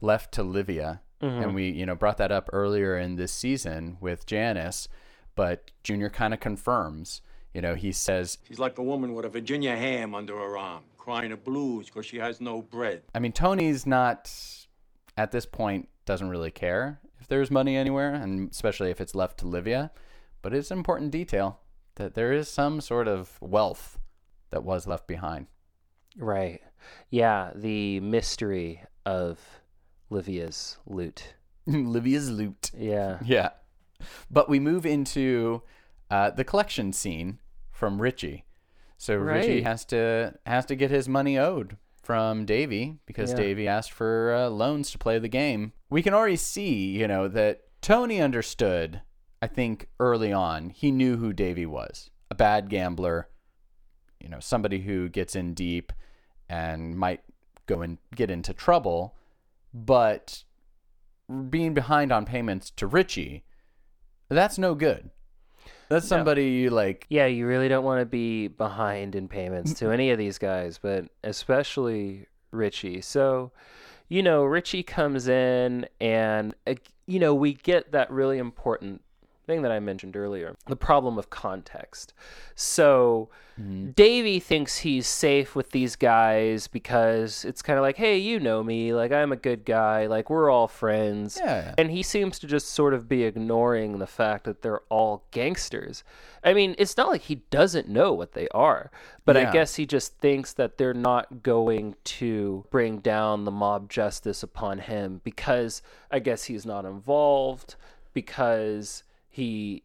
left 0.00 0.32
to 0.34 0.42
Livia. 0.42 1.00
And 1.20 1.30
mm-hmm. 1.30 1.54
we, 1.54 1.70
you 1.70 1.86
know, 1.86 1.94
brought 1.94 2.18
that 2.18 2.32
up 2.32 2.50
earlier 2.52 2.98
in 2.98 3.16
this 3.16 3.32
season 3.32 3.96
with 4.00 4.26
Janice, 4.26 4.88
but 5.34 5.70
Junior 5.82 6.10
kind 6.10 6.34
of 6.34 6.40
confirms. 6.40 7.22
You 7.54 7.62
know, 7.62 7.74
he 7.74 7.92
says, 7.92 8.38
She's 8.46 8.58
like 8.58 8.78
a 8.78 8.82
woman 8.82 9.14
with 9.14 9.24
a 9.24 9.28
Virginia 9.28 9.76
ham 9.76 10.14
under 10.14 10.36
her 10.36 10.58
arm, 10.58 10.82
crying 10.98 11.30
the 11.30 11.36
blues 11.36 11.86
because 11.86 12.04
she 12.04 12.18
has 12.18 12.40
no 12.40 12.62
bread. 12.62 13.02
I 13.14 13.20
mean, 13.20 13.32
Tony's 13.32 13.86
not 13.86 14.30
at 15.16 15.30
this 15.30 15.46
point 15.46 15.88
doesn't 16.04 16.28
really 16.28 16.50
care 16.50 17.00
if 17.20 17.28
there's 17.28 17.50
money 17.50 17.76
anywhere, 17.76 18.12
and 18.12 18.50
especially 18.50 18.90
if 18.90 19.00
it's 19.00 19.14
left 19.14 19.38
to 19.38 19.48
Livia. 19.48 19.90
But 20.42 20.52
it's 20.52 20.70
an 20.70 20.76
important 20.76 21.10
detail 21.10 21.60
that 21.94 22.14
there 22.14 22.32
is 22.32 22.48
some 22.48 22.80
sort 22.80 23.08
of 23.08 23.38
wealth 23.40 23.98
that 24.50 24.62
was 24.62 24.86
left 24.86 25.06
behind. 25.06 25.46
Right. 26.18 26.60
Yeah, 27.08 27.52
the 27.54 28.00
mystery 28.00 28.82
of 29.06 29.40
Livia's 30.10 30.78
loot. 30.86 31.34
Livia's 31.66 32.30
loot. 32.30 32.70
Yeah. 32.76 33.18
Yeah. 33.24 33.50
But 34.30 34.48
we 34.48 34.60
move 34.60 34.84
into 34.84 35.62
uh, 36.10 36.30
the 36.30 36.44
collection 36.44 36.92
scene 36.92 37.38
from 37.70 38.00
Richie. 38.02 38.44
So 38.98 39.16
Richie 39.16 39.62
has 39.62 39.84
to 39.86 40.34
has 40.46 40.64
to 40.66 40.76
get 40.76 40.90
his 40.90 41.08
money 41.08 41.38
owed 41.38 41.76
from 42.02 42.44
Davy 42.44 42.98
because 43.06 43.30
Yeah. 43.30 43.36
Davy 43.36 43.68
asked 43.68 43.92
for 43.92 44.34
uh, 44.34 44.48
loans 44.48 44.90
to 44.92 44.98
play 44.98 45.18
the 45.18 45.28
game. 45.28 45.72
We 45.90 46.02
can 46.02 46.14
already 46.14 46.36
see, 46.36 46.90
you 46.98 47.08
know, 47.08 47.28
that 47.28 47.62
Tony 47.80 48.20
understood. 48.20 49.02
I 49.42 49.46
think 49.46 49.88
early 50.00 50.32
on 50.32 50.70
he 50.70 50.90
knew 50.90 51.16
who 51.18 51.32
Davy 51.34 51.66
was, 51.66 52.10
a 52.30 52.34
bad 52.34 52.70
gambler, 52.70 53.28
you 54.18 54.28
know, 54.28 54.40
somebody 54.40 54.80
who 54.80 55.08
gets 55.10 55.36
in 55.36 55.52
deep 55.52 55.92
and 56.48 56.96
might 56.96 57.20
go 57.66 57.82
and 57.82 57.98
get 58.14 58.30
into 58.30 58.54
trouble, 58.54 59.16
but 59.74 60.44
being 61.50 61.74
behind 61.74 62.12
on 62.12 62.24
payments 62.24 62.70
to 62.70 62.86
Richie, 62.86 63.44
that's 64.28 64.56
no 64.56 64.74
good. 64.74 65.10
That's 65.88 66.06
somebody 66.06 66.46
you 66.46 66.70
like. 66.70 67.06
Yeah, 67.08 67.26
you 67.26 67.46
really 67.46 67.68
don't 67.68 67.84
want 67.84 68.00
to 68.00 68.06
be 68.06 68.48
behind 68.48 69.14
in 69.14 69.28
payments 69.28 69.74
to 69.74 69.90
any 69.90 70.10
of 70.10 70.18
these 70.18 70.38
guys, 70.38 70.78
but 70.78 71.06
especially 71.22 72.26
Richie. 72.52 73.00
So, 73.00 73.52
you 74.08 74.22
know, 74.22 74.44
Richie 74.44 74.82
comes 74.82 75.28
in 75.28 75.86
and, 76.00 76.54
uh, 76.66 76.74
you 77.06 77.18
know, 77.18 77.34
we 77.34 77.54
get 77.54 77.92
that 77.92 78.10
really 78.10 78.38
important 78.38 79.02
thing 79.46 79.62
that 79.62 79.72
I 79.72 79.80
mentioned 79.80 80.16
earlier 80.16 80.56
the 80.66 80.76
problem 80.76 81.18
of 81.18 81.30
context. 81.30 82.12
So, 82.54 83.28
mm-hmm. 83.60 83.90
Davey 83.90 84.38
thinks 84.38 84.78
he's 84.78 85.06
safe 85.06 85.56
with 85.56 85.70
these 85.72 85.96
guys 85.96 86.68
because 86.68 87.44
it's 87.44 87.62
kind 87.62 87.78
of 87.78 87.82
like, 87.82 87.96
hey, 87.96 88.16
you 88.16 88.38
know 88.38 88.62
me. 88.62 88.94
Like, 88.94 89.12
I'm 89.12 89.32
a 89.32 89.36
good 89.36 89.64
guy. 89.64 90.06
Like, 90.06 90.30
we're 90.30 90.50
all 90.50 90.68
friends. 90.68 91.38
Yeah. 91.42 91.74
And 91.76 91.90
he 91.90 92.02
seems 92.02 92.38
to 92.40 92.46
just 92.46 92.68
sort 92.68 92.94
of 92.94 93.08
be 93.08 93.24
ignoring 93.24 93.98
the 93.98 94.06
fact 94.06 94.44
that 94.44 94.62
they're 94.62 94.82
all 94.88 95.24
gangsters. 95.32 96.04
I 96.44 96.52
mean, 96.52 96.74
it's 96.78 96.96
not 96.96 97.08
like 97.08 97.22
he 97.22 97.36
doesn't 97.50 97.88
know 97.88 98.12
what 98.12 98.32
they 98.32 98.48
are, 98.48 98.90
but 99.24 99.36
I 99.36 99.50
guess 99.50 99.76
he 99.76 99.86
just 99.86 100.18
thinks 100.18 100.52
that 100.52 100.76
they're 100.76 100.92
not 100.92 101.42
going 101.42 101.96
to 102.04 102.66
bring 102.70 102.98
down 102.98 103.44
the 103.44 103.50
mob 103.50 103.88
justice 103.88 104.42
upon 104.42 104.80
him 104.80 105.22
because 105.24 105.80
I 106.10 106.18
guess 106.18 106.44
he's 106.44 106.66
not 106.66 106.84
involved, 106.84 107.76
because 108.12 109.03
he, 109.34 109.82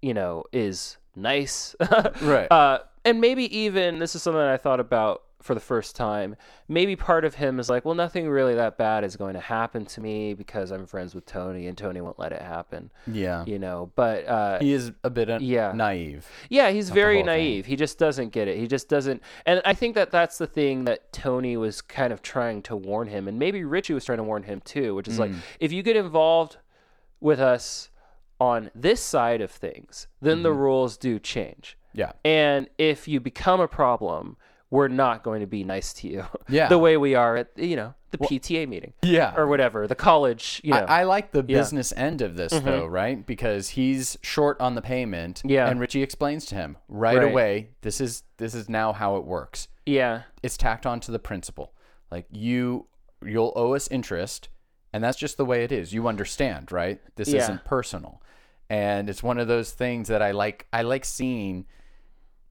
you 0.00 0.14
know, 0.14 0.44
is 0.52 0.96
nice. 1.16 1.74
Right. 2.22 2.46
Uh, 2.50 2.78
and 3.04 3.20
maybe 3.20 3.44
even 3.58 3.98
this 3.98 4.14
is 4.14 4.22
something 4.22 4.40
I 4.40 4.56
thought 4.56 4.78
about 4.78 5.22
for 5.42 5.54
the 5.54 5.60
first 5.60 5.96
time. 5.96 6.36
Maybe 6.68 6.94
part 6.94 7.24
of 7.24 7.34
him 7.34 7.58
is 7.58 7.68
like, 7.68 7.84
well, 7.84 7.96
nothing 7.96 8.28
really 8.28 8.54
that 8.54 8.78
bad 8.78 9.02
is 9.02 9.16
going 9.16 9.34
to 9.34 9.40
happen 9.40 9.84
to 9.86 10.00
me 10.00 10.34
because 10.34 10.70
I'm 10.70 10.86
friends 10.86 11.12
with 11.16 11.26
Tony, 11.26 11.66
and 11.66 11.76
Tony 11.76 12.00
won't 12.00 12.20
let 12.20 12.30
it 12.30 12.40
happen. 12.40 12.92
Yeah. 13.08 13.44
You 13.44 13.58
know, 13.58 13.90
but 13.96 14.24
uh, 14.28 14.60
He 14.60 14.72
is 14.72 14.92
a 15.02 15.10
bit 15.10 15.28
uh, 15.28 15.38
Yeah. 15.42 15.72
naive. 15.74 16.28
yeah, 16.48 16.70
he's 16.70 16.90
very 16.90 17.16
whole 17.16 17.22
thing. 17.22 17.26
naive. 17.26 17.66
He 17.66 17.74
just 17.74 17.98
doesn't 17.98 18.28
get 18.30 18.46
it. 18.46 18.56
He 18.56 18.68
just 18.68 18.88
doesn't. 18.88 19.20
And 19.44 19.60
I 19.64 19.74
think 19.74 19.96
that 19.96 20.12
that's 20.12 20.38
the 20.38 20.46
thing 20.46 20.84
that 20.84 21.12
Tony 21.12 21.56
was 21.56 21.82
kind 21.82 22.12
of 22.12 22.22
trying 22.22 22.62
to 22.62 22.76
warn 22.76 23.08
him, 23.08 23.26
and 23.26 23.36
maybe 23.36 23.64
Richie 23.64 23.94
was 23.94 24.04
trying 24.04 24.18
to 24.18 24.24
warn 24.24 24.44
him 24.44 24.60
too, 24.64 24.94
which 24.94 25.08
is 25.08 25.18
like, 25.18 25.32
Mm. 25.32 25.38
if 25.58 25.72
you 25.72 25.82
get 25.82 25.96
involved 25.96 26.58
with 27.20 27.40
us 27.40 27.88
on 28.40 28.70
this 28.74 29.00
side 29.00 29.40
of 29.40 29.50
things, 29.50 30.06
then 30.20 30.36
Mm-hmm. 30.36 30.42
the 30.44 30.52
rules 30.52 30.96
do 30.96 31.18
change. 31.18 31.76
Yeah. 31.94 32.12
And 32.24 32.68
if 32.78 33.06
you 33.06 33.20
become 33.20 33.60
a 33.60 33.68
problem, 33.68 34.36
we're 34.70 34.88
not 34.88 35.22
going 35.22 35.40
to 35.40 35.46
be 35.46 35.62
nice 35.64 35.92
to 35.94 36.08
you. 36.08 36.24
Yeah. 36.48 36.68
the 36.68 36.78
way 36.78 36.96
we 36.96 37.14
are 37.14 37.36
at 37.36 37.48
you 37.56 37.76
know 37.76 37.94
the 38.10 38.18
PTA 38.18 38.66
meeting. 38.68 38.92
Yeah. 39.02 39.32
Or 39.36 39.46
whatever 39.46 39.86
the 39.86 39.94
college. 39.94 40.60
You 40.64 40.72
know. 40.72 40.78
I, 40.88 41.00
I 41.00 41.04
like 41.04 41.32
the 41.32 41.38
Yeah. 41.38 41.42
Mm-hmm. 41.42 41.54
business 41.60 41.92
end 41.96 42.20
of 42.22 42.36
this 42.36 42.52
though, 42.52 42.86
right? 42.86 43.24
Because 43.26 43.70
he's 43.70 44.18
short 44.22 44.60
on 44.60 44.74
the 44.74 44.82
payment, 44.82 45.42
Yeah. 45.44 45.68
and 45.68 45.78
Richie 45.80 46.02
explains 46.02 46.44
to 46.46 46.54
him 46.54 46.76
right, 46.88 47.18
Right. 47.18 47.30
away. 47.30 47.68
This 47.82 48.00
is 48.00 48.22
this 48.38 48.54
is 48.54 48.68
now 48.68 48.92
how 48.92 49.16
it 49.16 49.24
works. 49.24 49.68
yeah. 49.86 50.22
It's 50.42 50.56
tacked 50.56 50.86
on 50.86 50.98
to 51.00 51.10
the 51.12 51.18
principal. 51.20 51.72
Like 52.10 52.26
you, 52.30 52.86
you'll 53.24 53.52
owe 53.56 53.74
us 53.74 53.88
interest, 53.88 54.48
and 54.92 55.02
that's 55.02 55.18
just 55.18 55.36
the 55.36 55.44
way 55.44 55.64
it 55.64 55.72
is. 55.72 55.92
You 55.92 56.06
understand, 56.08 56.70
right? 56.72 57.00
This 57.16 57.28
Yeah. 57.28 57.42
isn't 57.42 57.64
personal, 57.64 58.22
and 58.70 59.08
it's 59.10 59.22
one 59.22 59.38
of 59.38 59.48
those 59.48 59.72
things 59.72 60.08
that 60.08 60.22
I 60.22 60.30
like. 60.32 60.66
I 60.72 60.82
like 60.82 61.04
seeing 61.04 61.66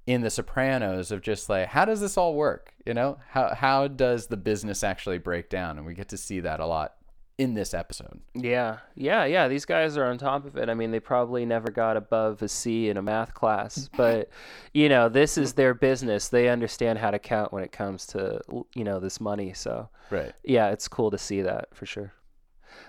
in 0.07 0.21
The 0.21 0.29
Sopranos 0.31 1.11
of 1.11 1.21
just 1.21 1.47
like 1.49 1.67
how 1.67 1.85
does 1.85 2.01
this 2.01 2.17
all 2.17 2.33
work? 2.35 2.73
You 2.85 2.93
know, 2.93 3.19
how 3.29 3.53
how 3.53 3.87
does 3.87 4.27
the 4.27 4.37
business 4.37 4.83
actually 4.83 5.19
break 5.19 5.49
down? 5.49 5.77
And 5.77 5.85
we 5.85 5.93
get 5.93 6.09
to 6.09 6.17
see 6.17 6.39
that 6.41 6.59
a 6.59 6.65
lot 6.65 6.95
in 7.37 7.53
this 7.55 7.73
episode. 7.73 8.19
Yeah, 8.35 8.79
yeah, 8.95 9.25
yeah. 9.25 9.47
These 9.47 9.65
guys 9.65 9.97
are 9.97 10.05
on 10.05 10.17
top 10.19 10.45
of 10.45 10.57
it. 10.57 10.69
I 10.69 10.73
mean, 10.75 10.91
they 10.91 10.99
probably 10.99 11.43
never 11.45 11.71
got 11.71 11.97
above 11.97 12.41
a 12.43 12.47
C 12.47 12.89
in 12.89 12.97
a 12.97 13.01
math 13.01 13.33
class, 13.33 13.89
but 13.97 14.29
you 14.73 14.89
know, 14.89 15.07
this 15.09 15.37
is 15.37 15.53
their 15.53 15.73
business. 15.73 16.29
They 16.29 16.49
understand 16.49 16.99
how 16.99 17.11
to 17.11 17.19
count 17.19 17.53
when 17.53 17.63
it 17.63 17.71
comes 17.71 18.05
to 18.07 18.41
you 18.75 18.83
know 18.83 18.99
this 18.99 19.19
money. 19.21 19.53
So 19.53 19.89
Right. 20.09 20.33
yeah, 20.43 20.69
it's 20.69 20.87
cool 20.87 21.09
to 21.11 21.17
see 21.17 21.41
that 21.43 21.69
for 21.73 21.85
sure. 21.85 22.11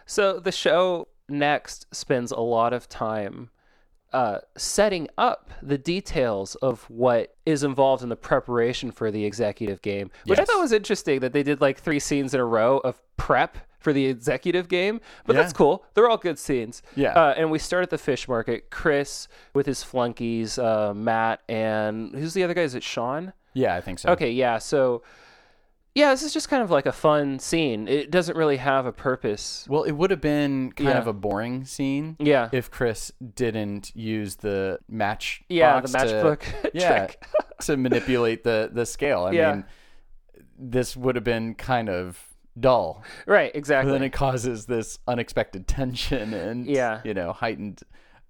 So 0.06 0.40
the 0.40 0.52
show 0.52 1.08
next 1.28 1.86
spends 1.94 2.30
a 2.30 2.40
lot 2.40 2.72
of 2.72 2.88
time 2.88 3.50
uh, 4.12 4.38
setting 4.56 5.08
up 5.16 5.50
the 5.62 5.78
details 5.78 6.54
of 6.56 6.82
what 6.90 7.34
is 7.46 7.64
involved 7.64 8.02
in 8.02 8.10
the 8.10 8.16
preparation 8.16 8.90
for 8.90 9.10
the 9.10 9.24
executive 9.24 9.80
game, 9.80 10.10
which 10.26 10.38
I 10.38 10.44
thought 10.44 10.60
was 10.60 10.72
interesting 10.72 11.20
that 11.20 11.32
they 11.32 11.42
did 11.42 11.60
like 11.60 11.78
three 11.78 11.98
scenes 11.98 12.34
in 12.34 12.40
a 12.40 12.44
row 12.44 12.78
of 12.78 13.00
prep 13.16 13.56
for 13.78 13.92
the 13.92 14.06
executive 14.06 14.68
game. 14.68 15.00
But 15.26 15.36
that's 15.36 15.52
cool. 15.52 15.84
They're 15.94 16.08
all 16.08 16.18
good 16.18 16.38
scenes. 16.38 16.82
Yeah. 16.94 17.12
Uh, 17.12 17.34
and 17.36 17.50
we 17.50 17.58
start 17.58 17.82
at 17.82 17.90
the 17.90 17.98
fish 17.98 18.28
market. 18.28 18.70
Chris 18.70 19.28
with 19.54 19.66
his 19.66 19.82
flunkies, 19.82 20.58
uh, 20.58 20.92
Matt, 20.94 21.40
and 21.48 22.14
who's 22.14 22.34
the 22.34 22.44
other 22.44 22.54
guy? 22.54 22.62
Is 22.62 22.74
it 22.74 22.82
Sean? 22.82 23.32
Yeah, 23.54 23.74
I 23.74 23.80
think 23.80 23.98
so. 23.98 24.10
Okay, 24.10 24.30
yeah. 24.30 24.58
So, 24.58 25.02
yeah, 25.94 26.10
this 26.10 26.22
is 26.22 26.32
just 26.32 26.48
kind 26.48 26.62
of 26.62 26.70
like 26.70 26.86
a 26.86 26.92
fun 26.92 27.38
scene. 27.38 27.86
It 27.88 28.10
doesn't 28.10 28.36
really 28.36 28.56
have 28.56 28.86
a 28.86 28.92
purpose. 28.92 29.66
Well, 29.68 29.82
it 29.82 29.92
would 29.92 30.10
have 30.10 30.20
been 30.20 30.72
kind 30.72 30.90
Yeah. 30.90 30.98
of 30.98 31.06
a 31.06 31.12
boring 31.12 31.64
scene 31.64 32.16
Yeah. 32.18 32.48
if 32.52 32.70
Chris 32.70 33.12
didn't 33.34 33.94
use 33.94 34.36
the 34.36 34.78
match. 34.88 35.42
Yeah, 35.48 35.80
box 35.80 35.92
the 35.92 35.98
to- 35.98 36.04
matchbook 36.04 36.70
yeah, 36.74 37.06
trick. 37.06 37.24
to 37.62 37.76
manipulate 37.76 38.42
the 38.44 38.70
the 38.72 38.86
scale. 38.86 39.24
I 39.24 39.32
Yeah. 39.32 39.52
mean, 39.54 39.64
this 40.58 40.96
would 40.96 41.14
have 41.16 41.24
been 41.24 41.54
kind 41.54 41.88
of 41.88 42.18
dull. 42.58 43.02
Right, 43.26 43.52
But 43.52 43.58
exactly. 43.58 43.92
then 43.92 44.02
it 44.02 44.10
causes 44.12 44.66
this 44.66 44.98
unexpected 45.08 45.66
tension 45.66 46.34
and 46.34 46.66
Yeah. 46.66 47.00
you 47.04 47.14
know 47.14 47.32
heightened 47.32 47.82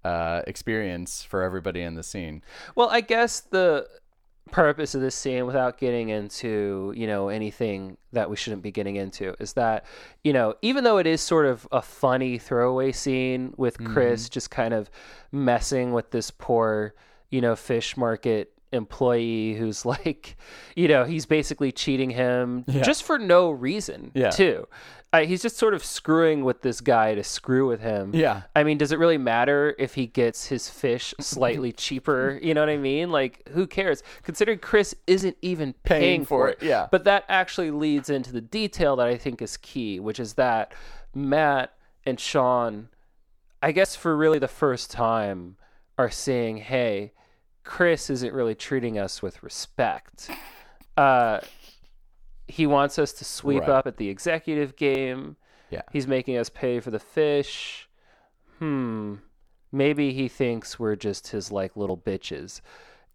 uh, 0.04 0.42
experience 0.48 1.22
for 1.22 1.42
everybody 1.42 1.80
in 1.80 1.94
the 1.94 2.02
scene. 2.02 2.42
Well, 2.74 2.88
I 2.90 3.02
guess 3.02 3.38
the 3.38 3.86
purpose 4.52 4.94
of 4.94 5.00
this 5.00 5.14
scene, 5.14 5.46
without 5.46 5.78
getting 5.78 6.10
into 6.10 6.92
you 6.96 7.06
know 7.06 7.28
anything 7.28 7.96
that 8.12 8.30
we 8.30 8.36
shouldn't 8.36 8.62
be 8.62 8.70
getting 8.70 8.96
into, 8.96 9.34
is 9.40 9.54
that 9.54 9.84
you 10.22 10.32
know 10.32 10.54
even 10.62 10.84
though 10.84 10.98
it 10.98 11.06
is 11.06 11.20
sort 11.20 11.46
of 11.46 11.66
a 11.72 11.82
funny 11.82 12.38
throwaway 12.38 12.92
scene 12.92 13.52
with 13.56 13.78
mm-hmm. 13.78 13.92
Chris 13.92 14.28
just 14.28 14.50
kind 14.50 14.72
of 14.74 14.90
messing 15.32 15.92
with 15.92 16.10
this 16.10 16.30
poor 16.30 16.94
you 17.30 17.40
know 17.40 17.56
fish 17.56 17.96
market 17.96 18.52
employee 18.72 19.54
who's 19.54 19.84
like 19.94 20.36
you 20.76 20.88
know 20.88 21.04
he's 21.04 21.26
basically 21.26 21.72
cheating 21.72 22.10
him 22.10 22.64
Yeah. 22.66 22.82
just 22.82 23.02
for 23.02 23.18
no 23.18 23.50
reason 23.50 24.12
Yeah. 24.14 24.30
too 24.30 24.68
uh, 25.12 25.20
he's 25.20 25.42
just 25.42 25.58
sort 25.58 25.74
of 25.74 25.84
screwing 25.84 26.42
with 26.42 26.62
this 26.62 26.80
guy 26.80 27.14
to 27.14 27.22
screw 27.22 27.68
with 27.68 27.80
him 27.80 28.12
Yeah. 28.14 28.42
I 28.56 28.64
mean, 28.64 28.78
does 28.78 28.92
it 28.92 28.98
really 28.98 29.18
matter 29.18 29.74
if 29.78 29.94
he 29.94 30.06
gets 30.06 30.46
his 30.46 30.70
fish 30.70 31.12
slightly 31.20 31.70
cheaper? 31.72 32.38
You 32.42 32.54
know 32.54 32.62
what 32.62 32.70
I 32.70 32.78
mean? 32.78 33.10
Like, 33.10 33.46
who 33.50 33.66
cares? 33.66 34.02
Considering 34.22 34.58
Chris 34.58 34.94
isn't 35.06 35.36
even 35.42 35.74
paying, 35.84 36.00
Paying 36.00 36.24
for 36.24 36.28
for 36.28 36.48
it. 36.48 36.58
it, 36.62 36.66
yeah. 36.66 36.88
But 36.90 37.04
that 37.04 37.24
actually 37.28 37.70
leads 37.70 38.08
into 38.08 38.32
the 38.32 38.40
detail 38.40 38.96
that 38.96 39.06
I 39.06 39.16
think 39.18 39.42
is 39.42 39.56
key, 39.58 40.00
which 40.00 40.18
is 40.18 40.34
that 40.34 40.72
Matt 41.14 41.74
and 42.06 42.18
Sean, 42.18 42.88
I 43.62 43.72
guess 43.72 43.94
for 43.94 44.16
really 44.16 44.38
the 44.38 44.48
first 44.48 44.90
time, 44.90 45.56
are 45.98 46.10
saying, 46.10 46.56
hey, 46.56 47.12
Chris 47.64 48.08
isn't 48.08 48.32
really 48.32 48.54
treating 48.54 48.98
us 48.98 49.20
with 49.22 49.42
respect. 49.42 50.30
Uh, 50.96 51.40
he 52.48 52.66
wants 52.66 52.98
us 52.98 53.12
to 53.14 53.24
sweep 53.24 53.60
Right. 53.62 53.70
up 53.70 53.86
at 53.86 53.96
the 53.96 54.08
executive 54.08 54.76
game. 54.76 55.36
Yeah. 55.70 55.82
He's 55.92 56.06
making 56.06 56.36
us 56.36 56.50
pay 56.50 56.80
for 56.80 56.90
the 56.90 56.98
fish. 56.98 57.88
Hmm. 58.58 59.16
Maybe 59.70 60.12
he 60.12 60.28
thinks 60.28 60.78
we're 60.78 60.96
just 60.96 61.28
his 61.28 61.50
like 61.50 61.76
little 61.76 61.96
bitches. 61.96 62.60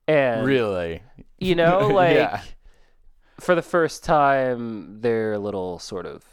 And 0.07 0.45
Really. 0.45 1.03
you 1.37 1.53
know, 1.55 1.87
like 1.93 2.15
Yeah. 2.15 2.41
for 3.39 3.53
the 3.53 3.61
first 3.61 4.03
time 4.03 5.01
they're 5.01 5.33
a 5.33 5.39
little 5.39 5.77
sort 5.79 6.05
of 6.05 6.23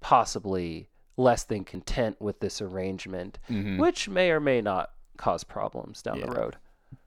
possibly 0.00 0.88
less 1.16 1.44
than 1.44 1.64
content 1.64 2.20
with 2.20 2.40
this 2.40 2.60
arrangement, 2.62 3.38
which 3.78 4.08
may 4.08 4.30
or 4.30 4.40
may 4.40 4.60
not 4.60 4.90
cause 5.16 5.44
problems 5.44 6.00
down 6.02 6.20
the 6.20 6.26
Mm-hmm. 6.26 6.36
Road. 6.36 6.56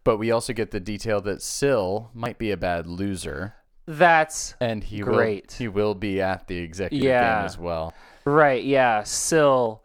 But 0.04 0.18
we 0.18 0.32
also 0.32 0.54
get 0.54 0.72
the 0.72 0.80
detail 0.80 1.22
that 1.22 1.42
Syl 1.42 2.12
might 2.14 2.38
be 2.38 2.52
a 2.52 2.58
bad 2.58 2.86
loser, 2.88 3.56
That's 3.98 4.56
and 4.62 4.84
he 4.84 5.00
Great. 5.00 5.48
will 5.52 5.58
he 5.58 5.68
will 5.68 5.96
be 5.96 6.22
at 6.22 6.48
the 6.48 6.58
executive 6.58 7.04
Yeah. 7.06 7.38
game 7.40 7.46
as 7.46 7.58
well. 7.58 7.94
right. 8.26 8.64
Yeah, 8.64 9.04
Syl 9.04 9.84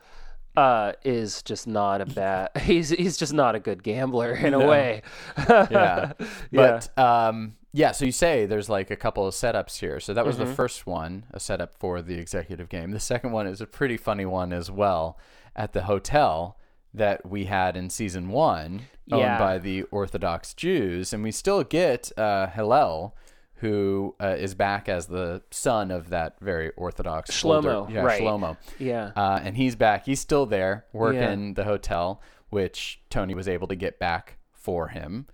uh, 0.56 0.92
is 1.04 1.42
just 1.42 1.66
not 1.66 2.00
a 2.00 2.06
bad. 2.06 2.50
He's 2.62 2.88
he's 2.90 3.16
just 3.16 3.34
not 3.34 3.54
a 3.54 3.60
good 3.60 3.82
gambler 3.82 4.32
in 4.34 4.54
a 4.54 4.66
way. 4.66 5.02
yeah. 5.48 6.12
Yeah. 6.50 6.80
But 6.96 6.98
um 6.98 7.56
yeah, 7.72 7.92
so 7.92 8.06
you 8.06 8.12
say 8.12 8.46
there's 8.46 8.70
like 8.70 8.90
a 8.90 8.96
couple 8.96 9.26
of 9.26 9.34
setups 9.34 9.80
here. 9.80 10.00
So 10.00 10.14
that 10.14 10.24
was 10.24 10.36
Mm-hmm. 10.36 10.46
the 10.46 10.54
first 10.54 10.86
one, 10.86 11.24
a 11.32 11.38
setup 11.40 11.74
for 11.74 12.00
the 12.00 12.14
executive 12.18 12.70
game. 12.70 12.92
The 12.92 13.00
second 13.00 13.32
one 13.32 13.46
is 13.46 13.60
a 13.60 13.66
pretty 13.66 13.98
funny 13.98 14.24
one 14.24 14.52
as 14.54 14.70
well 14.70 15.18
at 15.54 15.72
the 15.74 15.82
hotel 15.82 16.58
that 16.94 17.26
we 17.28 17.44
had 17.44 17.76
in 17.76 17.90
season 17.90 18.30
1 18.30 18.80
owned 19.12 19.20
Yeah. 19.20 19.38
by 19.38 19.58
the 19.58 19.82
Orthodox 19.90 20.54
Jews 20.54 21.12
and 21.12 21.22
we 21.22 21.30
still 21.32 21.62
get 21.64 22.10
uh 22.16 22.46
Hillel 22.46 23.14
who 23.56 24.14
uh, 24.20 24.36
is 24.38 24.54
back 24.54 24.88
as 24.88 25.06
the 25.06 25.42
son 25.50 25.90
of 25.90 26.10
that 26.10 26.36
very 26.40 26.70
Orthodox 26.76 27.30
Shlomo, 27.30 27.74
older- 27.74 27.92
yeah, 27.92 28.00
right. 28.02 28.20
Shlomo. 28.20 28.56
yeah. 28.78 29.12
Uh, 29.16 29.40
and 29.42 29.56
he's 29.56 29.74
back. 29.76 30.04
He's 30.04 30.20
still 30.20 30.46
there 30.46 30.84
working 30.92 31.54
the 31.54 31.64
hotel, 31.64 32.20
which 32.50 33.00
Tony 33.10 33.34
was 33.34 33.48
able 33.48 33.66
to 33.68 33.74
get 33.76 33.98
back 33.98 34.38
for 34.52 34.88
him. 34.88 35.26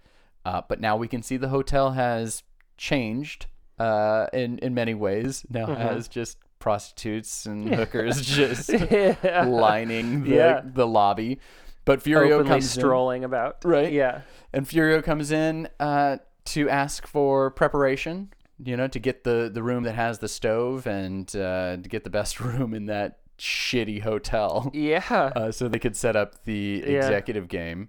Uh, 0.45 0.63
but 0.69 0.81
now 0.81 0.97
we 0.97 1.09
can 1.09 1.23
see 1.23 1.37
the 1.37 1.49
hotel 1.49 1.93
has 1.93 2.43
changed 2.77 3.47
uh, 3.79 4.27
in 4.33 4.59
in 4.59 4.75
many 4.75 4.95
ways. 4.95 5.45
Now 5.51 5.67
Mm-hmm. 5.67 5.81
has 5.81 6.09
just 6.09 6.39
prostitutes 6.59 7.47
and 7.47 7.75
hookers 7.75 8.25
just 8.25 8.69
Yeah. 8.91 9.45
lining 9.49 10.25
the, 10.25 10.31
Yeah. 10.31 10.61
the 10.65 10.87
lobby. 10.87 11.41
But 11.85 12.05
Furio 12.05 12.31
openly 12.35 12.49
comes 12.51 12.77
in, 12.77 12.81
strolling 12.81 13.25
about. 13.25 13.65
Right. 13.65 13.93
Yeah. 13.93 14.21
and 14.53 14.65
Furio 14.67 15.03
comes 15.03 15.33
in 15.33 15.69
uh, 15.81 16.19
to 16.47 16.69
ask 16.69 17.07
for 17.07 17.51
preparation. 17.51 18.33
You 18.65 18.77
know, 18.77 18.87
to 18.89 18.99
get 18.99 19.25
the 19.25 19.51
the 19.53 19.63
room 19.63 19.83
that 19.85 19.95
has 19.95 20.19
the 20.21 20.29
stove 20.29 20.87
and 20.87 21.29
uh, 21.35 21.77
to 21.79 21.89
get 21.89 22.05
the 22.05 22.11
best 22.11 22.39
room 22.47 22.75
in 22.75 22.87
that 22.87 23.19
shitty 23.39 24.01
hotel. 24.03 24.71
Yeah. 24.73 25.03
uh, 25.11 25.51
so 25.51 25.67
they 25.69 25.79
could 25.81 25.97
set 25.97 26.15
up 26.15 26.45
the 26.45 26.85
Yeah. 26.87 26.99
executive 26.99 27.49
game, 27.49 27.89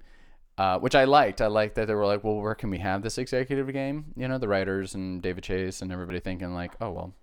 uh, 0.58 0.80
which 0.80 0.96
I 0.96 1.04
liked. 1.04 1.42
I 1.42 1.48
liked 1.48 1.76
that 1.76 1.88
they 1.88 1.94
were 1.94 2.06
like, 2.08 2.24
"Well, 2.24 2.42
where 2.42 2.56
can 2.56 2.70
we 2.72 2.80
have 2.80 3.04
this 3.04 3.18
executive 3.20 3.72
game?" 3.72 4.06
You 4.16 4.28
know, 4.28 4.39
the 4.39 4.48
writers 4.48 4.96
and 4.96 5.22
David 5.22 5.44
Chase 5.44 5.82
and 5.84 5.92
everybody 5.92 6.20
thinking 6.20 6.54
like, 6.56 6.72
"Oh, 6.82 6.89
well, 6.92 7.13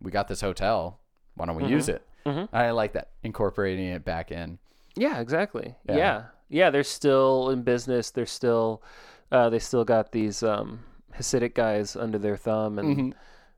we 0.00 0.10
got 0.10 0.26
this 0.26 0.40
hotel. 0.40 0.98
Why 1.36 1.46
don't 1.46 1.54
we 1.56 1.66
use 1.66 1.88
it?" 1.88 2.02
Mhm. 2.24 2.48
I 2.52 2.70
like 2.72 2.94
that 2.94 3.10
incorporating 3.22 3.86
it 3.86 4.04
back 4.04 4.32
in. 4.32 4.58
Yeah, 4.96 5.20
exactly. 5.20 5.76
Yeah. 5.88 5.96
Yeah. 5.96 6.22
yeah. 6.48 6.70
they're 6.70 6.82
still 6.82 7.50
in 7.50 7.62
business. 7.62 8.10
They're 8.10 8.26
still 8.26 8.82
uh, 9.32 9.48
they 9.50 9.58
still 9.58 9.84
got 9.84 10.12
these 10.12 10.42
um 10.42 10.80
Hasidic 11.18 11.54
guys 11.54 11.96
under 11.96 12.18
their 12.18 12.36
thumb 12.36 12.78
and 12.78 12.88
Mm-hmm. 12.96 13.10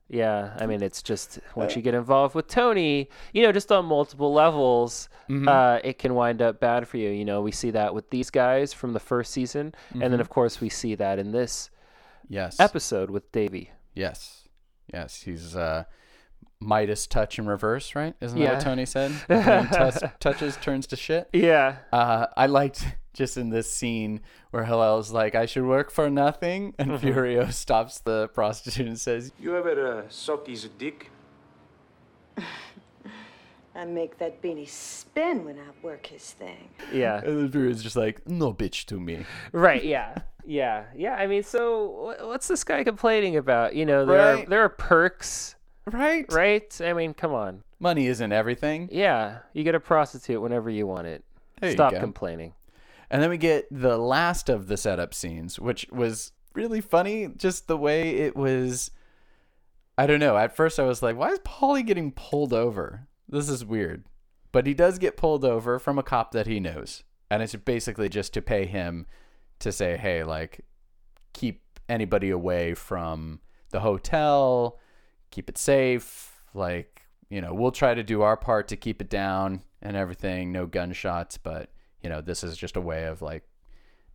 yeah, 0.07 0.55
I 0.59 0.65
mean 0.65 0.81
it's 0.81 1.01
just 1.03 1.37
Uh, 1.37 1.41
once 1.55 1.75
you 1.75 1.81
get 1.81 1.93
involved 1.93 2.33
with 2.35 2.47
Tony, 2.47 3.09
you 3.33 3.43
know, 3.43 3.51
just 3.51 3.71
on 3.71 3.85
multiple 3.85 4.31
levels, 4.33 5.09
Mm-hmm. 5.29 5.47
uh, 5.47 5.79
it 5.83 5.99
can 5.99 6.15
wind 6.15 6.41
up 6.41 6.59
bad 6.59 6.87
for 6.87 6.97
you. 6.97 7.09
You 7.09 7.25
know, 7.25 7.41
we 7.41 7.51
see 7.51 7.71
that 7.71 7.93
with 7.93 8.09
these 8.09 8.29
guys 8.31 8.73
from 8.73 8.93
the 8.93 8.99
first 8.99 9.31
season, 9.33 9.73
and 9.91 10.01
Mm-hmm. 10.01 10.11
then 10.11 10.19
of 10.21 10.29
course 10.29 10.59
we 10.61 10.69
see 10.69 10.95
that 10.95 11.19
in 11.19 11.31
this 11.31 11.69
Yes. 12.29 12.59
episode 12.59 13.09
with 13.11 13.31
Davy. 13.31 13.71
Yes. 13.93 14.47
Yes. 14.93 15.21
He's 15.23 15.55
uh, 15.55 15.83
Midas 16.61 17.07
touch 17.07 17.39
in 17.39 17.45
reverse, 17.47 17.95
right? 17.95 18.15
Isn't 18.21 18.39
that 18.39 18.53
what 18.55 18.61
Tony 18.61 18.85
said? 18.85 19.11
Touch, 19.27 20.03
touches 20.19 20.57
turns 20.57 20.87
to 20.87 20.95
shit. 20.95 21.29
Yeah. 21.33 21.77
Uh, 21.93 22.27
I 22.35 22.47
liked 22.47 22.85
just 23.19 23.37
in 23.37 23.49
this 23.49 23.71
scene 23.71 24.21
where 24.51 24.63
Hillel's 24.63 25.11
like, 25.11 25.35
I 25.35 25.45
should 25.45 25.65
work 25.65 25.91
for 25.91 26.09
nothing. 26.09 26.73
And 26.79 26.89
Mm-hmm. 26.91 27.07
Furio 27.07 27.53
stops 27.65 27.99
the 27.99 28.29
prostitute 28.29 28.87
and 28.87 28.99
says, 28.99 29.31
You 29.39 29.55
ever 29.55 29.75
uh, 29.99 30.03
suck 30.09 30.47
his 30.47 30.63
dick? 30.77 31.11
I 33.75 33.85
make 33.85 34.17
that 34.17 34.41
beanie 34.41 34.67
spin 34.67 35.45
when 35.45 35.57
I 35.57 35.67
work 35.83 36.07
his 36.07 36.31
thing. 36.31 36.69
Yeah. 36.91 37.17
and 37.23 37.37
then 37.37 37.49
Furio's 37.49 37.83
just 37.83 37.95
like, 37.95 38.27
no 38.27 38.53
bitch 38.53 38.85
to 38.85 38.99
me. 38.99 39.25
Right. 39.51 39.83
Yeah. 39.83 40.15
Yeah. 40.45 40.85
Yeah. 40.95 41.13
I 41.15 41.27
mean, 41.27 41.43
so 41.43 42.15
what's 42.21 42.47
this 42.47 42.63
guy 42.63 42.83
complaining 42.83 43.37
about? 43.37 43.75
You 43.75 43.85
know, 43.85 44.05
there 44.05 44.19
are 44.19 44.45
there 44.45 44.61
are 44.63 44.69
perks, 44.69 45.55
Right? 45.85 46.25
right? 46.31 46.81
I 46.81 46.93
mean, 46.93 47.13
come 47.13 47.33
on. 47.33 47.63
Money 47.79 48.07
isn't 48.07 48.31
everything. 48.33 48.89
Yeah, 48.91 49.37
you 49.53 49.63
get 49.63 49.73
a 49.75 49.79
prostitute 49.79 50.41
whenever 50.41 50.69
you 50.69 50.85
want 50.85 51.07
it. 51.07 51.23
There 51.61 51.69
you 51.69 51.75
Stop 51.75 51.93
go. 51.93 51.99
complaining. 51.99 52.53
And 53.11 53.21
then 53.21 53.29
we 53.29 53.37
get 53.37 53.67
the 53.71 53.97
last 53.97 54.49
of 54.49 54.67
the 54.67 54.77
setup 54.77 55.13
scenes, 55.13 55.59
which 55.59 55.87
was 55.91 56.31
really 56.53 56.81
funny. 56.81 57.27
Just 57.27 57.67
the 57.67 57.77
way 57.77 58.17
it 58.17 58.35
was. 58.35 58.91
I 59.97 60.07
don't 60.07 60.19
know. 60.19 60.37
At 60.37 60.55
first, 60.55 60.79
I 60.79 60.83
was 60.83 61.03
like, 61.03 61.17
why 61.17 61.29
is 61.29 61.39
Paulie 61.39 61.85
getting 61.85 62.11
pulled 62.11 62.53
over? 62.53 63.07
This 63.27 63.49
is 63.49 63.65
weird. 63.65 64.05
But 64.51 64.65
he 64.65 64.73
does 64.73 64.97
get 64.97 65.17
pulled 65.17 65.43
over 65.43 65.77
from 65.77 65.99
a 65.99 66.03
cop 66.03 66.31
that 66.31 66.47
he 66.47 66.59
knows. 66.59 67.03
And 67.29 67.43
it's 67.43 67.55
basically 67.55 68.09
just 68.09 68.33
to 68.33 68.41
pay 68.41 68.65
him 68.65 69.05
to 69.59 69.71
say, 69.71 69.97
hey, 69.97 70.23
like, 70.23 70.61
keep 71.33 71.63
anybody 71.87 72.29
away 72.29 72.73
from 72.73 73.41
the 73.71 73.81
hotel, 73.81 74.79
keep 75.31 75.49
it 75.49 75.57
safe. 75.57 76.43
Like, 76.53 77.03
you 77.29 77.41
know, 77.41 77.53
we'll 77.53 77.71
try 77.71 77.93
to 77.93 78.03
do 78.03 78.21
our 78.21 78.37
part 78.37 78.67
to 78.69 78.75
keep 78.75 79.01
it 79.01 79.09
down 79.09 79.61
and 79.81 79.95
everything. 79.95 80.51
No 80.51 80.65
gunshots, 80.65 81.37
but, 81.37 81.69
you 82.01 82.09
know, 82.09 82.21
this 82.21 82.43
is 82.43 82.57
just 82.57 82.75
a 82.77 82.81
way 82.81 83.05
of, 83.05 83.21
like, 83.21 83.43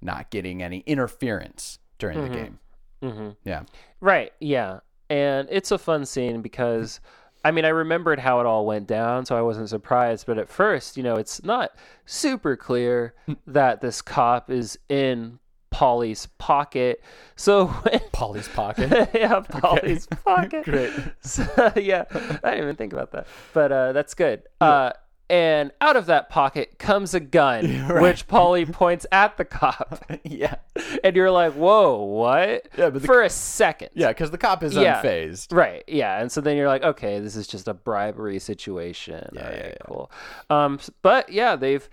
not 0.01 0.31
getting 0.31 0.63
any 0.63 0.81
interference 0.87 1.79
during 1.99 2.21
the 2.23 2.29
game. 2.29 2.59
hmm 3.03 3.31
Yeah. 3.45 3.63
Right. 4.01 4.33
Yeah. 4.41 4.81
And 5.11 5.49
it's 5.51 5.71
a 5.71 5.79
fun 5.79 6.05
scene 6.07 6.43
because, 6.43 7.01
I 7.45 7.51
mean, 7.51 7.65
I 7.65 7.69
remembered 7.69 8.19
how 8.19 8.41
it 8.41 8.47
all 8.47 8.65
went 8.67 8.87
down, 8.87 9.27
so 9.27 9.37
I 9.37 9.43
wasn't 9.43 9.69
surprised. 9.69 10.27
But 10.27 10.39
at 10.39 10.49
first, 10.49 10.97
you 10.97 11.03
know, 11.03 11.17
it's 11.17 11.43
not 11.45 11.73
super 12.07 12.57
clear 12.57 13.15
that 13.47 13.81
this 13.81 14.01
cop 14.03 14.51
is 14.51 14.79
in 14.89 15.39
Paulie's 15.71 16.27
pocket. 16.39 17.03
So 17.37 17.67
when 17.67 18.01
Polly's 18.13 18.49
pocket. 18.49 19.11
yeah, 19.15 19.41
Polly's 19.41 20.07
pocket. 20.25 20.65
Great. 20.65 20.93
So, 21.21 21.45
yeah, 21.77 22.05
I 22.13 22.51
didn't 22.53 22.59
even 22.63 22.77
think 22.77 22.93
about 22.93 23.13
that, 23.13 23.27
but 23.53 23.73
uh, 23.73 23.93
that's 23.93 24.15
good. 24.15 24.43
Uh, 24.61 24.93
and 25.31 25.73
out 25.81 25.97
of 25.97 26.07
that 26.07 26.29
pocket 26.29 26.79
comes 26.79 27.15
a 27.15 27.21
gun, 27.21 27.87
right. 27.89 28.03
which 28.03 28.27
Paulie 28.29 28.71
points 28.73 29.07
at 29.11 29.37
the 29.37 29.45
cop, 29.45 30.05
yeah. 30.25 30.57
and 31.03 31.17
you're 31.17 31.31
like, 31.31 31.53
"Whoa, 31.55 32.03
what?" 32.05 32.69
Yeah, 32.77 32.91
but 32.91 32.95
the- 33.03 33.07
for 33.07 33.23
a 33.23 33.31
second, 33.31 33.91
Yeah, 33.95 34.09
because 34.09 34.31
the 34.31 34.39
cop 34.39 34.63
is 34.63 34.75
Yeah. 34.75 35.03
unfazed. 35.03 35.55
Right. 35.55 35.83
Yeah. 35.89 36.21
And 36.21 36.31
so 36.31 36.41
then 36.41 36.57
you're 36.57 36.69
like, 36.69 36.83
okay, 36.83 37.21
this 37.21 37.37
is 37.37 37.47
just 37.47 37.69
a 37.69 37.75
bribery 37.75 38.39
situation. 38.39 39.29
Yeah, 39.33 39.51
yeah, 39.51 39.67
yeah. 39.69 39.75
cool. 39.87 40.11
Um, 40.51 40.79
but 41.03 41.31
yeah, 41.31 41.57
they've, 41.57 41.89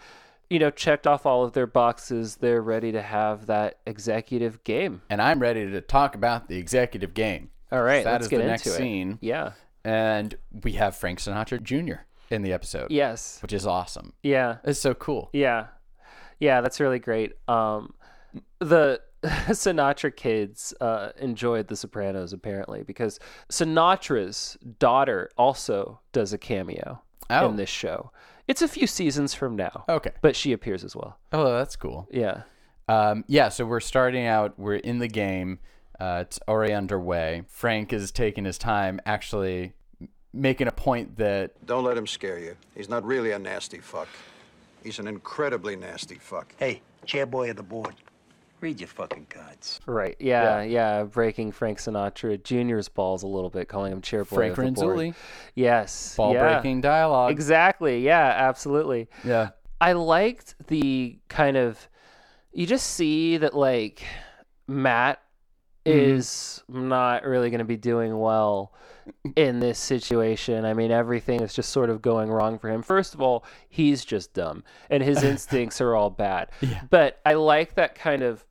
you 0.49 0.59
know, 0.59 0.69
checked 0.69 1.07
off 1.07 1.25
all 1.25 1.43
of 1.43 1.53
their 1.53 1.67
boxes. 1.67 2.35
They're 2.37 2.61
ready 2.61 2.91
to 2.91 3.01
have 3.01 3.45
that 3.45 3.77
executive 3.85 4.63
game. 4.65 5.01
And 5.09 5.21
I'm 5.21 5.39
ready 5.39 5.69
to 5.71 5.79
talk 5.81 6.15
about 6.15 6.47
the 6.49 6.57
executive 6.57 7.13
game. 7.13 7.49
All 7.71 7.81
right. 7.81 8.03
That 8.03 8.11
let's 8.13 8.23
is 8.25 8.29
get 8.29 8.37
the 8.37 8.43
into 8.43 8.51
next 8.51 8.67
it. 8.67 8.71
scene. 8.71 9.17
Yeah. 9.21 9.51
And 9.85 10.35
we 10.63 10.73
have 10.73 10.95
Frank 10.95 11.19
Sinatra 11.19 11.63
Jr. 11.63 12.01
in 12.31 12.41
the 12.41 12.53
episode. 12.53 12.89
Yes. 12.91 13.39
Which 13.41 13.53
is 13.53 13.65
awesome. 13.67 14.13
Yeah. 14.23 14.57
It's 14.63 14.79
so 14.79 14.93
cool. 14.93 15.29
Yeah. 15.33 15.67
Yeah. 16.39 16.61
That's 16.61 16.79
really 16.79 16.99
great. 16.99 17.33
Um, 17.47 17.93
the 18.59 19.01
Sinatra 19.23 20.15
kids 20.15 20.73
uh, 20.81 21.09
enjoyed 21.19 21.67
The 21.67 21.75
Sopranos 21.75 22.33
apparently 22.33 22.83
because 22.83 23.19
Sinatra's 23.49 24.57
daughter 24.79 25.29
also 25.37 25.99
does 26.11 26.33
a 26.33 26.37
cameo 26.37 27.01
Oh. 27.29 27.47
in 27.49 27.55
this 27.55 27.69
show. 27.69 28.11
It's 28.47 28.61
a 28.61 28.67
few 28.67 28.87
seasons 28.87 29.33
from 29.33 29.55
now. 29.55 29.85
Okay. 29.87 30.11
but 30.21 30.35
she 30.35 30.51
appears 30.51 30.83
as 30.83 30.95
well. 30.95 31.17
Oh, 31.31 31.53
that's 31.57 31.75
cool. 31.77 32.07
Yeah. 32.11 32.41
Um, 32.89 33.23
yeah, 33.27 33.47
so 33.49 33.65
we're 33.65 33.79
starting 33.79 34.25
out. 34.25 34.59
We're 34.59 34.75
in 34.75 34.99
the 34.99 35.07
game. 35.07 35.59
Uh, 35.97 36.23
it's 36.25 36.39
already 36.47 36.73
underway. 36.73 37.43
Frank 37.47 37.93
is 37.93 38.11
taking 38.11 38.43
his 38.43 38.57
time, 38.57 38.99
actually 39.05 39.73
making 40.33 40.67
a 40.67 40.71
point 40.71 41.17
that 41.17 41.51
Don't 41.65 41.83
let 41.83 41.97
him 41.97 42.07
scare 42.07 42.39
you. 42.39 42.55
He's 42.75 42.89
not 42.89 43.03
really 43.03 43.31
a 43.31 43.39
nasty 43.39 43.79
fuck. 43.79 44.07
He's 44.83 44.99
an 44.99 45.07
incredibly 45.07 45.75
nasty 45.75 46.15
fuck. 46.15 46.53
Hey, 46.57 46.81
chairboy 47.05 47.51
of 47.51 47.57
the 47.57 47.63
board, 47.63 47.93
read 48.61 48.79
your 48.79 48.87
fucking 48.87 49.27
cards. 49.29 49.79
Right. 49.85 50.15
Yeah, 50.19 50.61
yeah. 50.63 51.03
Breaking 51.03 51.51
Frank 51.51 51.77
Sinatra 51.77 52.41
Jr.'s 52.43 52.89
balls 52.89 53.23
a 53.23 53.27
little 53.27 53.49
bit, 53.49 53.67
calling 53.67 53.91
him 53.91 54.01
chairboy. 54.01 54.27
Frank 54.27 54.57
of 54.57 54.75
the 54.75 54.81
board. 54.81 54.97
Renzulli, 54.97 55.15
Yes. 55.55 56.15
ball 56.15 56.33
yeah. 56.33 56.53
breaking 56.53 56.81
dialogue. 56.81 57.31
Exactly. 57.31 58.01
Yeah. 58.01 58.33
Absolutely. 58.37 59.07
yeah. 59.23 59.49
I 59.79 59.93
liked 59.93 60.55
the 60.67 61.17
kind 61.27 61.57
of. 61.57 61.87
You 62.53 62.65
just 62.67 62.87
see 62.87 63.37
that 63.37 63.53
like 63.53 64.03
Matt 64.67 65.19
Mm-hmm. 65.83 65.97
is 66.19 66.61
not 66.69 67.23
really 67.23 67.49
going 67.49 67.57
to 67.57 67.65
be 67.65 67.75
doing 67.75 68.15
well 68.19 68.71
in 69.35 69.59
this 69.59 69.77
situation. 69.79 70.65
I 70.65 70.73
mean, 70.73 70.91
everything 70.91 71.41
is 71.41 71.53
just 71.53 71.69
sort 71.69 71.89
of 71.89 72.01
going 72.01 72.29
wrong 72.29 72.57
for 72.59 72.69
him. 72.69 72.81
First 72.81 73.13
of 73.13 73.21
all, 73.21 73.43
he's 73.69 74.03
just 74.05 74.33
dumb 74.33 74.63
and 74.89 75.03
his 75.03 75.23
instincts 75.31 75.79
are 75.81 75.95
all 75.95 76.09
bad. 76.09 76.49
But 76.89 77.19
I 77.25 77.33
like 77.33 77.75
that 77.75 77.95
kind 77.95 78.21
of 78.23 78.45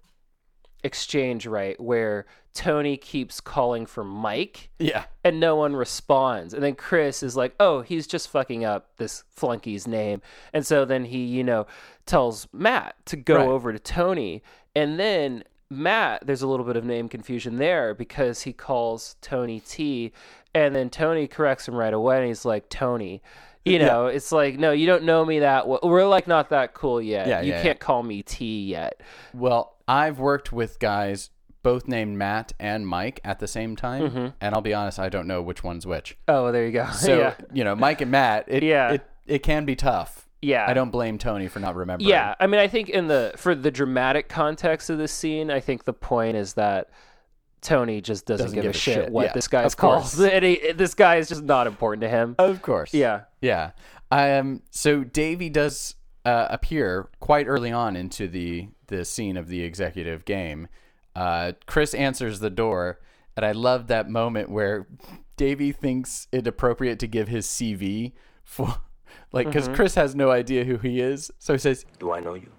exchange, 0.82 1.46
right? 1.46 1.78
Where 1.80 2.26
Tony 2.54 2.96
keeps 2.96 3.40
calling 3.40 3.86
for 3.86 4.02
Mike 4.02 4.70
Yeah. 4.78 5.04
and 5.22 5.38
no 5.38 5.54
one 5.56 5.76
responds. 5.76 6.54
And 6.54 6.62
then 6.62 6.74
Chris 6.74 7.22
is 7.22 7.36
like, 7.36 7.54
oh, 7.60 7.82
he's 7.82 8.06
just 8.06 8.28
fucking 8.28 8.64
up 8.64 8.96
this 8.96 9.22
flunky's 9.30 9.86
name. 9.86 10.20
And 10.52 10.66
so 10.66 10.84
then 10.84 11.04
he, 11.04 11.24
you 11.24 11.44
know, 11.44 11.66
tells 12.06 12.48
Matt 12.52 12.96
to 13.06 13.16
go 13.16 13.36
Right. 13.36 13.46
over 13.48 13.72
to 13.72 13.78
Tony. 13.78 14.42
And 14.74 14.98
then 14.98 15.44
Matt, 15.70 16.26
there's 16.26 16.42
a 16.42 16.48
little 16.48 16.66
bit 16.66 16.76
of 16.76 16.84
name 16.84 17.08
confusion 17.08 17.56
there 17.56 17.94
because 17.94 18.42
he 18.42 18.52
calls 18.52 19.16
Tony 19.20 19.60
T. 19.60 20.12
And 20.52 20.74
then 20.74 20.90
Tony 20.90 21.28
corrects 21.28 21.68
him 21.68 21.74
right 21.74 21.94
away. 21.94 22.18
And 22.18 22.26
he's 22.26 22.44
like, 22.44 22.68
Tony. 22.68 23.22
You 23.64 23.78
know, 23.78 24.06
it's 24.06 24.32
like, 24.32 24.58
no, 24.58 24.72
you 24.72 24.86
don't 24.86 25.04
know 25.04 25.24
me 25.24 25.40
that 25.40 25.68
well. 25.68 25.80
We're 25.82 26.06
like 26.06 26.26
not 26.26 26.48
that 26.48 26.72
cool 26.72 27.00
yet. 27.00 27.26
Yeah, 27.28 27.42
you 27.42 27.52
yeah, 27.52 27.62
can't 27.62 27.78
call 27.78 28.02
me 28.02 28.22
T 28.22 28.64
yet. 28.64 29.02
Well, 29.34 29.76
I've 29.86 30.18
worked 30.18 30.50
with 30.50 30.78
guys 30.78 31.28
both 31.62 31.86
named 31.86 32.16
Matt 32.16 32.54
and 32.58 32.86
Mike 32.86 33.20
at 33.22 33.38
the 33.38 33.46
same 33.46 33.76
time, 33.76 34.02
mm-hmm. 34.02 34.26
and 34.40 34.54
I'll 34.54 34.62
be 34.62 34.72
honest, 34.72 34.98
I 34.98 35.10
don't 35.10 35.26
know 35.26 35.42
which 35.42 35.62
one's 35.62 35.86
which. 35.86 36.16
Oh, 36.26 36.50
there 36.52 36.64
you 36.64 36.72
go. 36.72 36.86
So 36.92 37.18
yeah. 37.18 37.34
you 37.52 37.62
know, 37.62 37.76
Mike 37.76 38.00
and 38.00 38.10
Matt, 38.10 38.46
it, 38.48 38.62
Yeah. 38.62 38.92
it 38.92 39.06
it 39.26 39.38
can 39.42 39.66
be 39.66 39.76
tough. 39.76 40.26
Yeah. 40.42 40.64
I 40.66 40.72
don't 40.74 40.90
blame 40.90 41.18
Tony 41.18 41.48
for 41.48 41.60
not 41.60 41.76
remembering. 41.76 42.08
Yeah, 42.08 42.34
I 42.40 42.46
mean, 42.46 42.60
I 42.60 42.68
think 42.68 42.88
in 42.88 43.08
the 43.08 43.32
for 43.36 43.54
the 43.54 43.70
dramatic 43.70 44.28
context 44.28 44.88
of 44.90 44.98
this 44.98 45.12
scene, 45.12 45.50
I 45.50 45.60
think 45.60 45.84
the 45.84 45.92
point 45.92 46.36
is 46.36 46.54
that 46.54 46.90
Tony 47.60 48.00
just 48.00 48.26
doesn't, 48.26 48.46
Doesn't 48.46 48.56
give, 48.56 48.62
give 48.64 48.74
a 48.74 48.78
shit, 48.78 48.94
shit. 48.94 49.12
what 49.12 49.26
Yeah, 49.26 49.32
this 49.34 49.48
guy's 49.48 49.74
called. 49.74 50.04
And 50.18 50.44
he, 50.44 50.72
this 50.72 50.94
guy 50.94 51.16
is 51.16 51.28
just 51.28 51.42
not 51.42 51.66
important 51.66 52.00
to 52.02 52.08
him. 52.08 52.34
of 52.38 52.62
course. 52.62 52.94
Yeah. 52.94 53.22
yeah. 53.40 53.72
Um. 54.10 54.62
So 54.70 55.04
Davey 55.04 55.50
does 55.50 55.94
uh, 56.24 56.46
appear 56.50 57.08
quite 57.20 57.46
early 57.46 57.70
on 57.72 57.96
into 57.96 58.26
the 58.28 58.68
the 58.86 59.04
scene 59.04 59.36
of 59.36 59.48
the 59.48 59.62
executive 59.62 60.24
game. 60.24 60.68
Uh, 61.14 61.52
Chris 61.66 61.92
answers 61.94 62.40
the 62.40 62.50
door, 62.50 62.98
and 63.36 63.44
I 63.44 63.52
love 63.52 63.88
that 63.88 64.08
moment 64.08 64.48
where 64.48 64.86
Davey 65.36 65.72
thinks 65.72 66.28
it 66.32 66.46
appropriate 66.46 66.98
to 67.00 67.06
give 67.06 67.28
his 67.28 67.46
CV 67.46 68.12
for, 68.44 68.76
like, 69.32 69.46
because 69.46 69.68
Chris 69.68 69.94
has 69.94 70.14
no 70.14 70.30
idea 70.30 70.64
who 70.64 70.76
he 70.78 71.00
is, 71.00 71.30
so 71.38 71.52
he 71.52 71.58
says, 71.58 71.84
Do 71.98 72.12
I 72.12 72.20
know 72.20 72.34
you? 72.34 72.50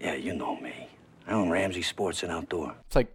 Yeah, 0.00 0.14
you 0.14 0.34
know 0.34 0.56
me. 0.56 0.88
I 1.26 1.32
own 1.32 1.50
Ramsey 1.50 1.82
Sports 1.82 2.22
and 2.24 2.32
Outdoor. 2.32 2.74
"It's 2.86 2.96
like, 2.96 3.14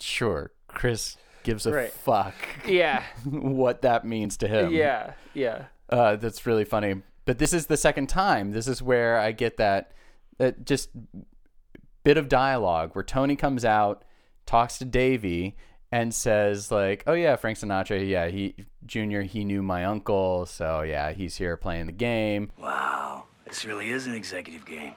sure." 0.00 0.50
Chris 0.68 1.16
gives 1.42 1.64
a 1.64 1.72
Right. 1.72 1.90
fuck 1.92 2.34
Yeah. 2.66 3.02
what 3.24 3.80
that 3.82 4.04
means 4.04 4.36
to 4.38 4.48
him. 4.48 4.72
Yeah. 4.72 5.12
Yeah. 5.32 5.66
Uh, 5.88 6.16
that's 6.16 6.44
really 6.44 6.64
funny. 6.64 7.02
But 7.24 7.38
this 7.38 7.52
is 7.54 7.66
the 7.66 7.76
second 7.78 8.08
time. 8.08 8.50
This 8.52 8.68
is 8.68 8.82
where 8.82 9.18
I 9.18 9.32
get 9.32 9.56
that 9.56 9.92
that 10.38 10.66
just 10.66 10.90
bit 12.04 12.18
of 12.18 12.28
dialogue 12.28 12.90
where 12.94 13.02
Tony 13.04 13.36
comes 13.36 13.64
out, 13.64 14.04
talks 14.44 14.76
to 14.78 14.84
Davey, 14.84 15.56
and 15.92 16.14
says 16.14 16.70
like, 16.70 17.04
"Oh 17.06 17.14
yeah, 17.14 17.36
Frank 17.36 17.58
Sinatra. 17.58 18.06
Yeah, 18.06 18.28
he 18.28 18.54
Junior. 18.84 19.22
He 19.22 19.44
knew 19.44 19.62
my 19.62 19.84
uncle, 19.84 20.46
so 20.46 20.82
yeah, 20.82 21.12
he's 21.12 21.36
here 21.36 21.56
playing 21.56 21.86
the 21.86 21.92
game." 21.92 22.50
Wow, 22.58 23.24
this 23.46 23.64
really 23.64 23.90
is 23.90 24.06
an 24.06 24.14
executive 24.14 24.64
game. 24.66 24.94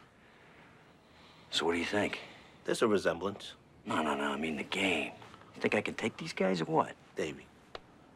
So 1.52 1.65
what 1.65 1.73
do 1.73 1.80
you 1.80 1.86
think? 1.86 2.19
There's 2.65 2.82
a 2.82 2.88
resemblance. 2.88 3.54
No, 3.86 4.04
no, 4.04 4.15
no, 4.15 4.25
I 4.25 4.38
mean 4.38 4.58
the 4.58 4.63
game. 4.63 5.12
You 5.56 5.62
think 5.62 5.75
I 5.75 5.82
can 5.82 5.95
take 5.95 6.17
these 6.17 6.34
guys 6.34 6.62
or 6.62 6.65
what? 6.65 6.93
Davey, 7.15 7.45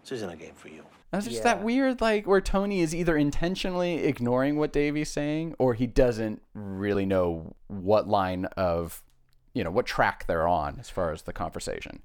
this 0.01 0.11
isn't 0.13 0.29
a 0.29 0.35
game 0.35 0.53
for 0.55 0.67
you. 0.67 0.83
That's 1.11 1.27
just 1.27 1.43
that 1.43 1.61
weird 1.61 2.01
like 2.01 2.25
where 2.25 2.41
Tony 2.41 2.81
is 2.81 2.95
either 2.95 3.15
intentionally 3.15 4.03
ignoring 4.05 4.57
what 4.57 4.73
Davey's 4.73 5.11
saying, 5.11 5.55
or 5.59 5.75
he 5.75 5.85
doesn't 5.85 6.41
really 6.55 7.05
know 7.05 7.55
what 7.67 8.07
line 8.07 8.45
of, 8.57 9.03
you 9.53 9.63
know, 9.63 9.69
what 9.69 9.85
track 9.85 10.25
they're 10.25 10.47
on 10.47 10.77
as 10.79 10.89
far 10.89 11.11
as 11.11 11.21
the 11.21 11.33
conversation. 11.33 12.01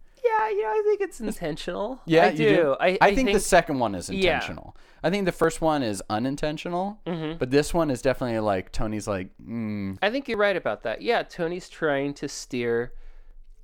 Yeah, 0.50 0.56
you 0.56 0.62
know, 0.62 0.68
I 0.70 0.82
think 0.84 1.00
it's 1.00 1.20
intentional. 1.20 2.00
Yeah, 2.06 2.26
I 2.26 2.30
you 2.30 2.36
do. 2.36 2.76
I, 2.80 2.98
I, 3.00 3.14
think, 3.14 3.32
the 3.32 3.40
second 3.40 3.78
one 3.78 3.94
is 3.94 4.08
intentional. 4.10 4.74
Yeah. 4.76 4.82
I 5.04 5.10
think 5.10 5.26
the 5.26 5.32
first 5.32 5.60
one 5.60 5.82
is 5.82 6.02
unintentional, 6.10 6.98
Mm-hmm. 7.06 7.38
but 7.38 7.50
this 7.50 7.72
one 7.72 7.90
is 7.90 8.02
definitely 8.02 8.38
like 8.40 8.72
Tony's 8.72 9.06
like, 9.06 9.28
mm, 9.44 9.96
I 10.02 10.10
think 10.10 10.28
you're 10.28 10.38
right 10.38 10.56
about 10.56 10.82
that. 10.82 11.02
Yeah, 11.02 11.22
Tony's 11.22 11.68
trying 11.68 12.14
to 12.14 12.28
steer. 12.28 12.92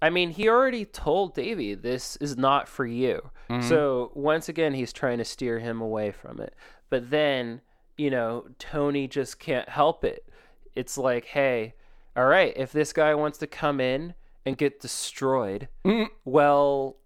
I 0.03 0.11
mean, 0.11 0.31
he 0.31 0.49
already 0.49 0.85
told 0.85 1.35
Davey 1.35 1.75
this 1.75 2.17
is 2.17 2.37
not 2.37 2.69
for 2.69 2.87
you. 2.87 3.31
So 3.69 4.11
once 4.15 4.49
again, 4.49 4.75
he's 4.75 4.93
trying 4.93 5.19
to 5.19 5.25
steer 5.25 5.61
him 5.61 5.81
away 5.81 6.11
from 6.11 6.41
it. 6.41 6.55
But 6.91 7.11
then, 7.11 7.61
you 7.97 8.11
know, 8.11 8.47
Tony 8.59 9.07
just 9.07 9.39
can't 9.39 9.69
help 9.69 10.03
it. 10.05 10.29
It's 10.75 10.99
like, 10.99 11.25
hey, 11.27 11.75
all 12.17 12.25
right, 12.27 12.53
if 12.57 12.73
this 12.73 12.93
guy 12.93 13.15
wants 13.15 13.39
to 13.39 13.47
come 13.47 13.81
in 13.81 14.15
and 14.47 14.57
get 14.59 14.81
destroyed, 14.81 15.69
mm. 15.85 16.09
well, 16.25 16.97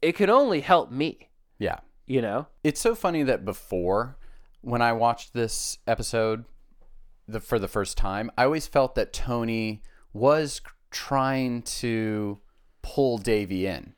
it 0.00 0.16
can 0.16 0.30
only 0.30 0.60
help 0.60 0.90
me, 0.90 1.30
yeah. 1.58 1.78
you 2.06 2.20
know? 2.20 2.48
It's 2.62 2.80
so 2.80 2.94
funny 2.94 3.22
that 3.22 3.44
before, 3.44 4.16
when 4.60 4.82
I 4.82 4.92
watched 4.92 5.32
this 5.32 5.78
episode 5.86 6.44
the 7.28 7.40
for 7.40 7.58
the 7.58 7.68
first 7.68 7.96
time, 7.96 8.30
I 8.36 8.44
always 8.44 8.66
felt 8.66 8.94
that 8.96 9.12
Tony 9.12 9.82
was 10.12 10.60
trying 10.90 11.62
to 11.62 12.40
pull 12.82 13.18
Davey 13.18 13.66
in. 13.66 13.94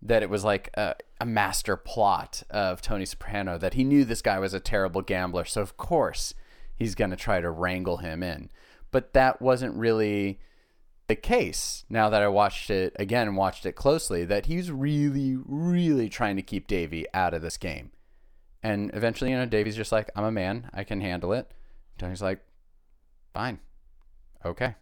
That 0.00 0.22
it 0.22 0.30
was 0.30 0.42
like 0.44 0.70
a, 0.74 0.96
a 1.20 1.26
master 1.26 1.76
plot 1.76 2.42
of 2.50 2.82
Tony 2.82 3.04
Soprano. 3.04 3.56
That 3.56 3.74
he 3.74 3.84
knew 3.84 4.04
this 4.04 4.22
guy 4.22 4.38
was 4.38 4.52
a 4.52 4.60
terrible 4.60 5.02
gambler, 5.02 5.44
so 5.44 5.60
of 5.60 5.76
course 5.76 6.34
he's 6.74 6.94
going 6.94 7.10
to 7.10 7.16
try 7.16 7.40
to 7.40 7.50
wrangle 7.50 7.98
him 7.98 8.22
in. 8.22 8.50
But 8.90 9.12
that 9.12 9.40
wasn't 9.40 9.76
really 9.76 10.40
the 11.12 11.16
case 11.16 11.84
now 11.90 12.08
that 12.08 12.22
I 12.22 12.28
watched 12.28 12.70
it 12.70 12.96
again 12.98 13.28
and 13.28 13.36
watched 13.36 13.66
it 13.66 13.72
closely 13.72 14.24
that 14.24 14.46
he's 14.46 14.70
really, 14.70 15.36
really 15.44 16.08
trying 16.08 16.36
to 16.36 16.42
keep 16.42 16.66
Davey 16.66 17.04
out 17.12 17.34
of 17.34 17.42
this 17.42 17.58
game. 17.58 17.90
And 18.62 18.90
eventually, 18.94 19.30
you 19.30 19.36
know, 19.36 19.44
Davey's 19.44 19.76
just 19.76 19.92
like, 19.92 20.08
I'm 20.16 20.24
a 20.24 20.32
man, 20.32 20.70
I 20.72 20.84
can 20.84 21.02
handle 21.02 21.34
it. 21.34 21.50
Tony's 21.98 22.22
like, 22.22 22.40
fine. 23.34 23.58
Okay. 24.42 24.74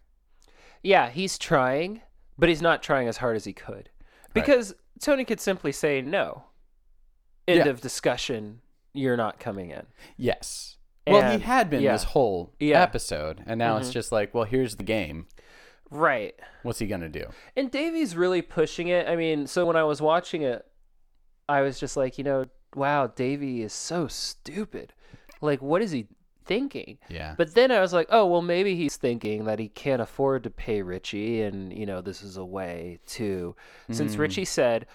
Yeah, 0.81 1.09
he's 1.09 1.37
trying, 1.37 2.01
but 2.37 2.47
he's 2.47 2.61
not 2.61 2.81
trying 2.81 3.09
as 3.09 3.17
hard 3.17 3.35
as 3.35 3.43
he 3.43 3.51
could. 3.51 3.89
Because 4.33 4.73
Tony 5.01 5.25
could 5.25 5.41
simply 5.41 5.73
say 5.73 6.01
no. 6.01 6.45
End 7.45 7.65
Yeah. 7.65 7.71
of 7.71 7.81
discussion. 7.81 8.61
You're 8.93 9.17
not 9.17 9.37
coming 9.37 9.71
in. 9.71 9.85
Yes. 10.15 10.77
well, 11.05 11.37
he 11.37 11.43
had 11.43 11.69
been 11.69 11.81
yeah. 11.81 11.91
this 11.91 12.05
whole 12.05 12.53
Yeah. 12.57 12.75
Mm-hmm. 12.75 12.83
episode, 12.83 13.43
and 13.45 13.59
now 13.59 13.75
it's 13.75 13.89
just 13.91 14.13
like, 14.13 14.33
well, 14.33 14.45
here's 14.45 14.77
the 14.77 14.83
game. 14.83 15.27
Right. 15.91 16.33
What's 16.63 16.79
he 16.79 16.87
going 16.87 17.01
to 17.01 17.09
do? 17.09 17.25
And 17.55 17.69
Davey's 17.69 18.15
really 18.15 18.41
pushing 18.41 18.87
it. 18.87 19.07
I 19.07 19.15
mean, 19.15 19.45
so 19.45 19.65
when 19.65 19.75
I 19.75 19.83
was 19.83 20.01
watching 20.01 20.41
it, 20.41 20.65
I 21.49 21.61
was 21.61 21.79
just 21.79 21.97
like, 21.97 22.17
you 22.17 22.23
know, 22.23 22.45
wow, 22.75 23.07
Davey 23.07 23.61
is 23.61 23.73
so 23.73 24.07
stupid. 24.07 24.93
Like, 25.41 25.61
what 25.61 25.81
is 25.81 25.91
he 25.91 26.07
thinking? 26.45 26.97
Yeah. 27.09 27.35
But 27.37 27.53
then 27.55 27.71
I 27.71 27.81
was 27.81 27.91
like, 27.91 28.07
oh, 28.09 28.25
well, 28.25 28.41
maybe 28.41 28.75
he's 28.75 28.95
thinking 28.95 29.45
that 29.45 29.59
he 29.59 29.67
can't 29.67 30.01
afford 30.01 30.43
to 30.43 30.49
pay 30.49 30.81
Richie, 30.81 31.41
and 31.41 31.75
you 31.77 31.85
know, 31.85 32.01
this 32.01 32.21
is 32.21 32.37
a 32.37 32.45
way 32.45 32.99
to, 33.07 33.55
since 33.89 34.15
Richie 34.15 34.45
said, 34.45 34.87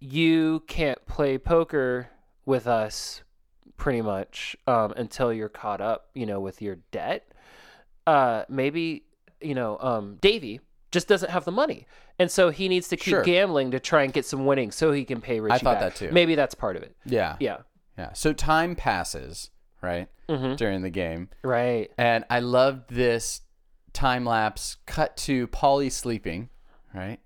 you 0.00 0.64
can't 0.66 1.04
play 1.06 1.38
poker 1.38 2.08
with 2.44 2.66
us, 2.66 3.22
pretty 3.76 4.02
much, 4.02 4.56
um, 4.66 4.92
until 4.96 5.32
you're 5.32 5.48
caught 5.48 5.80
up, 5.80 6.08
you 6.14 6.26
know, 6.26 6.40
with 6.40 6.60
your 6.60 6.76
debt. 6.90 7.32
Uh, 8.06 8.44
maybe 8.48 9.04
you 9.44 9.54
know, 9.54 9.78
um, 9.80 10.16
Davey 10.20 10.60
just 10.90 11.08
doesn't 11.08 11.30
have 11.30 11.44
the 11.44 11.52
money, 11.52 11.86
and 12.18 12.30
so 12.30 12.50
he 12.50 12.68
needs 12.68 12.88
to 12.88 12.96
keep 12.96 13.12
Sure. 13.12 13.22
gambling 13.22 13.70
to 13.70 13.80
try 13.80 14.02
and 14.02 14.12
get 14.12 14.24
some 14.26 14.44
winnings 14.46 14.74
so 14.74 14.92
he 14.92 15.04
can 15.04 15.20
pay 15.20 15.40
Richie. 15.40 15.58
thought 15.58 15.80
back. 15.80 15.80
that 15.80 15.96
too. 15.96 16.10
Maybe 16.12 16.34
that's 16.34 16.54
part 16.54 16.76
of 16.76 16.82
it. 16.82 16.94
yeah. 17.06 17.36
Yeah. 17.40 17.58
Yeah. 17.98 18.12
So 18.14 18.32
time 18.32 18.74
passes, 18.76 19.50
right? 19.82 20.08
Mm-hmm. 20.28 20.54
During 20.56 20.82
the 20.82 20.90
game. 20.90 21.28
Right. 21.42 21.90
And 21.98 22.24
I 22.30 22.40
loved 22.40 22.88
this 22.90 23.42
time 23.92 24.24
lapse 24.24 24.76
cut 24.86 25.16
to 25.18 25.46
Paulie 25.48 25.92
sleeping, 25.92 26.48
right? 26.94 27.18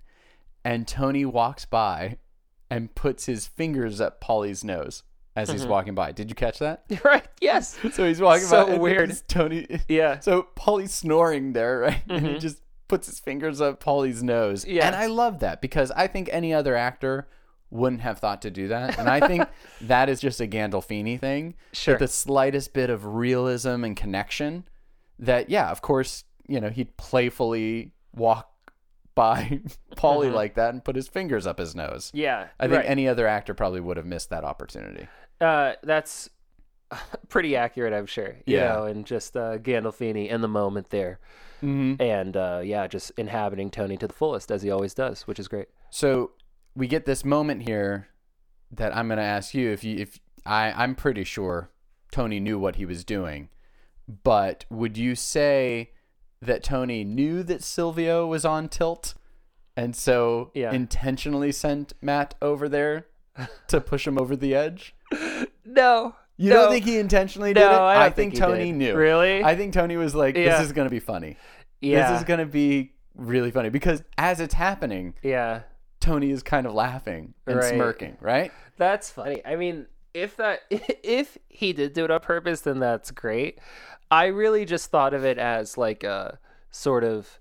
And 0.64 0.88
Tony 0.88 1.24
walks 1.24 1.64
by 1.64 2.18
and 2.68 2.92
puts 2.96 3.26
his 3.26 3.46
fingers 3.46 4.00
up 4.00 4.20
Paulie's 4.20 4.64
nose 4.64 5.04
as 5.36 5.48
Mm-hmm. 5.48 5.58
he's 5.58 5.66
walking 5.66 5.94
by. 5.94 6.10
Did 6.12 6.28
you 6.30 6.34
catch 6.34 6.58
that? 6.58 6.84
Right. 7.04 7.24
Yes. 7.40 7.78
So 7.92 8.06
he's 8.06 8.20
walking 8.20 8.44
So 8.46 8.64
by. 8.66 8.72
and 8.72 8.82
weird. 8.82 9.10
it's 9.10 9.20
Tony. 9.22 9.66
Yeah. 9.88 10.14
Mm-hmm. 10.14 10.22
So 10.22 10.48
Paulie's 10.56 10.92
snoring 10.94 11.52
there, 11.52 11.78
right? 11.80 12.02
And 12.08 12.26
he 12.26 12.38
just 12.38 12.62
puts 12.88 13.06
his 13.06 13.20
fingers 13.20 13.60
up 13.60 13.82
Paulie's 13.82 14.22
nose. 14.22 14.64
Yeah. 14.66 14.86
And 14.86 14.96
I 14.96 15.06
love 15.06 15.40
that 15.40 15.60
because 15.60 15.90
I 15.92 16.06
think 16.06 16.28
any 16.32 16.52
other 16.54 16.74
actor 16.74 17.28
wouldn't 17.70 18.00
have 18.02 18.18
thought 18.18 18.42
to 18.42 18.50
do 18.50 18.68
that. 18.68 18.96
And 18.98 19.08
I 19.08 19.26
think 19.26 19.46
that 19.82 20.08
is 20.08 20.20
just 20.20 20.40
a 20.40 20.46
Gandolfini 20.46 21.18
thing. 21.20 21.54
Sure. 21.72 21.94
With 21.94 22.00
the 22.00 22.08
slightest 22.08 22.72
bit 22.72 22.88
of 22.90 23.04
realism 23.04 23.82
and 23.84 23.96
connection 23.96 24.64
that, 25.18 25.50
yeah, 25.50 25.70
of 25.70 25.82
course, 25.82 26.22
you 26.48 26.60
know, 26.60 26.68
he'd 26.70 26.96
playfully 26.96 27.90
walk 28.14 28.48
by 29.16 29.60
Paulie 29.96 30.32
like 30.32 30.54
that 30.54 30.74
and 30.74 30.84
put 30.84 30.94
his 30.94 31.08
fingers 31.08 31.44
up 31.46 31.58
his 31.58 31.74
nose. 31.74 32.08
Mm-hmm. 32.08 32.18
Yeah. 32.18 32.46
I 32.60 32.64
think 32.68 32.76
right. 32.82 32.86
any 32.88 33.08
other 33.08 33.26
actor 33.26 33.52
probably 33.52 33.80
would 33.80 33.96
have 33.96 34.06
missed 34.06 34.30
that 34.30 34.44
opportunity. 34.44 35.08
Uh, 35.40 35.72
that's 35.82 36.30
pretty 37.28 37.56
accurate, 37.56 37.92
I'm 37.92 38.06
sure. 38.06 38.36
You 38.46 38.56
Yeah. 38.58 38.72
know, 38.74 38.84
and 38.84 39.04
just 39.06 39.36
uh, 39.36 39.58
Gandolfini 39.58 40.28
in 40.28 40.40
the 40.40 40.48
moment 40.48 40.90
there, 40.90 41.18
Mm-hmm. 41.62 42.00
and 42.02 42.36
uh, 42.36 42.60
yeah, 42.62 42.86
just 42.86 43.12
inhabiting 43.16 43.70
Tony 43.70 43.96
to 43.96 44.06
the 44.06 44.12
fullest 44.12 44.50
as 44.50 44.60
he 44.62 44.70
always 44.70 44.92
does, 44.92 45.26
which 45.26 45.38
is 45.38 45.48
great. 45.48 45.68
So 45.90 46.32
we 46.74 46.86
get 46.86 47.06
this 47.06 47.24
moment 47.24 47.62
here 47.62 48.08
that 48.70 48.94
I'm 48.94 49.08
going 49.08 49.16
to 49.18 49.24
ask 49.24 49.54
you 49.54 49.70
if 49.70 49.82
you 49.82 49.96
if 49.98 50.20
I 50.44 50.70
I'm 50.72 50.94
pretty 50.94 51.24
sure 51.24 51.70
Tony 52.12 52.40
knew 52.40 52.58
what 52.58 52.76
he 52.76 52.84
was 52.84 53.04
doing, 53.04 53.48
but 54.22 54.66
would 54.70 54.98
you 54.98 55.14
say 55.14 55.92
that 56.42 56.62
Tony 56.62 57.04
knew 57.04 57.42
that 57.42 57.62
Silvio 57.64 58.26
was 58.26 58.44
on 58.44 58.68
tilt 58.68 59.14
and 59.76 59.96
so 59.96 60.50
Yeah. 60.54 60.72
intentionally 60.72 61.52
sent 61.52 61.94
Matt 62.02 62.34
over 62.42 62.68
there 62.68 63.06
to 63.68 63.80
push 63.80 64.06
him 64.06 64.18
over 64.18 64.36
the 64.36 64.54
edge? 64.54 64.94
No, 65.64 66.14
You 66.36 66.50
no. 66.50 66.56
don't 66.56 66.72
think 66.72 66.84
he 66.84 66.98
intentionally 66.98 67.52
did 67.54 67.60
No, 67.60 67.70
it? 67.72 67.76
I 67.78 67.94
don't 68.04 68.14
think, 68.16 68.32
think 68.34 68.44
Tony 68.44 68.66
did. 68.66 68.76
knew. 68.76 68.96
Really? 68.96 69.42
I 69.42 69.56
think 69.56 69.72
Tony 69.72 69.96
was 69.96 70.14
like, 70.14 70.36
Yeah. 70.36 70.56
"This 70.58 70.66
is 70.66 70.72
going 70.72 70.86
to 70.86 70.90
be 70.90 71.00
funny. 71.00 71.36
Yeah. 71.80 72.10
This 72.12 72.20
is 72.20 72.26
going 72.26 72.40
to 72.40 72.46
be 72.46 72.92
really 73.14 73.50
funny." 73.50 73.68
Because 73.70 74.02
as 74.18 74.40
it's 74.40 74.54
happening, 74.54 75.14
Yeah, 75.22 75.62
Tony 76.00 76.30
is 76.30 76.42
kind 76.42 76.66
of 76.66 76.74
laughing 76.74 77.34
and 77.46 77.56
Right. 77.56 77.74
smirking, 77.74 78.16
right? 78.20 78.52
that's 78.78 79.10
funny. 79.10 79.40
I 79.44 79.56
mean, 79.56 79.86
if 80.14 80.36
that 80.36 80.60
if 80.70 81.38
he 81.48 81.72
did 81.72 81.92
do 81.94 82.04
it 82.04 82.10
on 82.10 82.20
purpose, 82.20 82.60
then 82.60 82.78
that's 82.78 83.10
great. 83.10 83.58
I 84.10 84.26
really 84.26 84.64
just 84.64 84.90
thought 84.90 85.14
of 85.14 85.24
it 85.24 85.38
as 85.38 85.76
like 85.78 86.04
a 86.04 86.38
sort 86.70 87.02
of 87.04 87.40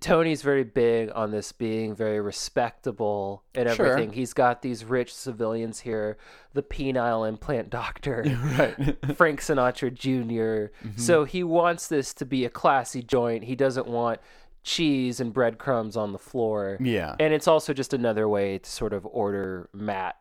Tony's 0.00 0.42
very 0.42 0.64
big 0.64 1.10
on 1.14 1.30
this 1.30 1.52
being 1.52 1.94
very 1.94 2.20
respectable 2.20 3.42
and 3.54 3.68
Sure. 3.70 3.86
everything. 3.86 4.12
He's 4.12 4.32
got 4.32 4.62
these 4.62 4.84
rich 4.84 5.14
civilians 5.14 5.80
here, 5.80 6.16
the 6.52 6.62
penile 6.62 7.28
implant 7.28 7.70
doctor, 7.70 8.22
Right. 8.58 9.16
Frank 9.16 9.40
Sinatra 9.40 9.92
junior 9.92 10.72
Mm-hmm. 10.84 11.00
So 11.00 11.24
he 11.24 11.42
wants 11.44 11.88
this 11.88 12.14
to 12.14 12.24
be 12.24 12.44
a 12.44 12.50
classy 12.50 13.02
joint. 13.02 13.44
He 13.44 13.54
doesn't 13.56 13.86
want 13.86 14.20
cheese 14.62 15.20
and 15.20 15.32
breadcrumbs 15.32 15.96
on 15.96 16.12
the 16.12 16.18
floor. 16.18 16.78
Yeah. 16.80 17.16
And 17.20 17.34
it's 17.34 17.46
also 17.48 17.72
just 17.74 17.92
another 17.92 18.28
way 18.28 18.58
to 18.58 18.70
sort 18.70 18.92
of 18.92 19.06
order 19.06 19.68
Matt 19.74 20.16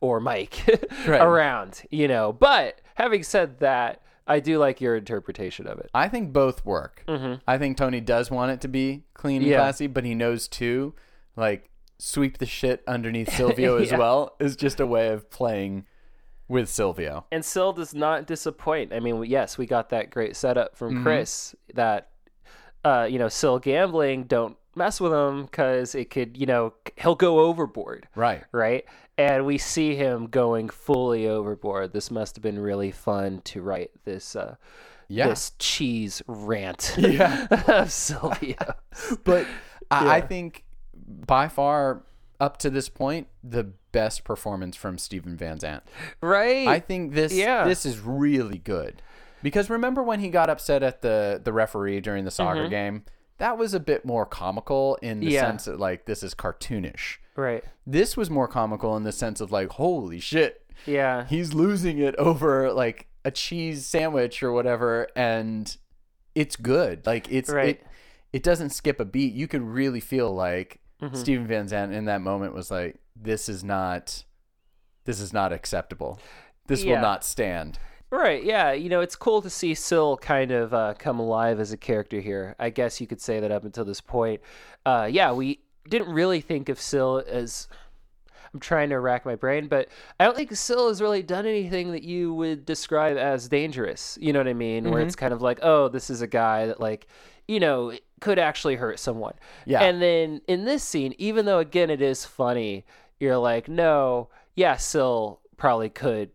or 0.00 0.18
Mike 0.20 0.62
Right. 1.06 1.20
around, 1.20 1.82
you 1.90 2.08
know. 2.08 2.32
But 2.32 2.80
having 2.94 3.22
said 3.22 3.60
that, 3.60 4.00
I 4.26 4.40
do 4.40 4.58
like 4.58 4.80
your 4.80 4.96
interpretation 4.96 5.66
of 5.66 5.78
it. 5.78 5.88
I 5.94 6.08
think 6.08 6.32
both 6.32 6.64
work. 6.64 7.04
I 7.46 7.58
think 7.58 7.76
Tony 7.76 8.00
does 8.00 8.30
want 8.30 8.50
it 8.52 8.60
to 8.62 8.68
be 8.68 9.04
clean 9.14 9.36
and 9.36 9.44
Mm-hmm. 9.44 9.50
Yeah. 9.52 9.58
classy, 9.58 9.86
but 9.86 10.04
he 10.04 10.14
knows 10.14 10.48
too, 10.48 10.94
like 11.36 11.70
sweep 11.98 12.38
the 12.38 12.46
shit 12.46 12.82
underneath 12.86 13.32
Silvio 13.36 13.76
as 13.78 13.92
well 13.92 14.34
is 14.40 14.56
just 14.56 14.80
a 14.80 14.86
way 14.86 15.08
of 15.08 15.30
playing 15.30 15.86
with 16.48 16.68
Silvio. 16.68 17.24
And 17.32 17.44
Sil 17.44 17.72
does 17.72 17.94
not 17.94 18.26
disappoint. 18.26 18.92
I 18.92 19.00
mean, 19.00 19.22
yes, 19.24 19.58
we 19.58 19.66
got 19.66 19.90
that 19.90 20.10
great 20.10 20.36
setup 20.36 20.76
from 20.76 20.94
Mm-hmm. 20.94 21.02
Chris 21.04 21.54
that, 21.74 22.10
uh, 22.84 23.06
you 23.10 23.18
know, 23.18 23.28
Sil 23.30 23.58
gambling, 23.58 24.24
don't 24.24 24.56
mess 24.74 25.00
with 25.00 25.12
him 25.12 25.44
because 25.46 25.94
it 25.94 26.10
could, 26.10 26.36
you 26.36 26.46
know, 26.46 26.74
he'll 26.96 27.14
go 27.14 27.40
overboard. 27.40 28.06
Right. 28.14 28.44
Right. 28.52 28.84
And 29.18 29.46
we 29.46 29.56
see 29.58 29.94
him 29.94 30.26
going 30.26 30.68
fully 30.68 31.26
overboard. 31.26 31.92
This 31.92 32.10
must 32.10 32.36
have 32.36 32.42
been 32.42 32.58
really 32.58 32.90
fun 32.90 33.40
to 33.44 33.62
write 33.62 33.90
this, 34.04 34.36
uh, 34.36 34.56
Yeah. 35.08 35.28
this 35.28 35.52
cheese 35.58 36.22
rant 36.26 36.94
Yeah. 36.98 37.46
of 37.68 37.90
Silvio. 37.90 38.56
But 39.24 39.46
I, 39.90 40.16
I 40.16 40.20
think 40.20 40.64
by 41.06 41.48
far 41.48 42.02
up 42.40 42.56
to 42.58 42.70
this 42.70 42.88
point, 42.88 43.28
the 43.44 43.64
best 43.92 44.24
performance 44.24 44.76
from 44.76 44.98
Steven 44.98 45.36
Van 45.36 45.58
Zandt. 45.60 45.84
right. 46.20 46.66
I 46.68 46.80
think 46.80 47.14
this 47.14 47.32
Yeah. 47.32 47.64
this 47.64 47.86
is 47.86 47.98
really 48.00 48.58
good. 48.58 49.00
Because 49.42 49.70
remember 49.70 50.02
when 50.02 50.20
he 50.20 50.28
got 50.28 50.50
upset 50.50 50.82
at 50.82 51.00
the 51.02 51.40
the 51.42 51.52
referee 51.52 52.00
during 52.00 52.24
the 52.24 52.30
soccer 52.30 52.68
game? 52.68 53.04
That 53.38 53.56
was 53.58 53.74
a 53.74 53.80
bit 53.80 54.04
more 54.04 54.26
comical 54.26 54.96
in 55.02 55.20
the 55.20 55.26
Mm-hmm. 55.26 55.34
Yeah. 55.34 55.40
sense 55.42 55.64
that 55.66 55.78
like 55.78 56.04
this 56.06 56.22
is 56.22 56.34
cartoonish. 56.34 57.16
Right. 57.36 57.64
This 57.86 58.16
was 58.16 58.30
more 58.30 58.48
comical 58.48 58.96
in 58.96 59.04
the 59.04 59.12
sense 59.12 59.40
of 59.40 59.52
like 59.52 59.70
holy 59.70 60.20
shit. 60.20 60.62
Yeah. 60.86 61.26
He's 61.26 61.54
losing 61.54 61.98
it 61.98 62.14
over 62.16 62.72
like 62.72 63.06
a 63.24 63.30
cheese 63.30 63.86
sandwich 63.86 64.42
or 64.42 64.52
whatever 64.52 65.08
and 65.16 65.76
it's 66.34 66.56
good. 66.56 67.06
Like 67.06 67.30
it's 67.30 67.50
Right. 67.50 67.68
it 67.80 67.86
it 68.32 68.42
doesn't 68.42 68.70
skip 68.70 69.00
a 69.00 69.04
beat. 69.04 69.32
You 69.34 69.48
could 69.48 69.62
really 69.62 70.00
feel 70.00 70.34
like 70.34 70.80
Mm-hmm. 71.02 71.14
Steven 71.16 71.46
Van 71.46 71.68
Zandt 71.68 71.92
in 71.92 72.06
that 72.06 72.22
moment 72.22 72.54
was 72.54 72.70
like 72.70 72.98
this 73.14 73.48
is 73.50 73.62
not 73.62 74.24
this 75.04 75.20
is 75.20 75.32
not 75.32 75.52
acceptable. 75.52 76.18
This 76.68 76.82
Yeah. 76.84 76.94
will 76.94 77.02
not 77.02 77.22
stand. 77.24 77.78
Right, 78.10 78.42
yeah. 78.44 78.72
You 78.72 78.88
know, 78.88 79.00
it's 79.00 79.16
cool 79.16 79.42
to 79.42 79.50
see 79.50 79.74
Syl 79.74 80.16
kind 80.16 80.52
of 80.52 80.72
uh, 80.72 80.94
come 80.98 81.18
alive 81.18 81.58
as 81.60 81.72
a 81.72 81.76
character 81.76 82.20
here. 82.20 82.54
I 82.58 82.70
guess 82.70 83.00
you 83.00 83.06
could 83.06 83.20
say 83.20 83.40
that 83.40 83.50
up 83.50 83.64
until 83.64 83.84
this 83.84 84.00
point. 84.00 84.40
Uh, 84.86 85.08
yeah, 85.10 85.32
we 85.32 85.58
didn't 85.88 86.12
really 86.12 86.40
think 86.40 86.68
of 86.68 86.80
Syl 86.80 87.22
as. 87.26 87.68
I'm 88.54 88.60
trying 88.60 88.88
to 88.88 89.00
rack 89.00 89.26
my 89.26 89.34
brain, 89.34 89.68
but 89.68 89.88
I 90.18 90.24
don't 90.24 90.34
think 90.34 90.54
Syl 90.54 90.88
has 90.88 91.02
really 91.02 91.22
done 91.22 91.44
anything 91.44 91.92
that 91.92 92.04
you 92.04 92.32
would 92.32 92.64
describe 92.64 93.18
as 93.18 93.48
dangerous. 93.48 94.16
You 94.18 94.32
know 94.32 94.38
what 94.38 94.48
I 94.48 94.54
mean? 94.54 94.90
Where 94.90 95.02
it's 95.02 95.14
mm-hmm. 95.14 95.20
kind 95.20 95.34
of 95.34 95.42
like, 95.42 95.58
oh, 95.62 95.88
this 95.88 96.08
is 96.08 96.22
a 96.22 96.26
guy 96.26 96.66
that, 96.66 96.80
like, 96.80 97.06
you 97.46 97.60
know, 97.60 97.92
could 98.20 98.38
actually 98.38 98.76
hurt 98.76 98.98
someone. 98.98 99.34
Yeah. 99.66 99.82
And 99.82 100.00
then 100.00 100.40
in 100.48 100.64
this 100.64 100.82
scene, 100.82 101.14
even 101.18 101.44
though, 101.44 101.58
again, 101.58 101.90
it 101.90 102.00
is 102.00 102.24
funny, 102.24 102.86
you're 103.20 103.36
like, 103.36 103.68
no, 103.68 104.30
yeah, 104.54 104.76
Syl 104.76 105.40
probably 105.58 105.90
could 105.90 106.30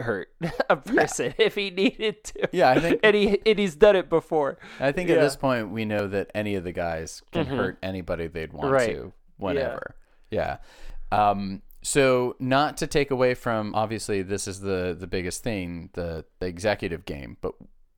hurt 0.00 0.28
a 0.70 0.76
person 0.76 1.34
if 1.38 1.54
he 1.54 1.70
needed 1.70 2.22
to. 2.24 2.48
Yeah, 2.52 2.70
I 2.70 2.80
think- 2.80 3.00
and 3.04 3.14
he 3.14 3.38
and 3.46 3.58
he's 3.58 3.76
done 3.76 3.96
it 3.96 4.08
before. 4.08 4.58
I 4.80 4.92
think 4.92 5.10
at 5.10 5.20
this 5.20 5.36
point 5.36 5.70
we 5.70 5.84
know 5.84 6.06
that 6.08 6.30
any 6.34 6.54
of 6.56 6.64
the 6.64 6.72
guys 6.72 7.22
can 7.32 7.46
hurt 7.46 7.78
anybody 7.82 8.26
they'd 8.26 8.52
want 8.52 8.66
Mm-hmm. 8.66 8.74
Right. 8.74 8.94
to 8.96 9.12
whenever. 9.38 9.94
Yeah. 10.30 10.58
Um 11.12 11.62
so 11.82 12.34
not 12.40 12.78
to 12.78 12.86
take 12.86 13.10
away 13.10 13.34
from 13.34 13.74
obviously 13.74 14.22
this 14.22 14.48
is 14.48 14.60
the 14.60 14.96
the 14.98 15.06
biggest 15.06 15.42
thing, 15.42 15.90
the 15.92 16.24
the 16.40 16.46
executive 16.46 17.04
game, 17.04 17.36
but 17.40 17.52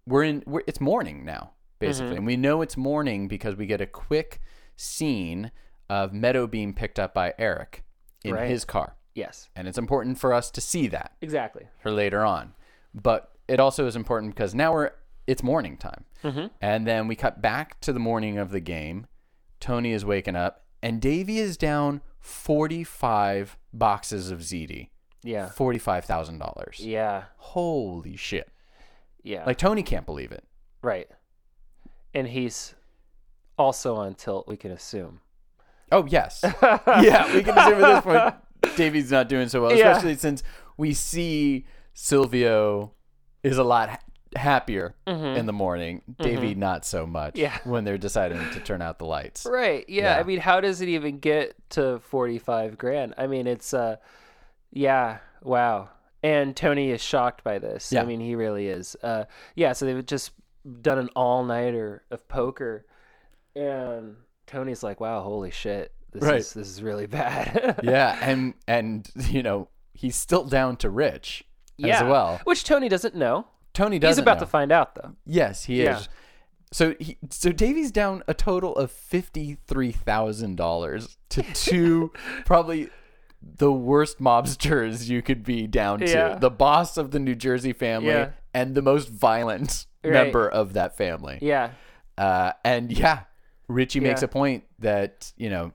we're 0.07 0.25
in 0.25 0.43
we're, 0.47 0.63
it's 0.67 0.81
morning 0.81 1.25
now 1.25 1.53
basically. 1.79 2.09
Mm-hmm. 2.11 2.17
And 2.19 2.27
we 2.27 2.37
know 2.37 2.63
it's 2.63 2.77
morning 2.77 3.29
because 3.29 3.55
we 3.57 3.67
get 3.67 3.81
a 3.81 3.87
quick 3.87 4.41
scene 4.77 5.51
of 5.89 6.13
Meadow 6.13 6.47
being 6.47 6.75
picked 6.75 6.99
up 6.99 7.15
by 7.15 7.33
Eric 7.39 7.85
in 8.25 8.35
Right. 8.35 8.49
his 8.51 8.65
car. 8.65 8.97
Yes, 9.17 9.49
And 9.57 9.67
it's 9.67 9.79
important 9.79 10.19
for 10.19 10.33
us 10.33 10.51
to 10.53 10.61
see 10.61 10.87
that 10.89 11.13
exactly. 11.21 11.65
for 11.83 11.91
later 11.91 12.23
on. 12.25 12.53
But 12.95 13.33
it 13.49 13.59
also 13.59 13.87
is 13.87 13.97
important 13.97 14.35
because 14.35 14.55
now 14.55 14.73
we're 14.73 14.91
it's 15.27 15.43
morning 15.43 15.77
time, 15.79 16.05
Mm-hmm. 16.23 16.47
and 16.61 16.87
then 16.87 17.09
we 17.09 17.17
cut 17.17 17.41
back 17.43 17.81
to 17.81 17.93
the 17.93 17.99
morning 17.99 18.37
of 18.39 18.51
the 18.51 18.61
game. 18.61 19.07
Tony 19.59 19.93
is 19.93 20.05
waking 20.05 20.37
up, 20.37 20.65
and 20.83 21.01
Davy 21.01 21.39
is 21.39 21.57
down 21.57 22.01
forty 22.21 22.85
five 22.85 23.57
boxes 23.73 24.31
of 24.31 24.41
ziti, 24.41 24.91
Yeah, 25.23 25.49
forty 25.49 25.79
five 25.79 26.05
thousand 26.05 26.39
dollars. 26.39 26.79
yeah, 26.81 27.25
Holy 27.39 28.17
shit! 28.17 28.49
yeah. 29.23 29.45
Like 29.47 29.59
Tony 29.59 29.83
can't 29.83 30.07
believe 30.07 30.31
it. 30.31 30.45
right. 30.83 31.09
And 32.15 32.29
he's 32.29 32.75
also 33.59 33.97
on 33.97 34.15
tilt. 34.15 34.47
We 34.49 34.57
can 34.57 34.71
assume. 34.71 35.21
Oh 35.93 36.05
yes, 36.07 36.41
yeah. 36.63 37.33
We 37.35 37.43
can 37.43 37.57
assume 37.59 37.83
at 37.85 37.95
this 37.95 38.05
point 38.05 38.35
Davy's 38.77 39.11
not 39.11 39.29
doing 39.29 39.49
so 39.49 39.63
well, 39.63 39.75
Yeah. 39.75 39.91
especially 39.93 40.17
since 40.17 40.43
we 40.77 40.93
see 40.95 41.67
Silvio 41.95 42.93
is 43.43 43.59
a 43.59 43.65
lot 43.65 43.89
ha- 43.91 43.99
happier 44.37 44.95
in 45.07 45.47
the 45.47 45.53
morning. 45.53 46.03
Davy 46.19 46.55
not 46.55 46.85
so 46.85 47.07
much. 47.07 47.35
Mm-hmm. 47.35 47.41
Yeah. 47.43 47.59
when 47.65 47.85
they're 47.85 47.99
deciding 47.99 48.39
to 48.53 48.61
turn 48.61 48.83
out 48.83 48.99
the 48.99 49.07
lights. 49.07 49.47
Right. 49.51 49.85
Yeah. 49.89 50.15
Yeah. 50.15 50.21
I 50.21 50.23
mean, 50.23 50.41
how 50.41 50.61
does 50.61 50.81
it 50.81 50.89
even 50.89 51.19
get 51.19 51.55
to 51.71 52.01
forty-five 52.01 52.77
grand? 52.79 53.15
I 53.19 53.27
mean, 53.27 53.47
it's 53.47 53.73
uh, 53.75 53.97
yeah. 54.71 55.19
Wow. 55.43 55.89
And 56.23 56.57
Tony 56.57 56.91
is 56.91 57.01
shocked 57.03 57.45
by 57.45 57.59
this. 57.59 57.93
Yeah. 57.93 58.03
I 58.03 58.05
mean, 58.05 58.21
he 58.21 58.35
really 58.35 58.67
is. 58.69 58.97
Uh, 59.03 59.25
yeah. 59.55 59.73
So 59.73 59.87
they've 59.87 60.05
just 60.05 60.33
done 60.83 60.99
an 60.99 61.09
all-nighter 61.15 62.03
of 62.11 62.27
poker, 62.29 62.85
and 63.55 64.17
Tony's 64.47 64.83
like, 64.83 64.99
"Wow, 65.01 65.23
holy 65.23 65.51
shit, 65.53 65.93
this 66.17 66.29
Right. 66.29 66.41
is 66.41 66.53
this 66.53 66.69
is 66.69 66.83
really 66.83 67.07
bad." 67.07 67.81
yeah, 67.83 68.19
and 68.23 68.55
and 68.67 69.09
you 69.29 69.43
know 69.43 69.69
he's 69.95 70.17
still 70.17 70.45
down 70.45 70.77
to 70.79 70.91
Rich 70.91 71.45
yeah. 71.77 71.97
as 71.97 72.03
well. 72.03 72.41
Which 72.45 72.65
Tony 72.65 72.89
doesn't 72.89 73.15
know. 73.15 73.47
Tony 73.73 73.99
doesn't. 73.99 74.13
He's 74.13 74.23
about 74.23 74.39
know. 74.39 74.45
to 74.45 74.47
find 74.47 74.73
out, 74.73 74.95
though. 74.95 75.13
Yes, 75.25 75.65
he 75.65 75.83
Yeah. 75.83 75.99
is. 75.99 76.09
So 76.73 76.95
he, 76.99 77.17
so 77.31 77.53
Davy's 77.53 77.91
down 77.93 78.23
a 78.27 78.35
total 78.35 78.75
of 78.77 78.91
fifty 78.91 79.57
three 79.67 79.93
thousand 79.93 80.57
dollars 80.57 81.17
to 81.31 81.43
two 81.55 82.13
probably 82.45 82.91
the 83.41 83.71
worst 83.73 84.19
mobsters 84.19 85.09
you 85.09 85.23
could 85.23 85.45
be 85.45 85.67
down 85.69 86.01
to. 86.01 86.09
Yeah. 86.11 86.35
The 86.37 86.51
boss 86.51 86.97
of 86.97 87.13
the 87.13 87.19
New 87.21 87.35
Jersey 87.37 87.73
family 87.73 88.09
Yeah. 88.09 88.31
and 88.53 88.75
the 88.75 88.83
most 88.83 89.09
violent 89.09 89.87
Right. 90.03 90.13
member 90.13 90.49
of 90.49 90.73
that 90.75 90.97
family. 90.97 91.39
Yeah. 91.43 91.71
Uh, 92.19 92.53
and 92.65 92.91
yeah, 92.93 93.21
Richie 93.69 94.01
makes 94.01 94.23
a 94.23 94.29
point 94.29 94.65
that 94.79 95.33
you 95.37 95.51
know 95.51 95.73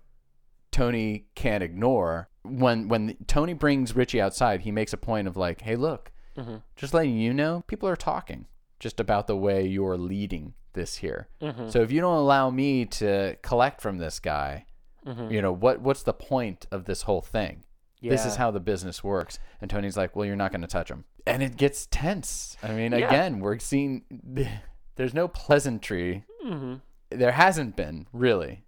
Tony 0.71 1.25
can't 1.35 1.63
ignore 1.63 2.29
when 2.43 2.87
when 2.87 3.17
Tony 3.27 3.53
brings 3.53 3.95
Richie 3.95 4.21
outside. 4.21 4.61
He 4.61 4.71
makes 4.71 4.93
a 4.93 4.97
point 4.97 5.27
of 5.27 5.37
like, 5.37 5.61
hey, 5.61 5.75
look, 5.75 6.11
Mm-hmm. 6.37 6.55
just 6.77 6.93
letting 6.93 7.17
you 7.17 7.33
know, 7.33 7.63
people 7.67 7.89
are 7.89 7.95
talking 7.97 8.45
just 8.79 9.01
about 9.01 9.27
the 9.27 9.35
way 9.35 9.67
you're 9.67 9.97
leading 9.97 10.53
this 10.73 10.95
here. 10.97 11.27
Mm-hmm. 11.41 11.67
So 11.67 11.81
if 11.81 11.91
you 11.91 11.99
don't 11.99 12.15
allow 12.15 12.49
me 12.49 12.85
to 12.85 13.35
collect 13.41 13.81
from 13.81 13.97
this 13.97 14.19
guy, 14.19 14.65
Mm-hmm. 15.05 15.31
you 15.31 15.41
know 15.41 15.51
what 15.51 15.81
what's 15.81 16.03
the 16.03 16.13
point 16.13 16.67
of 16.71 16.85
this 16.85 17.01
whole 17.01 17.21
thing? 17.21 17.63
This 18.03 18.25
is 18.25 18.35
how 18.37 18.49
the 18.49 18.59
business 18.59 19.03
works. 19.03 19.37
And 19.59 19.69
Tony's 19.69 19.95
like, 19.97 20.15
well, 20.15 20.25
you're 20.25 20.35
not 20.35 20.51
going 20.51 20.61
to 20.61 20.67
touch 20.67 20.89
him, 20.89 21.05
and 21.27 21.43
it 21.43 21.55
gets 21.57 21.87
tense. 21.91 22.55
I 22.63 22.71
mean, 22.71 22.91
Yeah. 22.93 23.07
again, 23.07 23.39
we're 23.39 23.59
seeing 23.59 24.03
there's 24.95 25.13
no 25.13 25.27
pleasantry. 25.27 26.23
Mm-hmm. 26.45 26.75
There 27.11 27.31
hasn't 27.33 27.75
been 27.75 28.07
really 28.13 28.63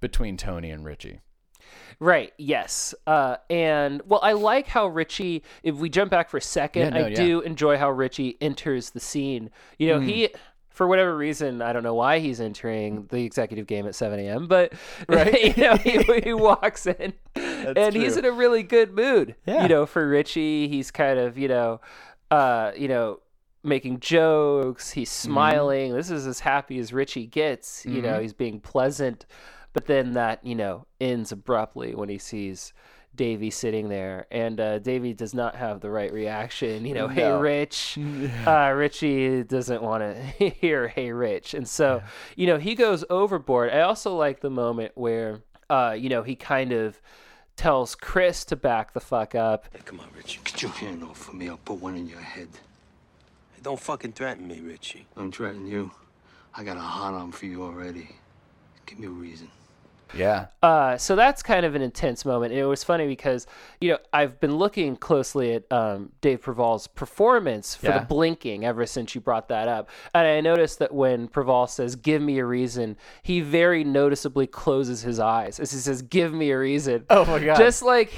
between 0.00 0.36
Tony 0.36 0.70
and 0.70 0.84
Richie. 0.84 1.20
Right. 2.00 2.32
Yes. 2.38 2.94
Uh, 3.06 3.36
and 3.50 4.02
well, 4.06 4.20
I 4.22 4.32
like 4.32 4.66
how 4.66 4.86
Richie. 4.86 5.42
If 5.62 5.76
we 5.76 5.88
jump 5.88 6.10
back 6.10 6.30
for 6.30 6.36
a 6.36 6.40
second, 6.42 6.82
Yeah, 6.94 7.00
no, 7.00 7.04
I 7.06 7.08
yeah. 7.08 7.14
do 7.16 7.40
enjoy 7.42 7.76
how 7.78 7.90
Richie 7.90 8.36
enters 8.40 8.90
the 8.90 9.00
scene. 9.00 9.50
You 9.78 9.88
know, 9.88 10.00
he. 10.00 10.26
Hmm. 10.26 10.36
For 10.70 10.86
whatever 10.88 11.14
reason, 11.14 11.60
I 11.60 11.74
don't 11.74 11.82
know 11.82 11.92
why 11.92 12.18
he's 12.18 12.40
entering 12.40 13.04
the 13.10 13.22
executive 13.24 13.66
game 13.66 13.86
at 13.86 13.94
7 13.94 14.18
a.m., 14.18 14.46
but 14.46 14.72
Right. 15.06 15.54
you 15.54 15.62
know, 15.62 15.76
he, 15.76 16.02
he 16.24 16.32
walks 16.32 16.86
in 16.86 17.12
and 17.36 17.94
he's 17.94 18.16
in 18.16 18.24
a 18.24 18.32
really 18.32 18.62
good 18.62 18.94
mood. 18.94 19.34
Yeah. 19.44 19.64
You 19.64 19.68
know, 19.68 19.84
for 19.84 20.08
Richie, 20.08 20.68
he's 20.68 20.90
kind 20.90 21.18
of, 21.18 21.36
you 21.36 21.46
know, 21.48 21.82
uh, 22.30 22.72
you 22.74 22.88
know, 22.88 23.20
making 23.62 24.00
jokes. 24.00 24.90
He's 24.92 25.10
smiling. 25.10 25.92
This 25.92 26.10
is 26.10 26.26
as 26.26 26.40
happy 26.40 26.78
as 26.78 26.90
Richie 26.90 27.26
gets. 27.26 27.84
You 27.84 28.00
know, 28.00 28.18
he's 28.18 28.32
being 28.32 28.58
pleasant. 28.58 29.26
But 29.72 29.86
then 29.86 30.12
that, 30.12 30.44
you 30.44 30.54
know, 30.54 30.86
ends 31.00 31.32
abruptly 31.32 31.94
when 31.94 32.08
he 32.08 32.18
sees 32.18 32.72
Davy 33.14 33.50
sitting 33.50 33.88
there. 33.88 34.26
And 34.30 34.60
uh, 34.60 34.78
Davy 34.78 35.12
does 35.14 35.34
not 35.34 35.54
have 35.56 35.80
the 35.80 35.90
right 35.90 36.12
reaction. 36.12 36.84
You 36.84 36.94
know, 36.94 37.08
hey, 37.08 37.22
No. 37.22 37.40
Rich. 37.40 37.98
Uh, 38.46 38.72
Richie 38.74 39.42
doesn't 39.44 39.82
want 39.82 40.02
to 40.02 40.48
hear, 40.50 40.88
hey, 40.88 41.12
Rich. 41.12 41.54
And 41.54 41.66
so, 41.68 42.02
you 42.36 42.46
know, 42.46 42.58
he 42.58 42.74
goes 42.74 43.04
overboard. 43.10 43.70
I 43.70 43.80
also 43.80 44.14
like 44.16 44.40
the 44.40 44.50
moment 44.50 44.92
where, 44.94 45.40
uh, 45.70 45.96
you 45.98 46.08
know, 46.08 46.22
he 46.22 46.36
kind 46.36 46.72
of 46.72 47.00
tells 47.56 47.94
Chris 47.94 48.44
to 48.46 48.56
back 48.56 48.92
the 48.94 49.00
fuck 49.00 49.34
up. 49.34 49.66
Hey, 49.72 49.80
come 49.84 50.00
on, 50.00 50.08
Richie. 50.16 50.40
Get 50.44 50.62
your 50.62 50.70
hand 50.72 51.02
off 51.04 51.28
of 51.28 51.34
me. 51.34 51.48
I'll 51.48 51.58
put 51.58 51.80
one 51.80 51.96
in 51.96 52.08
your 52.08 52.20
head. 52.20 52.48
Hey, 53.52 53.60
don't 53.62 53.80
fucking 53.80 54.12
threaten 54.12 54.48
me, 54.48 54.60
Richie. 54.60 55.06
I'm 55.16 55.30
threatening 55.30 55.66
you. 55.66 55.90
I 56.54 56.64
got 56.64 56.76
a 56.76 56.80
hot 56.80 57.14
on 57.14 57.32
for 57.32 57.46
you 57.46 57.62
already. 57.62 58.08
Give 58.86 58.98
me 58.98 59.06
a 59.06 59.10
reason. 59.10 59.48
Yeah. 60.14 60.46
Uh, 60.62 60.96
so 60.96 61.16
that's 61.16 61.42
kind 61.42 61.64
of 61.64 61.74
an 61.74 61.82
intense 61.82 62.24
moment. 62.24 62.52
And 62.52 62.60
it 62.60 62.66
was 62.66 62.84
funny 62.84 63.06
because, 63.06 63.46
you 63.80 63.90
know, 63.90 63.98
I've 64.12 64.38
been 64.40 64.56
looking 64.56 64.96
closely 64.96 65.54
at 65.54 65.70
um, 65.72 66.12
Dave 66.20 66.42
Proval's 66.42 66.86
performance 66.86 67.74
for 67.74 67.86
Yeah. 67.86 67.98
the 68.00 68.04
blinking 68.06 68.64
ever 68.64 68.84
since 68.86 69.14
you 69.14 69.20
brought 69.20 69.48
that 69.48 69.68
up. 69.68 69.88
And 70.14 70.26
I 70.26 70.40
noticed 70.40 70.78
that 70.80 70.92
when 70.94 71.28
Preval 71.28 71.68
says, 71.68 71.96
give 71.96 72.20
me 72.22 72.38
a 72.38 72.44
reason, 72.44 72.96
he 73.22 73.40
very 73.40 73.84
noticeably 73.84 74.46
closes 74.46 75.02
his 75.02 75.18
eyes 75.18 75.58
as 75.60 75.72
he 75.72 75.78
says, 75.78 76.02
give 76.02 76.32
me 76.32 76.50
a 76.50 76.58
reason. 76.58 77.04
Oh 77.10 77.24
my 77.24 77.38
God. 77.44 77.56
Just 77.56 77.82
like 77.82 78.12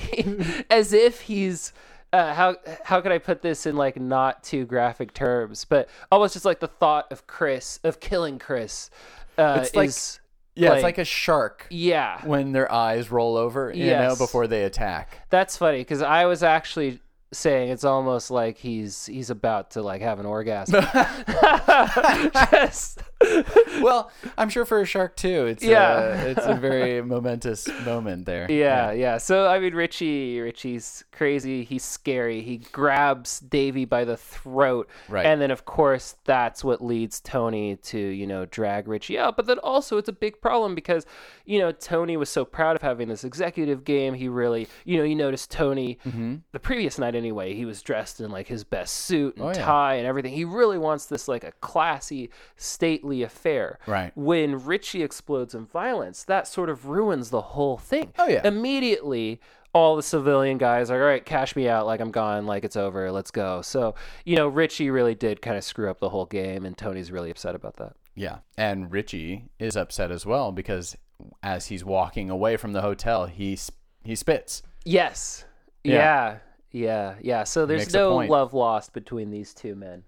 as 0.70 0.92
if 0.92 1.20
he's. 1.22 1.72
Uh, 2.12 2.32
how 2.32 2.54
how 2.84 3.00
could 3.00 3.10
I 3.10 3.18
put 3.18 3.42
this 3.42 3.66
in 3.66 3.74
like 3.76 3.98
not 4.00 4.44
too 4.44 4.64
graphic 4.66 5.12
terms, 5.14 5.64
but 5.64 5.88
almost 6.12 6.34
just 6.34 6.44
like 6.44 6.60
the 6.60 6.68
thought 6.68 7.10
of 7.10 7.26
Chris 7.26 7.80
of 7.82 7.98
killing 7.98 8.38
Chris 8.38 8.88
uh, 9.36 9.58
It's 9.62 9.74
like- 9.74 9.88
is 9.88 10.20
Yeah, 10.56 10.74
it's 10.74 10.82
like 10.82 10.98
a 10.98 11.04
shark 11.04 11.66
yeah 11.70 12.24
when 12.24 12.52
their 12.52 12.70
eyes 12.70 13.10
roll 13.10 13.36
over, 13.36 13.72
you 13.74 13.86
know, 13.86 14.14
before 14.16 14.46
they 14.46 14.64
attack. 14.64 15.26
That's 15.30 15.56
funny 15.56 15.78
because 15.78 16.00
I 16.02 16.26
was 16.26 16.42
actually 16.42 17.00
saying 17.32 17.70
it's 17.70 17.84
almost 17.84 18.30
like 18.30 18.58
he's 18.58 19.06
he's 19.06 19.30
about 19.30 19.72
to 19.72 19.82
like 19.82 20.00
have 20.02 20.20
an 20.20 20.26
orgasm. 20.26 20.80
Just- 22.50 23.00
Well, 23.82 24.10
I'm 24.38 24.48
sure 24.48 24.64
for 24.64 24.80
a 24.80 24.86
shark 24.86 25.16
too. 25.16 25.46
It's 25.46 25.62
Yeah. 25.62 25.98
yeah, 25.98 26.22
it's 26.22 26.46
a 26.46 26.54
very 26.54 27.02
momentous 27.14 27.68
moment 27.84 28.24
there. 28.24 28.50
yeah, 28.50 28.92
yeah. 28.92 29.18
So 29.18 29.46
I 29.46 29.58
mean, 29.58 29.74
Richie, 29.74 30.40
Richie's 30.40 31.04
crazy. 31.12 31.64
He's 31.64 31.84
scary. 31.84 32.40
He 32.40 32.58
grabs 32.58 33.40
Davy 33.40 33.84
by 33.84 34.04
the 34.04 34.16
throat, 34.16 34.88
Right. 35.08 35.26
And 35.26 35.40
then, 35.40 35.50
of 35.50 35.64
course, 35.64 36.16
that's 36.24 36.62
what 36.64 36.82
leads 36.84 37.20
Tony 37.20 37.76
to 37.76 37.98
you 37.98 38.26
know 38.26 38.46
drag 38.46 38.88
Richie 38.88 39.18
out. 39.18 39.36
But 39.36 39.46
then 39.46 39.58
also, 39.58 39.98
it's 39.98 40.08
a 40.08 40.12
big 40.12 40.40
problem 40.40 40.74
because 40.74 41.04
you 41.44 41.58
know 41.58 41.72
Tony 41.72 42.16
was 42.16 42.30
so 42.30 42.44
proud 42.44 42.76
of 42.76 42.82
having 42.82 43.08
this 43.08 43.24
executive 43.24 43.84
game. 43.84 44.14
He 44.14 44.28
really, 44.28 44.68
you 44.84 44.96
know, 44.98 45.04
you 45.04 45.16
noticed 45.16 45.50
Tony 45.50 45.98
mm-hmm. 46.06 46.36
the 46.52 46.60
previous 46.60 46.98
night 46.98 47.14
anyway. 47.14 47.54
He 47.54 47.64
was 47.64 47.82
dressed 47.82 48.20
in 48.20 48.30
like 48.30 48.46
his 48.48 48.64
best 48.64 48.94
suit 48.94 49.36
and 49.36 49.44
Oh, 49.44 49.48
yeah. 49.48 49.64
tie 49.64 49.94
and 49.94 50.06
everything. 50.06 50.32
He 50.32 50.44
really 50.44 50.78
wants 50.78 51.06
this 51.06 51.28
like 51.28 51.44
a 51.44 51.52
classy, 51.60 52.30
stately 52.56 53.13
affair. 53.22 53.78
Right. 53.86 54.12
When 54.16 54.64
Richie 54.64 55.02
explodes 55.02 55.54
in 55.54 55.66
violence, 55.66 56.24
that 56.24 56.46
sort 56.48 56.68
of 56.68 56.86
ruins 56.86 57.30
the 57.30 57.40
whole 57.40 57.78
thing. 57.78 58.12
Oh, 58.18 58.26
yeah. 58.26 58.46
Immediately, 58.46 59.40
all 59.74 59.96
the 59.96 60.02
civilian 60.02 60.56
guys 60.56 60.90
are 60.90 61.00
all 61.00 61.08
right. 61.08 61.24
Cash 61.24 61.56
me 61.56 61.68
out, 61.68 61.86
like 61.86 62.00
I'm 62.00 62.10
gone, 62.10 62.46
like 62.46 62.64
it's 62.64 62.76
over. 62.76 63.10
Let's 63.10 63.30
go. 63.30 63.60
So 63.62 63.94
you 64.24 64.36
know, 64.36 64.48
Richie 64.48 64.90
really 64.90 65.14
did 65.14 65.42
kind 65.42 65.56
of 65.56 65.64
screw 65.64 65.90
up 65.90 65.98
the 65.98 66.08
whole 66.08 66.26
game, 66.26 66.64
and 66.64 66.78
Tony's 66.78 67.10
really 67.10 67.30
upset 67.30 67.54
about 67.54 67.76
that. 67.76 67.94
Yeah. 68.14 68.38
And 68.56 68.90
Richie 68.92 69.46
is 69.58 69.76
upset 69.76 70.10
as 70.10 70.24
well 70.24 70.52
because 70.52 70.96
as 71.42 71.66
he's 71.66 71.84
walking 71.84 72.30
away 72.30 72.56
from 72.56 72.72
the 72.72 72.82
hotel, 72.82 73.26
he 73.26 73.58
he 74.04 74.14
spits. 74.14 74.62
Yes. 74.84 75.44
Yeah. 75.82 75.94
Yeah. 75.94 76.38
Yeah. 76.70 77.14
Yeah. 77.20 77.44
So 77.44 77.66
there's 77.66 77.92
no 77.92 78.16
love 78.16 78.54
lost 78.54 78.92
between 78.92 79.30
these 79.30 79.52
two 79.54 79.74
men. 79.74 80.04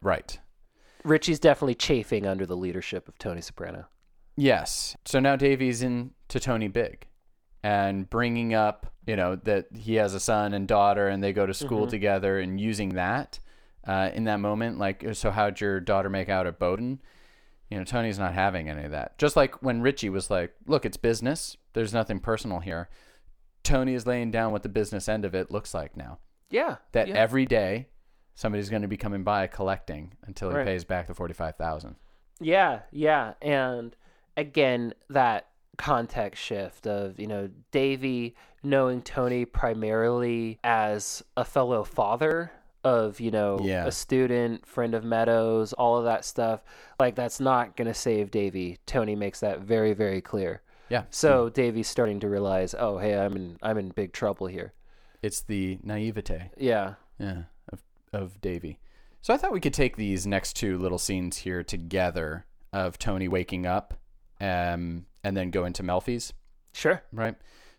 Right. 0.00 0.38
Richie's 1.08 1.40
definitely 1.40 1.74
chafing 1.74 2.26
under 2.26 2.46
the 2.46 2.56
leadership 2.56 3.08
of 3.08 3.18
Tony 3.18 3.40
Soprano. 3.40 3.86
Yes. 4.36 4.96
So 5.04 5.18
now 5.20 5.36
Davey's 5.36 5.82
in 5.82 6.12
to 6.28 6.38
Tony 6.38 6.68
Big 6.68 7.06
and 7.62 8.08
bringing 8.08 8.54
up, 8.54 8.92
you 9.06 9.16
know, 9.16 9.36
that 9.36 9.66
he 9.76 9.96
has 9.96 10.14
a 10.14 10.20
son 10.20 10.54
and 10.54 10.68
daughter 10.68 11.08
and 11.08 11.22
they 11.22 11.32
go 11.32 11.46
to 11.46 11.54
school 11.54 11.82
Mm-hmm. 11.82 11.90
together 11.90 12.38
and 12.38 12.60
using 12.60 12.90
that 12.90 13.40
uh, 13.86 14.10
in 14.14 14.24
that 14.24 14.38
moment. 14.38 14.78
Like, 14.78 15.04
so 15.14 15.30
how'd 15.30 15.60
your 15.60 15.80
daughter 15.80 16.08
make 16.08 16.28
out 16.28 16.46
at 16.46 16.58
Bowdoin? 16.58 17.00
You 17.70 17.78
know, 17.78 17.84
Tony's 17.84 18.18
not 18.18 18.32
having 18.32 18.68
any 18.68 18.84
of 18.84 18.92
that. 18.92 19.18
Just 19.18 19.36
like 19.36 19.60
when 19.62 19.82
Richie 19.82 20.08
was 20.08 20.30
like, 20.30 20.54
look, 20.66 20.86
it's 20.86 20.96
business. 20.96 21.56
There's 21.72 21.92
nothing 21.92 22.20
personal 22.20 22.60
here. 22.60 22.88
Tony 23.62 23.94
is 23.94 24.06
laying 24.06 24.30
down 24.30 24.52
what 24.52 24.62
the 24.62 24.68
business 24.68 25.08
end 25.08 25.24
of 25.24 25.34
it 25.34 25.50
looks 25.50 25.74
like 25.74 25.96
now. 25.96 26.18
Yeah. 26.48 26.76
That 26.92 27.08
yeah. 27.08 27.14
every 27.16 27.44
day 27.44 27.88
somebody's 28.38 28.70
going 28.70 28.82
to 28.82 28.88
be 28.88 28.96
coming 28.96 29.24
by 29.24 29.46
collecting 29.48 30.12
until 30.26 30.50
he 30.50 30.56
Right. 30.56 30.64
pays 30.66 30.84
back 30.84 31.08
the 31.08 31.14
45000 31.14 31.96
Yeah, 32.40 32.82
yeah, 32.92 33.34
and 33.42 33.96
again 34.36 34.94
that 35.10 35.48
context 35.76 36.42
shift 36.42 36.86
of 36.86 37.18
you 37.18 37.26
know 37.26 37.48
Davy 37.72 38.36
knowing 38.62 39.02
Tony 39.02 39.44
primarily 39.44 40.58
as 40.64 41.22
a 41.36 41.44
fellow 41.44 41.82
father 41.84 42.50
of 42.84 43.18
you 43.20 43.30
know 43.32 43.58
Yeah. 43.62 43.86
a 43.86 43.92
student 43.92 44.66
friend 44.66 44.94
of 44.94 45.04
Meadows 45.04 45.72
all 45.72 45.96
of 45.98 46.04
that 46.04 46.24
stuff 46.24 46.62
like 47.00 47.14
that's 47.16 47.40
not 47.40 47.76
going 47.76 47.86
to 47.88 47.94
save 47.94 48.30
Davy 48.30 48.78
Tony 48.86 49.14
makes 49.16 49.40
that 49.40 49.60
very 49.60 49.92
very 49.94 50.20
clear 50.20 50.62
Yeah. 50.88 51.04
so 51.10 51.48
Davy's 51.48 51.88
starting 51.88 52.20
to 52.20 52.28
realize 52.28 52.74
oh 52.78 52.98
hey 52.98 53.16
I'm 53.18 53.34
in 53.36 53.58
I'm 53.62 53.78
in 53.78 53.88
big 53.90 54.12
trouble 54.12 54.46
here 54.46 54.72
It's 55.22 55.40
the 55.42 55.78
naivete. 55.82 56.50
yeah 56.56 56.94
Yeah, 57.18 57.42
of 58.12 58.40
Davy. 58.40 58.78
So 59.20 59.34
I 59.34 59.36
thought 59.36 59.52
we 59.52 59.60
could 59.60 59.74
take 59.74 59.96
these 59.96 60.26
next 60.26 60.54
two 60.54 60.78
little 60.78 60.98
scenes 60.98 61.38
here 61.38 61.62
together 61.62 62.46
of 62.72 62.98
Tony 62.98 63.28
waking 63.28 63.66
up, 63.66 63.94
um, 64.40 65.06
and 65.24 65.36
then 65.36 65.50
go 65.50 65.64
into 65.64 65.82
Melfi's, 65.82 66.32
sure 66.72 67.02
right? 67.12 67.34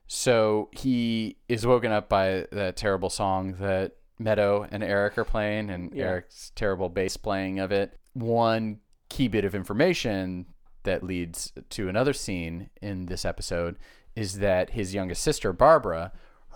So 0.08 0.70
he 0.72 1.38
is 1.48 1.66
woken 1.66 1.92
up 1.92 2.10
by 2.10 2.48
that 2.52 2.76
terrible 2.76 3.10
song 3.10 3.54
that 3.60 3.94
Meadow 4.18 4.68
and 4.70 4.84
Eric 4.84 5.18
are 5.18 5.24
playing, 5.24 5.70
and 5.70 5.94
Yeah. 5.94 6.06
Eric's 6.06 6.52
terrible 6.56 6.90
bass 6.90 7.16
playing 7.16 7.60
of 7.60 7.72
it. 7.72 7.98
One 8.14 8.80
key 9.08 9.28
bit 9.28 9.46
of 9.46 9.56
information 9.56 10.48
that 10.84 11.04
leads 11.04 11.54
to 11.70 11.88
another 11.90 12.14
scene 12.14 12.70
in 12.82 13.06
this 13.06 13.24
episode 13.24 13.78
is 14.16 14.40
that 14.40 14.72
his 14.72 14.94
youngest 14.94 15.22
sister, 15.22 15.54
Barbara, 15.54 16.12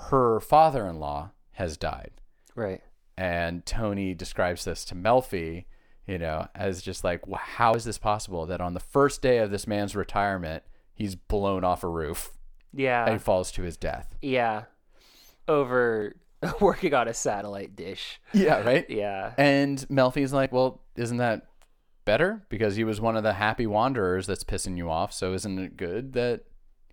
her 0.10 0.40
father 0.40 0.88
in 0.88 1.00
law 1.00 1.32
has 1.54 1.78
died 1.78 2.12
right 2.56 2.82
and 3.18 3.66
Tony 3.66 4.14
describes 4.14 4.66
this 4.66 4.84
to 4.86 4.96
Melfi, 4.96 5.66
you 6.08 6.18
know, 6.18 6.48
as 6.56 6.82
just 6.82 7.04
like, 7.04 7.22
"Wh- 7.28 7.38
how 7.38 7.74
is 7.74 7.84
this 7.86 7.98
possible 7.98 8.46
that 8.48 8.60
on 8.62 8.74
the 8.74 8.80
first 8.80 9.22
day 9.22 9.38
of 9.40 9.52
this 9.52 9.68
man's 9.68 9.96
retirement, 9.96 10.64
he's 10.94 11.16
blown 11.16 11.64
off 11.64 11.84
a 11.84 11.88
roof 11.88 12.32
yeah 12.76 13.08
and 13.08 13.22
falls 13.22 13.52
to 13.54 13.62
his 13.64 13.78
death? 13.78 14.16
yeah 14.22 14.64
over 15.48 16.16
working 16.60 16.94
on 16.94 17.08
a 17.08 17.14
satellite 17.14 17.76
dish 17.76 18.20
Yeah, 18.34 18.62
right. 18.64 18.90
yeah 18.90 19.34
And 19.38 19.78
Melfi's 19.90 20.34
like, 20.34 20.52
"Well, 20.52 20.82
isn't 20.96 21.18
that 21.18 21.48
better? 22.06 22.44
Because 22.50 22.76
he 22.76 22.84
was 22.84 23.00
one 23.00 23.16
of 23.16 23.24
the 23.24 23.34
happy 23.34 23.66
wanderers 23.68 24.28
that's 24.28 24.44
pissing 24.44 24.76
you 24.78 24.90
off. 24.90 25.14
So 25.14 25.34
isn't 25.34 25.58
it 25.60 25.78
good 25.78 26.14
that 26.14 26.42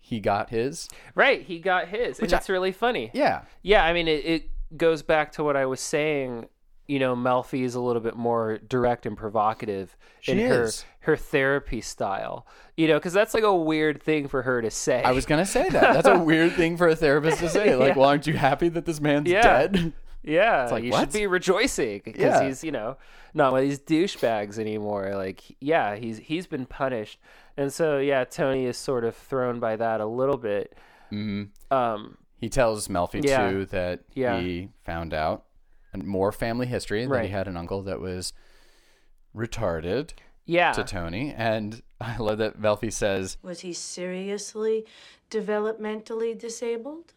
he 0.00 0.20
got 0.20 0.50
his? 0.50 0.88
Right, 1.14 1.42
he 1.42 1.58
got 1.58 1.88
his, 1.88 2.18
and 2.18 2.22
Which 2.26 2.32
I- 2.32 2.36
it's 2.38 2.48
really 2.48 2.72
funny. 2.72 3.10
Yeah, 3.12 3.42
Yeah, 3.62 3.84
I 3.84 3.92
mean, 3.92 4.06
it, 4.08 4.24
it 4.24 4.50
goes 4.76 5.02
back 5.02 5.32
to 5.32 5.44
what 5.44 5.56
I 5.56 5.66
was 5.66 5.80
saying. 5.80 6.46
You 6.88 6.98
know, 6.98 7.14
Melfi 7.14 7.62
is 7.62 7.76
a 7.76 7.80
little 7.80 8.02
bit 8.02 8.16
more 8.16 8.58
direct 8.58 9.06
and 9.06 9.16
provocative 9.16 9.96
in 10.26 10.38
She 10.38 10.42
her 10.42 10.62
is. 10.64 10.84
her 11.00 11.16
therapy 11.16 11.80
style. 11.80 12.46
You 12.76 12.88
know, 12.88 12.94
because 12.98 13.12
that's 13.12 13.32
like 13.32 13.44
a 13.44 13.54
weird 13.54 14.02
thing 14.02 14.26
for 14.26 14.42
her 14.42 14.60
to 14.60 14.70
say. 14.72 15.00
I 15.04 15.12
was 15.12 15.24
gonna 15.24 15.46
say 15.46 15.68
that. 15.68 15.92
That's 15.94 16.08
a 16.08 16.18
weird 16.18 16.52
thing 16.54 16.76
for 16.76 16.88
a 16.88 16.96
therapist 16.96 17.38
to 17.38 17.48
say. 17.48 17.74
Like, 17.76 17.90
Yeah. 17.90 17.94
well, 17.96 18.08
aren't 18.08 18.26
you 18.26 18.34
happy 18.34 18.68
that 18.70 18.86
this 18.86 19.00
man's 19.00 19.30
Yeah. 19.30 19.42
dead? 19.42 19.92
yeah, 20.24 20.68
like, 20.70 20.82
you 20.84 20.90
what? 20.90 21.00
should 21.00 21.12
be 21.12 21.26
rejoicing 21.28 22.02
because 22.04 22.20
Yeah. 22.20 22.42
he's 22.42 22.64
you 22.64 22.72
know 22.72 22.96
not 23.34 23.52
one 23.52 23.62
of 23.62 23.68
these 23.68 23.78
douchebags 23.78 24.58
anymore. 24.58 25.14
Like, 25.14 25.42
yeah, 25.60 25.94
he's 25.94 26.18
he's 26.18 26.48
been 26.48 26.66
punished, 26.66 27.20
and 27.56 27.72
so 27.72 27.98
yeah, 27.98 28.24
Tony 28.24 28.66
is 28.66 28.76
sort 28.76 29.04
of 29.04 29.14
thrown 29.14 29.60
by 29.60 29.76
that 29.76 30.00
a 30.00 30.06
little 30.06 30.36
bit. 30.38 30.74
Mm-hmm. 31.12 31.72
Um, 31.72 32.16
He 32.40 32.48
tells 32.48 32.88
Melfi 32.88 33.22
Yeah. 33.24 33.50
too 33.50 33.66
that 33.66 34.00
Yeah. 34.14 34.40
he 34.40 34.70
found 34.84 35.12
out 35.12 35.44
more 35.94 36.32
family 36.32 36.66
history 36.66 37.04
that 37.04 37.10
Right. 37.10 37.26
he 37.26 37.30
had 37.30 37.46
an 37.48 37.56
uncle 37.56 37.82
that 37.82 38.00
was 38.00 38.32
retarded 39.36 40.10
yeah, 40.46 40.72
to 40.72 40.82
Tony, 40.82 41.32
and 41.36 41.82
I 42.00 42.16
love 42.16 42.38
that 42.38 42.60
Melfi 42.60 42.92
says, 42.92 43.36
Was 43.42 43.60
he 43.60 43.72
seriously 43.72 44.86
developmentally 45.30 46.36
disabled? 46.38 47.12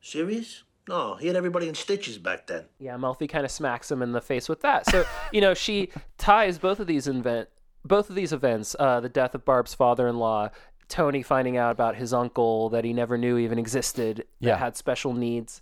Serious? 0.00 0.64
No, 0.86 1.14
he 1.14 1.28
had 1.28 1.36
everybody 1.36 1.66
in 1.68 1.74
stitches 1.74 2.18
back 2.18 2.46
then. 2.46 2.64
Yeah, 2.78 2.96
Melfi 2.96 3.26
kind 3.28 3.44
of 3.46 3.50
smacks 3.50 3.90
him 3.90 4.02
in 4.02 4.12
the 4.12 4.20
face 4.20 4.48
with 4.50 4.60
that. 4.60 4.84
So, 4.90 5.04
you 5.32 5.40
know, 5.40 5.54
she 5.54 5.90
ties 6.18 6.58
both 6.58 6.78
of 6.78 6.86
these 6.86 7.08
event, 7.08 7.48
both 7.84 8.10
of 8.10 8.16
these 8.16 8.32
events, 8.34 8.76
uh, 8.78 9.00
the 9.00 9.08
death 9.08 9.34
of 9.34 9.44
Barb's 9.46 9.74
father-in-law, 9.74 10.50
Tony 10.88 11.22
finding 11.22 11.56
out 11.56 11.70
about 11.72 11.96
his 11.96 12.12
uncle 12.12 12.68
that 12.70 12.84
he 12.84 12.92
never 12.92 13.16
knew 13.18 13.38
even 13.38 13.58
existed, 13.58 14.18
that 14.40 14.46
Yeah. 14.48 14.56
had 14.56 14.76
special 14.76 15.12
needs. 15.14 15.60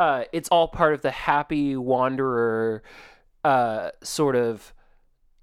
Uh, 0.00 0.24
it's 0.32 0.48
all 0.48 0.66
part 0.68 0.94
of 0.94 1.02
the 1.02 1.10
happy 1.12 1.76
wanderer 1.76 2.82
uh, 3.44 3.90
sort 4.02 4.34
of 4.36 4.72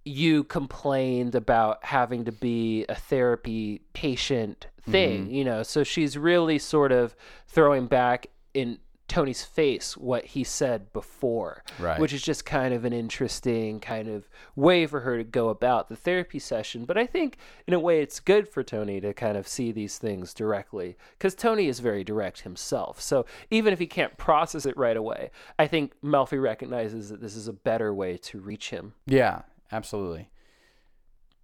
you 0.04 0.44
complained 0.44 1.36
about 1.36 1.84
having 1.86 2.26
to 2.26 2.32
be 2.32 2.86
a 2.90 2.96
therapy 2.96 3.82
patient 3.94 4.68
thing, 4.90 5.26
Mm-hmm. 5.26 5.34
you 5.34 5.46
know. 5.46 5.62
So 5.64 5.84
she's 5.84 6.18
really 6.18 6.58
sort 6.58 6.92
of 6.92 7.16
throwing 7.48 7.86
back 7.86 8.28
in 8.54 8.80
Tony's 9.12 9.44
face 9.44 9.98
what 9.98 10.24
he 10.26 10.44
said 10.44 10.94
before, 10.94 11.64
Right. 11.80 12.00
which 12.00 12.14
is 12.14 12.22
just 12.22 12.46
kind 12.46 12.74
of 12.74 12.86
an 12.86 12.94
interesting 12.94 13.80
kind 13.82 14.08
of 14.08 14.30
way 14.56 14.88
for 14.88 15.02
her 15.02 15.18
to 15.18 15.24
go 15.26 15.50
about 15.50 15.90
the 15.90 15.96
therapy 15.98 16.40
session. 16.40 16.86
But 16.86 16.98
I 16.98 17.06
think 17.06 17.38
in 17.68 17.74
a 17.74 17.80
way 17.80 18.02
it's 18.02 18.22
good 18.22 18.48
for 18.48 18.64
Tony 18.64 19.02
to 19.02 19.14
kind 19.14 19.36
of 19.38 19.48
see 19.48 19.72
these 19.74 19.98
things 19.98 20.34
directly 20.34 20.96
because 21.18 21.36
Tony 21.36 21.68
is 21.68 21.80
very 21.82 22.04
direct 22.06 22.42
himself. 22.42 23.02
So 23.02 23.26
even 23.50 23.74
if 23.74 23.80
he 23.80 23.88
can't 23.88 24.18
process 24.18 24.66
it 24.66 24.78
right 24.78 24.96
away, 24.96 25.32
I 25.60 25.68
think 25.68 25.94
Melfi 26.02 26.42
recognizes 26.42 27.10
that 27.10 27.20
this 27.20 27.36
is 27.36 27.50
a 27.50 27.54
better 27.54 27.94
way 27.94 28.16
to 28.18 28.40
reach 28.40 28.70
him. 28.70 28.94
Yeah, 29.06 29.42
absolutely. 29.74 30.30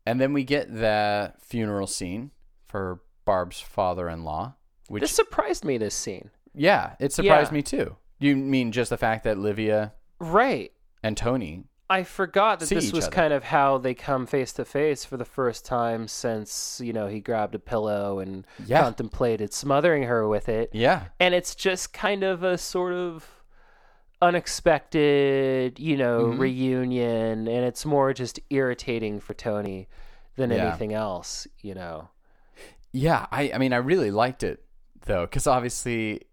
And 0.06 0.22
then 0.22 0.32
we 0.32 0.46
get 0.46 0.74
the 0.74 1.34
funeral 1.42 1.88
scene 1.88 2.32
for 2.66 3.02
Barb's 3.26 3.60
father-in-law, 3.60 4.56
which 4.88 5.02
This 5.02 5.12
surprised 5.12 5.66
me. 5.66 5.78
This 5.78 5.96
scene, 5.96 6.32
yeah, 6.58 6.96
it 7.00 7.12
surprised 7.14 7.52
Yeah. 7.52 7.56
me 7.56 7.62
too. 7.62 7.96
You 8.20 8.36
mean 8.36 8.72
just 8.72 8.90
the 8.90 8.98
fact 8.98 9.24
that 9.26 9.38
Livia 9.38 9.94
right? 10.20 10.72
and 11.04 11.16
Tony? 11.16 11.64
I 11.90 12.04
forgot 12.04 12.60
that 12.60 12.66
See 12.66 12.76
this 12.76 12.88
each 12.88 12.94
was 12.94 13.06
other. 13.06 13.16
kind 13.16 13.32
of 13.34 13.46
how 13.46 13.78
they 13.78 13.94
come 13.94 14.26
face 14.26 14.52
to 14.54 14.66
face 14.66 15.06
for 15.06 15.16
the 15.16 15.24
first 15.24 15.64
time 15.66 16.08
since 16.10 16.82
you 16.84 16.92
know 16.92 17.08
he 17.08 17.22
grabbed 17.22 17.56
a 17.56 17.60
pillow 17.60 18.20
and 18.20 18.46
Yeah. 18.66 18.82
contemplated 18.82 19.54
smothering 19.54 20.04
her 20.04 20.28
with 20.28 20.50
it. 20.50 20.70
Yeah, 20.74 21.06
and 21.20 21.34
it's 21.34 21.56
just 21.56 21.94
kind 21.94 22.24
of 22.24 22.44
a 22.44 22.58
sort 22.58 22.92
of 22.94 23.26
unexpected, 24.22 25.80
you 25.80 25.98
know, 25.98 26.26
Mm-hmm. 26.26 26.40
reunion, 26.42 27.48
and 27.48 27.66
it's 27.66 27.86
more 27.86 28.14
just 28.14 28.40
irritating 28.50 29.20
for 29.20 29.34
Tony 29.34 29.88
than 30.36 30.52
Yeah. 30.52 30.68
anything 30.70 30.94
else, 30.94 31.48
you 31.62 31.74
know. 31.74 32.10
yeah. 32.92 33.28
I, 33.32 33.52
I 33.54 33.58
mean, 33.60 33.74
I 33.74 33.78
really 33.78 34.12
liked 34.12 34.44
it 34.44 34.64
though, 35.06 35.26
because 35.26 35.46
obviously 35.48 36.24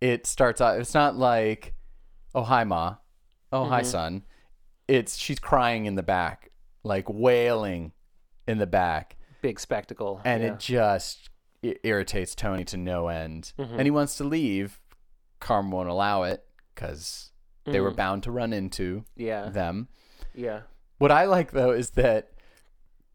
it 0.00 0.26
starts 0.26 0.60
out. 0.60 0.78
It's 0.80 0.94
not 0.94 1.16
like, 1.16 1.74
oh 2.34 2.42
hi 2.42 2.64
ma, 2.64 2.96
oh 3.52 3.64
hi 3.64 3.80
Mm-hmm. 3.80 3.88
son. 3.90 4.22
It's 4.88 5.16
she's 5.16 5.38
crying 5.38 5.86
in 5.86 5.94
the 5.96 6.02
back, 6.02 6.50
like 6.84 7.06
wailing 7.08 7.92
in 8.46 8.58
the 8.58 8.66
back. 8.66 9.16
Big 9.42 9.58
spectacle, 9.60 10.20
and 10.24 10.42
yeah. 10.42 10.52
it 10.52 10.58
just 10.60 11.30
i- 11.64 11.76
irritates 11.82 12.34
Tony 12.34 12.64
to 12.64 12.76
no 12.76 13.08
end. 13.08 13.52
Mm-hmm. 13.58 13.72
And 13.74 13.82
he 13.82 13.90
wants 13.90 14.16
to 14.18 14.24
leave. 14.24 14.80
Carm 15.40 15.70
won't 15.70 15.88
allow 15.88 16.22
it 16.22 16.44
because 16.74 17.30
they 17.64 17.80
were 17.80 17.92
Mhm. 17.92 17.96
bound 17.96 18.22
to 18.24 18.30
run 18.30 18.52
into 18.52 19.04
yeah, 19.16 19.48
them. 19.50 19.88
yeah, 20.34 20.60
What 20.98 21.10
I 21.10 21.24
like 21.24 21.50
though 21.50 21.72
is 21.72 21.90
that 21.90 22.30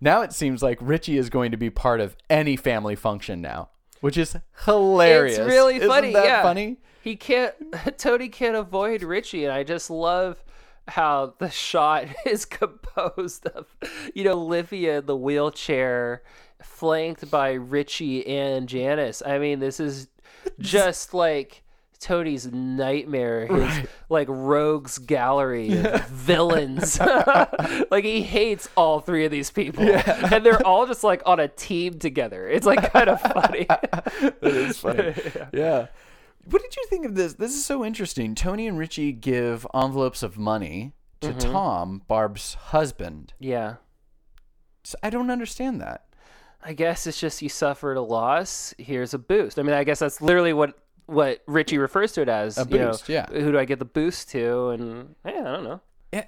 now 0.00 0.22
it 0.22 0.32
seems 0.32 0.62
like 0.62 0.78
Richie 0.80 1.18
is 1.18 1.28
going 1.30 1.50
to 1.50 1.56
be 1.56 1.70
part 1.70 2.00
of 2.00 2.16
any 2.28 2.56
family 2.56 2.96
function 2.96 3.40
now, 3.40 3.70
which 4.00 4.16
is 4.16 4.36
hilarious. 4.64 5.38
It's 5.38 5.46
really 5.46 5.78
funny. 5.78 5.84
Isn't 5.84 5.88
funny. 5.88 6.12
that 6.12 6.24
yeah, 6.24 6.42
funny? 6.42 6.76
He 7.02 7.16
can't. 7.16 7.54
Tony 7.98 8.28
can't 8.28 8.56
avoid 8.56 9.02
Richie, 9.02 9.44
and 9.44 9.52
I 9.52 9.62
just 9.62 9.90
love 9.90 10.42
how 10.88 11.34
the 11.38 11.50
shot 11.50 12.06
is 12.26 12.44
composed 12.44 13.46
of, 13.46 13.66
you 14.14 14.24
know, 14.24 14.34
Livia 14.34 14.98
in 14.98 15.06
the 15.06 15.16
wheelchair, 15.16 16.22
flanked 16.62 17.30
by 17.30 17.52
Richie 17.52 18.26
and 18.26 18.68
Janice. 18.68 19.22
I 19.24 19.38
mean, 19.38 19.60
this 19.60 19.80
is 19.80 20.08
just 20.58 21.14
like. 21.14 21.62
Tony's 22.00 22.50
nightmare, 22.50 23.46
his 23.46 23.86
like 24.08 24.26
rogues 24.30 24.98
gallery 24.98 25.76
of 25.84 26.06
villains. 26.08 26.98
like 27.90 28.04
he 28.04 28.22
hates 28.22 28.68
all 28.76 29.00
three 29.00 29.24
of 29.26 29.30
these 29.30 29.50
people, 29.50 29.84
and 29.84 30.44
they're 30.44 30.66
all 30.66 30.86
just 30.86 31.04
like 31.04 31.22
on 31.26 31.38
a 31.40 31.48
team 31.48 31.98
together. 31.98 32.48
It's 32.48 32.64
like 32.66 32.90
kind 32.92 33.08
of 33.10 33.20
funny. 33.20 33.66
That 34.20 34.42
is 34.42 34.78
funny. 34.78 35.14
yeah. 35.52 35.88
What 36.46 36.62
did 36.62 36.74
you 36.74 36.84
think 36.88 37.04
of 37.04 37.14
this? 37.14 37.34
This 37.34 37.52
is 37.54 37.64
so 37.64 37.84
interesting. 37.84 38.34
Tony 38.34 38.66
and 38.66 38.78
Richie 38.78 39.12
give 39.12 39.66
envelopes 39.74 40.22
of 40.22 40.38
money 40.38 40.92
to 41.20 41.28
Mm-hmm. 41.28 41.52
Tom, 41.52 42.02
Barb's 42.08 42.54
husband. 42.54 43.34
yeah. 43.38 43.74
So 44.82 44.96
I 45.02 45.10
don't 45.10 45.30
understand 45.30 45.82
that. 45.82 46.06
I 46.62 46.72
guess 46.72 47.06
it's 47.06 47.20
just 47.20 47.42
you 47.42 47.50
suffered 47.50 47.98
a 47.98 48.00
loss. 48.02 48.74
Here's 48.78 49.12
a 49.12 49.18
boost. 49.18 49.58
I 49.58 49.62
mean, 49.62 49.74
I 49.74 49.84
guess 49.84 49.98
that's 49.98 50.22
literally 50.22 50.54
what 50.54 50.78
what 51.10 51.42
Richie 51.46 51.78
refers 51.78 52.12
to 52.12 52.22
it 52.22 52.28
as. 52.28 52.56
A 52.58 52.66
you 52.68 52.78
know, 52.78 52.96
yeah. 53.06 53.26
Who 53.26 53.52
do 53.52 53.58
I 53.58 53.64
get 53.64 53.78
the 53.78 53.84
boost 53.84 54.30
to? 54.30 54.68
And 54.70 55.14
yeah, 55.24 55.40
I 55.40 55.42
don't 55.52 55.64
know. 55.64 55.80
Yeah, 56.12 56.24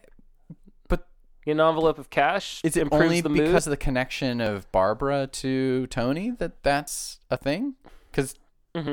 but 0.88 1.06
an 1.46 1.60
envelope 1.60 1.98
of 1.98 2.10
cash. 2.10 2.60
is 2.64 2.76
it 2.76 2.88
only 2.92 3.22
because 3.22 3.36
mood. 3.38 3.54
of 3.54 3.64
the 3.64 3.76
connection 3.76 4.40
of 4.40 4.70
Barbara 4.72 5.26
to 5.28 5.86
Tony 5.88 6.30
that 6.38 6.62
that's 6.62 7.20
a 7.30 7.36
thing? 7.36 7.74
Because 8.10 8.34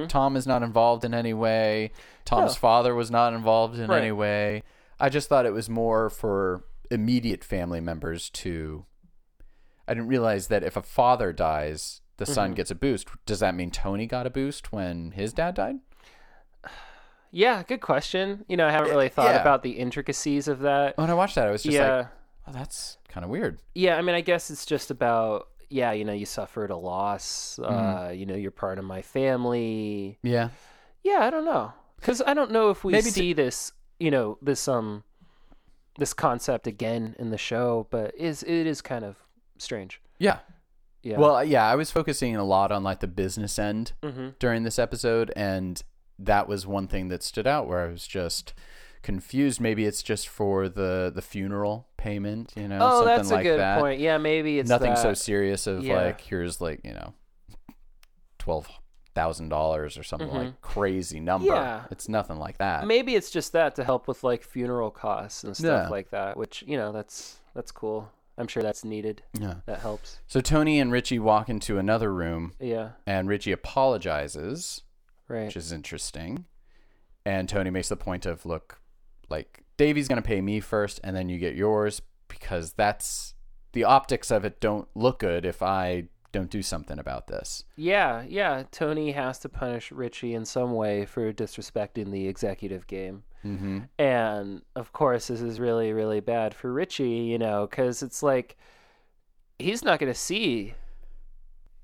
Tom 0.07 0.35
is 0.35 0.45
not 0.45 0.61
involved 0.61 1.03
in 1.05 1.13
any 1.13 1.33
way. 1.33 1.91
Tom's 2.25 2.51
Mm-hmm. 2.51 2.57
No. 2.57 2.59
father 2.59 2.95
was 2.95 3.09
not 3.09 3.33
involved 3.33 3.79
in 3.79 3.89
Right. 3.89 4.01
any 4.01 4.11
way. 4.11 4.63
I 4.99 5.09
just 5.09 5.29
thought 5.29 5.45
it 5.45 5.53
was 5.53 5.69
more 5.69 6.09
for 6.09 6.63
immediate 6.91 7.43
family 7.43 7.79
members 7.79 8.29
to. 8.31 8.85
I 9.87 9.93
didn't 9.93 10.09
realize 10.09 10.47
that 10.49 10.63
if 10.63 10.75
a 10.77 10.81
father 10.83 11.31
dies, 11.33 12.01
the 12.19 12.25
Mm-hmm. 12.25 12.33
son 12.33 12.53
gets 12.53 12.69
a 12.71 12.75
boost. 12.75 13.07
Does 13.25 13.39
that 13.39 13.55
mean 13.55 13.71
Tony 13.71 14.05
got 14.05 14.27
a 14.27 14.29
boost 14.29 14.71
when 14.71 15.11
his 15.11 15.33
dad 15.33 15.55
died? 15.55 15.77
yeah, 17.31 17.63
good 17.63 17.81
question. 17.81 18.45
You 18.47 18.57
know, 18.57 18.67
I 18.67 18.71
haven't 18.71 18.89
really 18.89 19.09
thought 19.09 19.33
yeah. 19.35 19.41
about 19.41 19.63
the 19.63 19.71
intricacies 19.71 20.47
of 20.47 20.59
that. 20.61 20.97
When 20.97 21.09
I 21.09 21.13
watched 21.13 21.35
that, 21.35 21.47
I 21.47 21.51
was 21.51 21.63
just 21.63 21.73
yeah, 21.75 21.95
like, 21.97 22.07
oh, 22.47 22.51
that's 22.53 22.97
kind 23.07 23.23
of 23.23 23.29
weird. 23.29 23.59
yeah. 23.75 23.97
I 23.97 24.01
mean, 24.01 24.15
I 24.15 24.21
guess 24.21 24.49
it's 24.49 24.65
just 24.65 24.89
about 24.91 25.47
yeah. 25.69 25.91
You 25.91 26.05
know, 26.05 26.13
you 26.13 26.25
suffered 26.25 26.71
a 26.71 26.75
loss. 26.75 27.59
Mm-hmm. 27.61 27.73
Uh, 27.73 28.09
you 28.09 28.25
know, 28.25 28.35
you're 28.35 28.51
part 28.51 28.79
of 28.79 28.85
my 28.85 29.01
family. 29.01 30.17
Yeah. 30.23 30.49
Yeah, 31.03 31.19
I 31.21 31.29
don't 31.29 31.45
know. 31.45 31.71
Because 31.97 32.21
I 32.25 32.33
don't 32.33 32.51
know 32.51 32.69
if 32.71 32.83
we 32.83 32.91
Maybe 32.93 33.03
to- 33.05 33.11
see 33.11 33.33
this, 33.33 33.71
you 33.99 34.09
know, 34.09 34.37
this 34.41 34.67
um, 34.67 35.03
this 35.99 36.13
concept 36.13 36.65
again 36.65 37.15
in 37.19 37.29
the 37.29 37.37
show, 37.37 37.87
but 37.91 38.15
is 38.15 38.41
it 38.43 38.65
is 38.65 38.81
kind 38.81 39.05
of 39.05 39.17
strange. 39.59 40.01
Yeah. 40.17 40.39
Yeah. 41.03 41.17
Well, 41.17 41.43
yeah, 41.43 41.65
I 41.65 41.75
was 41.75 41.91
focusing 41.91 42.35
a 42.35 42.43
lot 42.43 42.71
on 42.71 42.83
like 42.83 42.99
the 42.99 43.07
business 43.07 43.57
end 43.57 43.93
Mhm. 44.03 44.37
during 44.39 44.63
this 44.63 44.77
episode, 44.77 45.31
and 45.35 45.81
that 46.17 46.47
was 46.47 46.67
one 46.67 46.87
thing 46.87 47.07
that 47.07 47.23
stood 47.23 47.47
out 47.47 47.67
where 47.67 47.79
I 47.79 47.87
was 47.87 48.05
just 48.05 48.53
confused. 49.01 49.61
Maybe 49.61 49.85
it's 49.85 50.03
just 50.03 50.27
for 50.27 50.67
the 50.67 51.09
the 51.13 51.21
funeral 51.21 51.87
payment, 51.95 52.51
you 52.57 52.67
know, 52.67 52.79
oh, 52.81 52.89
something 52.99 53.05
that's 53.15 53.31
a 53.31 53.35
like 53.35 53.43
good 53.43 53.59
that. 53.59 53.79
point. 53.79 54.01
Yeah, 54.01 54.17
maybe 54.17 54.59
it's 54.59 54.69
Nothing 54.69 54.97
so 54.97 55.13
serious 55.13 55.67
of 55.67 55.83
Yeah. 55.85 55.95
like 56.05 56.19
here's 56.21 56.59
like 56.59 56.81
you 56.83 56.93
know 56.93 57.13
twelve 58.37 58.67
thousand 59.15 59.49
dollars 59.49 59.97
or 59.97 60.03
something 60.03 60.29
like 60.29 60.61
crazy 60.61 61.19
number. 61.19 61.47
Mm-hmm. 61.47 61.55
Yeah. 61.55 61.83
it's 61.91 62.07
nothing 62.07 62.37
like 62.37 62.57
that. 62.59 62.85
Maybe 62.85 63.15
it's 63.15 63.31
just 63.31 63.53
that 63.53 63.75
to 63.75 63.83
help 63.83 64.07
with 64.07 64.23
like 64.23 64.43
funeral 64.43 64.91
costs 64.91 65.43
and 65.43 65.55
stuff 65.57 65.85
Yeah. 65.85 65.89
like 65.89 66.09
that, 66.11 66.37
which 66.37 66.63
you 66.67 66.77
know 66.77 66.91
that's 66.91 67.37
that's 67.55 67.71
cool. 67.71 68.09
I'm 68.39 68.47
sure 68.47 68.63
that's 68.63 68.83
needed. 68.85 69.21
Yeah. 69.39 69.55
That 69.65 69.81
helps. 69.81 70.19
So 70.27 70.39
Tony 70.41 70.79
and 70.79 70.91
Richie 70.91 71.19
walk 71.19 71.49
into 71.49 71.77
another 71.77 72.11
room, 72.13 72.53
Yeah. 72.59 72.91
and 73.05 73.27
Richie 73.27 73.51
apologizes. 73.51 74.81
Right. 75.27 75.45
which 75.45 75.57
is 75.57 75.71
interesting. 75.71 76.45
And 77.23 77.47
Tony 77.47 77.69
makes 77.69 77.89
the 77.89 77.95
point 77.95 78.25
of, 78.25 78.47
look, 78.47 78.81
like 79.29 79.63
Davey's 79.77 80.07
going 80.07 80.19
to 80.19 80.27
pay 80.27 80.41
me 80.41 80.59
first, 80.59 80.99
and 81.03 81.15
then 81.15 81.29
you 81.29 81.37
get 81.37 81.53
yours 81.53 82.01
because 82.27 82.73
that's 82.73 83.35
the 83.73 83.83
optics 83.83 84.31
of 84.31 84.43
it 84.43 84.59
don't 84.59 84.87
look 84.95 85.19
good 85.19 85.45
if 85.45 85.61
I 85.61 86.05
don't 86.31 86.49
do 86.49 86.63
something 86.63 86.97
about 86.97 87.27
this. 87.27 87.63
Yeah, 87.75 88.23
yeah. 88.27 88.63
Tony 88.71 89.11
has 89.11 89.37
to 89.39 89.49
punish 89.49 89.91
Richie 89.91 90.33
in 90.33 90.45
some 90.45 90.73
way 90.73 91.05
for 91.05 91.31
disrespecting 91.31 92.09
the 92.11 92.27
executive 92.27 92.87
game. 92.87 93.21
Mm-hmm. 93.45 93.79
And 93.97 94.61
of 94.75 94.91
course, 94.93 95.27
this 95.27 95.41
is 95.41 95.59
really, 95.59 95.93
really 95.93 96.19
bad 96.19 96.53
for 96.53 96.71
Richie, 96.73 97.09
you 97.09 97.37
know, 97.37 97.67
because 97.69 98.03
it's 98.03 98.21
like 98.21 98.57
he's 99.57 99.83
not 99.83 99.99
going 99.99 100.11
to 100.11 100.17
see 100.19 100.73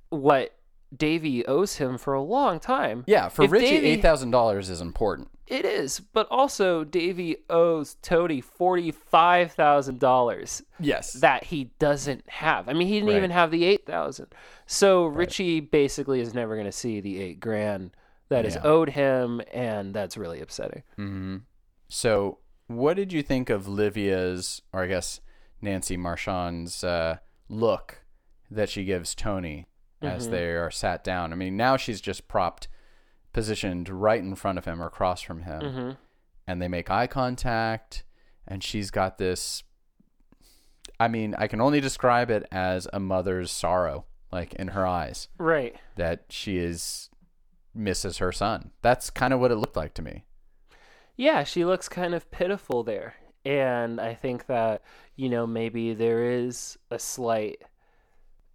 what 0.10 0.54
Davy 0.96 1.46
owes 1.46 1.76
him 1.76 1.98
for 1.98 2.14
a 2.14 2.22
long 2.22 2.60
time. 2.60 3.04
Yeah, 3.08 3.28
for 3.30 3.44
If 3.44 3.52
Richie, 3.52 3.66
Davey- 3.70 3.88
eight 3.88 4.02
thousand 4.02 4.32
dollars 4.32 4.70
is 4.70 4.82
important. 4.82 5.30
It 5.48 5.64
is, 5.64 6.00
but 6.00 6.28
also 6.32 6.84
Davy 6.84 7.38
owes 7.52 7.98
Tony 8.02 8.42
forty-five 8.42 9.52
thousand 9.52 10.00
dollars 10.00 10.64
Yes, 10.80 11.14
that 11.14 11.44
he 11.46 11.66
doesn't 11.78 12.28
have. 12.30 12.68
I 12.68 12.74
mean, 12.74 12.88
he 12.88 12.96
didn't 12.96 13.10
Right. 13.10 13.18
even 13.18 13.30
have 13.32 13.52
the 13.52 13.64
eight 13.66 13.86
thousand. 13.86 14.28
So 14.66 15.06
Richie 15.06 15.60
basically 15.60 16.20
is 16.20 16.34
never 16.34 16.56
going 16.56 16.66
to 16.66 16.72
see 16.72 17.00
the 17.00 17.22
eight 17.22 17.40
grand 17.40 17.92
that 18.30 18.46
is 18.46 18.56
Yeah. 18.56 18.62
owed 18.64 18.90
him, 18.90 19.42
and 19.54 19.94
that's 19.94 20.18
really 20.18 20.42
upsetting. 20.42 20.84
Mm-hmm. 20.98 21.38
So, 21.90 22.40
what 22.68 22.96
did 22.96 23.14
you 23.14 23.22
think 23.22 23.50
of 23.50 23.68
Livia's, 23.68 24.62
or 24.74 24.84
I 24.84 24.88
guess 24.88 25.22
Nancy 25.62 25.98
Marchand's 25.98 26.84
uh, 26.84 27.18
look 27.50 28.04
that 28.50 28.70
she 28.70 28.84
gives 28.86 29.14
Tony 29.16 29.68
as 30.02 30.28
Mhm. 30.28 30.32
they 30.32 30.46
are 30.56 30.72
sat 30.72 31.04
down? 31.04 31.32
I 31.32 31.36
mean, 31.36 31.56
now 31.56 31.78
she's 31.78 32.02
just 32.02 32.28
propped, 32.28 32.68
positioned 33.34 33.90
right 33.90 34.22
in 34.22 34.34
front 34.36 34.58
of 34.58 34.66
him 34.66 34.82
or 34.82 34.88
across 34.88 35.22
from 35.22 35.44
him, 35.44 35.62
hmm 35.62 35.92
and 36.48 36.62
they 36.62 36.68
make 36.68 36.92
eye 36.92 37.08
contact, 37.08 38.04
and 38.48 38.64
she's 38.64 38.92
got 38.92 39.18
this. 39.18 39.64
I 41.00 41.08
mean, 41.08 41.34
I 41.38 41.48
can 41.48 41.60
only 41.60 41.82
describe 41.82 42.30
it 42.30 42.48
as 42.52 42.88
a 42.94 43.00
mother's 43.00 43.52
sorrow, 43.52 44.06
like 44.32 44.54
in 44.54 44.70
her 44.70 44.86
eyes, 44.86 45.28
Right. 45.38 45.76
that 45.96 46.26
she 46.30 46.58
is 46.60 47.10
misses 47.76 48.18
her 48.18 48.32
son. 48.32 48.72
That's 48.82 49.10
kind 49.10 49.34
of 49.34 49.40
what 49.40 49.52
it 49.52 49.58
looked 49.58 49.76
like 49.76 49.94
to 49.96 50.02
me. 50.02 50.24
Yeah, 51.18 51.44
she 51.44 51.66
looks 51.66 51.88
kind 51.88 52.14
of 52.14 52.32
pitiful 52.32 52.84
there. 52.84 53.16
And 53.46 54.02
I 54.02 54.16
think 54.16 54.48
that, 54.48 54.82
you 55.16 55.30
know, 55.30 55.46
maybe 55.46 55.94
there 55.94 56.24
is 56.24 56.78
a 56.90 56.98
slight 56.98 57.62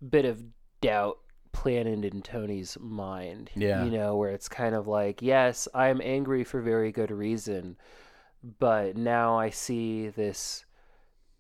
bit 0.08 0.24
of 0.24 0.42
doubt 0.80 1.18
planted 1.52 2.04
in 2.04 2.22
Tony's 2.22 2.76
mind. 2.80 3.50
Yeah. 3.54 3.84
You 3.84 3.90
know, 3.90 4.16
where 4.16 4.30
it's 4.30 4.48
kind 4.48 4.74
of 4.74 4.88
like, 4.88 5.22
yes, 5.22 5.68
I'm 5.74 6.00
angry 6.02 6.42
for 6.44 6.60
very 6.60 6.90
good 6.90 7.10
reason, 7.10 7.76
but 8.58 8.96
now 8.96 9.38
I 9.38 9.50
see 9.50 10.08
this 10.08 10.64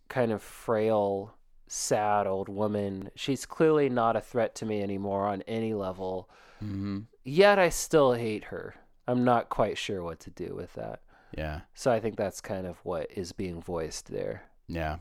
kind 0.08 0.32
of 0.32 0.42
frail, 0.42 1.34
sad 1.70 2.26
old 2.26 2.48
woman. 2.48 3.10
She's 3.14 3.46
clearly 3.46 3.88
not 3.88 4.16
a 4.16 4.20
threat 4.20 4.56
to 4.56 4.66
me 4.66 4.82
anymore 4.82 5.26
on 5.26 5.42
any 5.42 5.72
level. 5.72 6.28
Mm-hmm. 6.62 7.00
Yet 7.24 7.58
I 7.60 7.68
still 7.68 8.14
hate 8.14 8.44
her. 8.44 8.74
I'm 9.06 9.24
not 9.24 9.48
quite 9.48 9.78
sure 9.78 10.02
what 10.02 10.18
to 10.20 10.30
do 10.30 10.54
with 10.56 10.74
that. 10.74 11.00
Yeah. 11.36 11.60
So 11.74 11.92
I 11.92 12.00
think 12.00 12.16
that's 12.16 12.40
kind 12.40 12.66
of 12.66 12.78
what 12.84 13.08
is 13.14 13.30
being 13.32 13.62
voiced 13.62 14.10
there. 14.10 14.42
Yeah. 14.66 14.96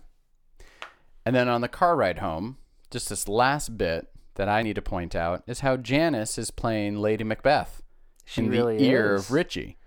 And 1.26 1.36
then 1.36 1.50
on 1.50 1.62
the 1.62 1.68
car 1.68 1.96
ride 1.96 2.20
home, 2.20 2.58
just 2.92 3.10
this 3.10 3.28
last 3.28 3.76
bit 3.78 4.08
that 4.36 4.48
I 4.48 4.62
need 4.62 4.76
to 4.76 4.82
point 4.82 5.16
out 5.16 5.44
is 5.48 5.62
how 5.62 5.76
Janice 5.76 6.38
is 6.38 6.52
playing 6.52 6.98
Lady 6.98 7.24
Macbeth 7.24 7.82
She 8.26 8.42
in 8.44 8.50
really 8.52 8.78
the 8.78 8.86
ear 8.86 9.16
is. 9.16 9.26
of 9.26 9.32
Richie. 9.32 9.78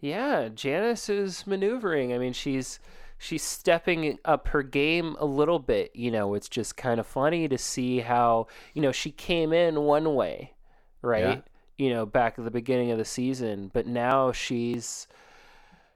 Yeah, 0.00 0.48
Janice 0.48 1.08
is 1.10 1.46
maneuvering. 1.46 2.12
I 2.12 2.18
mean, 2.18 2.32
she's 2.32 2.80
she's 3.22 3.44
stepping 3.44 4.18
up 4.24 4.48
her 4.48 4.64
game 4.64 5.14
a 5.20 5.24
little 5.24 5.60
bit. 5.60 5.94
You 5.94 6.10
know, 6.10 6.34
it's 6.34 6.48
just 6.48 6.76
kind 6.76 6.98
of 6.98 7.06
funny 7.06 7.46
to 7.46 7.56
see 7.56 8.00
how 8.00 8.48
you 8.74 8.82
know 8.82 8.90
she 8.90 9.12
came 9.12 9.52
in 9.52 9.80
one 9.82 10.14
way, 10.14 10.54
right? 11.02 11.44
You 11.78 11.90
know, 11.90 12.04
back 12.04 12.38
at 12.38 12.44
the 12.44 12.50
beginning 12.50 12.90
of 12.90 12.98
the 12.98 13.04
season, 13.04 13.70
but 13.72 13.86
now 13.86 14.32
she's 14.32 15.06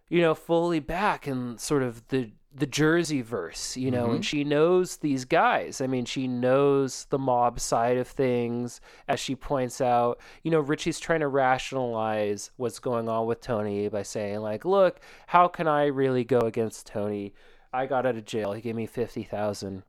you 0.08 0.20
know 0.20 0.34
fully 0.34 0.78
back 0.78 1.26
in 1.26 1.58
sort 1.58 1.82
of 1.82 2.06
the 2.08 2.30
the 2.58 2.66
Jersey 2.66 3.20
verse, 3.20 3.76
you 3.76 3.90
know, 3.90 4.06
and 4.06 4.14
mm-hmm. 4.14 4.22
she 4.22 4.42
knows 4.42 4.96
these 4.96 5.26
guys. 5.26 5.82
I 5.82 5.86
mean, 5.86 6.06
she 6.06 6.26
knows 6.26 7.06
the 7.10 7.18
mob 7.18 7.60
side 7.60 7.98
of 7.98 8.08
things. 8.08 8.80
As 9.08 9.20
she 9.20 9.36
points 9.36 9.82
out, 9.82 10.18
you 10.42 10.50
know, 10.50 10.60
Richie's 10.60 10.98
trying 10.98 11.20
to 11.20 11.28
rationalize 11.28 12.50
what's 12.56 12.78
going 12.78 13.10
on 13.10 13.26
with 13.26 13.42
Tony 13.42 13.88
by 13.88 14.02
saying, 14.02 14.40
like, 14.40 14.64
look, 14.64 15.00
how 15.26 15.48
can 15.48 15.68
I 15.68 15.86
really 15.86 16.24
go 16.24 16.38
against 16.38 16.86
Tony? 16.86 17.34
I 17.74 17.84
got 17.84 18.06
out 18.06 18.16
of 18.16 18.24
jail. 18.24 18.52
He 18.52 18.62
gave 18.62 18.74
me 18.74 18.86
50000 18.86 19.82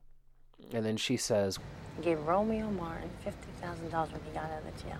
And 0.74 0.84
then 0.84 0.98
she 0.98 1.16
says, 1.16 1.58
I 1.98 2.02
gave 2.02 2.20
Romeo 2.20 2.70
Martin 2.70 3.10
fifty 3.24 3.50
thousand 3.60 3.90
dollars 3.90 4.12
when 4.12 4.20
he 4.24 4.30
got 4.30 4.44
out 4.44 4.62
of 4.62 4.82
jail. 4.84 4.98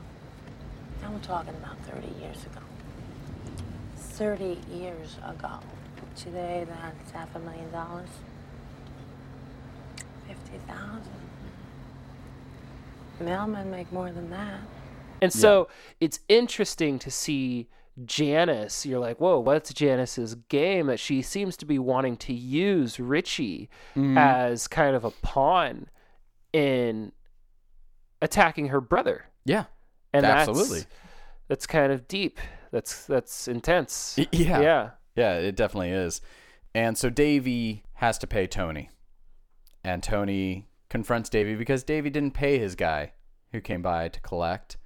Now 1.03 1.13
we're 1.13 1.21
talking 1.21 1.55
about 1.55 1.79
thirty 1.85 2.09
years 2.19 2.45
ago. 2.47 2.61
Thirty 3.95 4.59
years 4.73 5.17
ago. 5.25 5.61
Today 6.19 6.67
that's 6.69 7.13
half 7.13 7.35
a 7.37 7.39
million 7.39 7.71
dollars. 7.71 8.09
Fifty 10.27 10.59
thousand. 10.67 11.13
Mailmen 13.23 13.67
make 13.67 13.93
more 13.93 14.11
than 14.11 14.31
that. 14.31 14.61
And 15.23 15.33
so 15.33 15.69
it's 16.01 16.21
interesting 16.29 16.99
to 17.01 17.11
see 17.11 17.69
Janice. 18.05 18.87
You're 18.87 19.01
like, 19.01 19.19
whoa, 19.21 19.39
what's 19.39 19.73
Janice's 19.73 20.35
game? 20.49 20.87
That 20.87 21.01
she 21.01 21.23
seems 21.23 21.57
to 21.59 21.67
be 21.67 21.79
wanting 21.79 22.17
to 22.19 22.33
use 22.33 23.01
Richie 23.01 23.69
mm-hmm. 23.97 24.17
as 24.19 24.69
kind 24.69 24.95
of 24.95 25.05
a 25.05 25.11
pawn 25.11 25.89
in 26.53 27.13
attacking 28.23 28.69
her 28.69 28.81
brother. 28.81 29.27
Yeah. 29.45 29.65
And 30.13 30.25
Absolutely. 30.25 30.81
that's 30.81 30.91
that's 31.49 31.67
kind 31.67 31.93
of 31.93 32.09
deep. 32.09 32.39
That's 32.71 33.07
that's 33.07 33.49
intense. 33.49 34.19
Yeah. 34.33 34.61
Yeah. 34.61 34.91
Yeah, 35.19 35.35
it 35.35 35.57
definitely 35.57 35.91
is. 35.91 36.21
And 36.77 36.97
so 36.97 37.11
Davy 37.11 37.83
has 37.95 38.19
to 38.19 38.29
pay 38.29 38.47
Tony. 38.47 38.89
And 39.83 40.01
Tony 40.01 40.69
confronts 40.89 41.29
Davy 41.29 41.57
because 41.57 41.83
Davy 41.83 42.09
didn't 42.09 42.35
pay 42.35 42.61
his 42.61 42.77
guy 42.77 43.15
who 43.51 43.61
came 43.61 43.83
by 43.83 44.11
to 44.11 44.21
collect. 44.21 44.77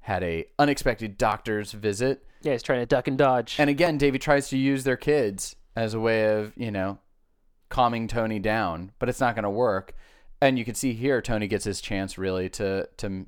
Had 0.00 0.22
a 0.22 0.46
unexpected 0.58 1.18
doctor's 1.18 1.72
visit. 1.72 2.26
Yeah, 2.40 2.52
he's 2.52 2.62
trying 2.62 2.80
to 2.80 2.86
duck 2.86 3.08
and 3.08 3.18
dodge. 3.18 3.56
And 3.58 3.68
again, 3.68 3.98
Davy 3.98 4.18
tries 4.18 4.48
to 4.48 4.56
use 4.56 4.84
their 4.84 4.96
kids 4.96 5.54
as 5.76 5.92
a 5.92 6.00
way 6.00 6.34
of, 6.34 6.54
you 6.56 6.70
know, 6.70 6.98
calming 7.68 8.08
Tony 8.08 8.38
down, 8.38 8.92
but 8.98 9.10
it's 9.10 9.20
not 9.20 9.34
going 9.34 9.42
to 9.42 9.50
work. 9.50 9.94
And 10.40 10.58
you 10.58 10.64
can 10.64 10.74
see 10.74 10.94
here 10.94 11.20
Tony 11.20 11.46
gets 11.46 11.64
his 11.64 11.82
chance 11.82 12.16
really 12.16 12.48
to 12.50 12.88
to 12.96 13.26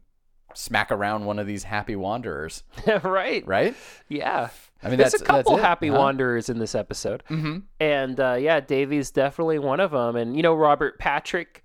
smack 0.57 0.91
around 0.91 1.25
one 1.25 1.39
of 1.39 1.47
these 1.47 1.65
happy 1.65 1.95
wanderers, 1.97 2.63
right. 3.03 3.47
right? 3.47 3.75
Yeah. 4.09 4.49
I 4.83 4.89
mean, 4.89 4.99
There's 4.99 5.13
that's 5.13 5.23
a 5.23 5.27
couple 5.27 5.57
happy 5.57 5.89
huh? 5.89 5.99
wanderers 5.99 6.49
in 6.49 6.59
this 6.59 6.75
episode. 6.75 7.23
Mhm. 7.29 7.63
And 7.81 8.19
uh, 8.21 8.37
yeah, 8.39 8.61
Davy's 8.61 9.11
definitely 9.11 9.59
one 9.59 9.81
of 9.81 9.91
them. 9.91 10.17
And 10.17 10.37
you 10.37 10.43
know, 10.43 10.55
Robert 10.55 10.99
Patrick, 10.99 11.65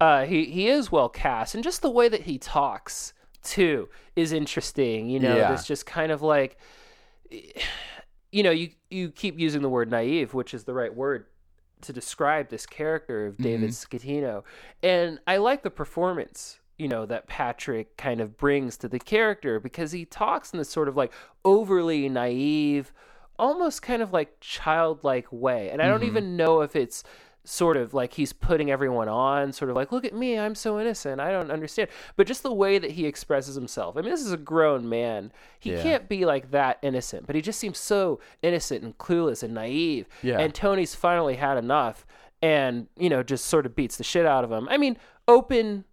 uh, 0.00 0.24
he 0.24 0.44
he 0.46 0.68
is 0.68 0.90
well 0.92 1.08
cast, 1.08 1.54
and 1.54 1.64
just 1.64 1.82
the 1.82 1.90
way 1.90 2.08
that 2.08 2.22
he 2.22 2.38
talks 2.38 3.12
too 3.42 3.88
is 4.16 4.32
interesting. 4.32 5.08
You 5.08 5.20
know, 5.20 5.36
Yeah. 5.36 5.52
it's 5.54 5.66
just 5.66 5.86
kind 5.86 6.12
of 6.12 6.22
like, 6.22 6.58
you 8.32 8.42
know, 8.42 8.50
you 8.50 8.70
you 8.90 9.10
keep 9.10 9.38
using 9.38 9.62
the 9.62 9.68
word 9.68 9.90
naive, 9.90 10.34
which 10.34 10.54
is 10.54 10.64
the 10.64 10.74
right 10.74 10.94
word 10.94 11.26
to 11.82 11.92
describe 11.92 12.50
this 12.50 12.66
character 12.66 13.26
of 13.26 13.38
David 13.38 13.70
Scatino, 13.70 14.44
and 14.82 15.18
I 15.26 15.38
like 15.38 15.62
the 15.62 15.70
performance. 15.70 16.58
You 16.80 16.88
know 16.88 17.06
that 17.06 17.26
Patrick 17.26 17.96
kind 17.96 18.20
of 18.20 18.36
brings 18.36 18.76
to 18.78 18.88
the 18.88 18.98
character 18.98 19.60
because 19.60 19.92
he 19.92 20.04
talks 20.04 20.52
in 20.52 20.58
this 20.58 20.70
sort 20.70 20.88
of 20.88 20.96
like 20.96 21.12
overly 21.44 22.08
naive, 22.08 22.92
almost 23.38 23.82
kind 23.82 24.02
of 24.02 24.12
like 24.12 24.40
childlike 24.40 25.26
way, 25.30 25.70
and 25.70 25.82
I 25.82 25.86
don't 25.86 26.00
mm-hmm. 26.00 26.08
even 26.08 26.36
know 26.36 26.62
if 26.62 26.74
it's 26.74 27.04
sort 27.44 27.76
of 27.76 27.94
like 27.94 28.14
he's 28.14 28.32
putting 28.32 28.70
everyone 28.70 29.08
on, 29.08 29.52
sort 29.52 29.70
of 29.70 29.76
like, 29.76 29.92
look 29.92 30.04
at 30.04 30.14
me, 30.14 30.38
I'm 30.38 30.54
so 30.54 30.78
innocent, 30.78 31.20
I 31.20 31.30
don't 31.30 31.50
understand. 31.50 31.88
But 32.16 32.26
just 32.26 32.42
the 32.42 32.52
way 32.52 32.78
that 32.78 32.92
he 32.92 33.06
expresses 33.06 33.54
himself. 33.54 33.96
I 33.96 34.02
mean, 34.02 34.10
this 34.10 34.20
is 34.20 34.32
a 34.32 34.36
grown 34.36 34.88
man. 34.88 35.32
He 35.58 35.72
Yeah. 35.72 35.82
can't 35.82 36.08
be 36.08 36.24
like 36.24 36.50
that 36.50 36.78
innocent, 36.82 37.26
but 37.26 37.34
he 37.34 37.42
just 37.42 37.58
seems 37.58 37.78
so 37.78 38.20
innocent 38.42 38.84
and 38.84 38.96
clueless 38.98 39.42
and 39.42 39.54
naive. 39.54 40.06
Yeah. 40.22 40.38
And 40.38 40.54
Tony's 40.54 40.94
finally 40.94 41.36
had 41.36 41.56
enough 41.56 42.06
and, 42.42 42.88
you 42.96 43.08
know, 43.08 43.22
just 43.22 43.46
sort 43.46 43.66
of 43.66 43.74
beats 43.74 43.96
the 43.96 44.04
shit 44.04 44.26
out 44.26 44.44
of 44.44 44.52
him. 44.52 44.68
I 44.68 44.76
mean, 44.76 44.98
open 45.26 45.84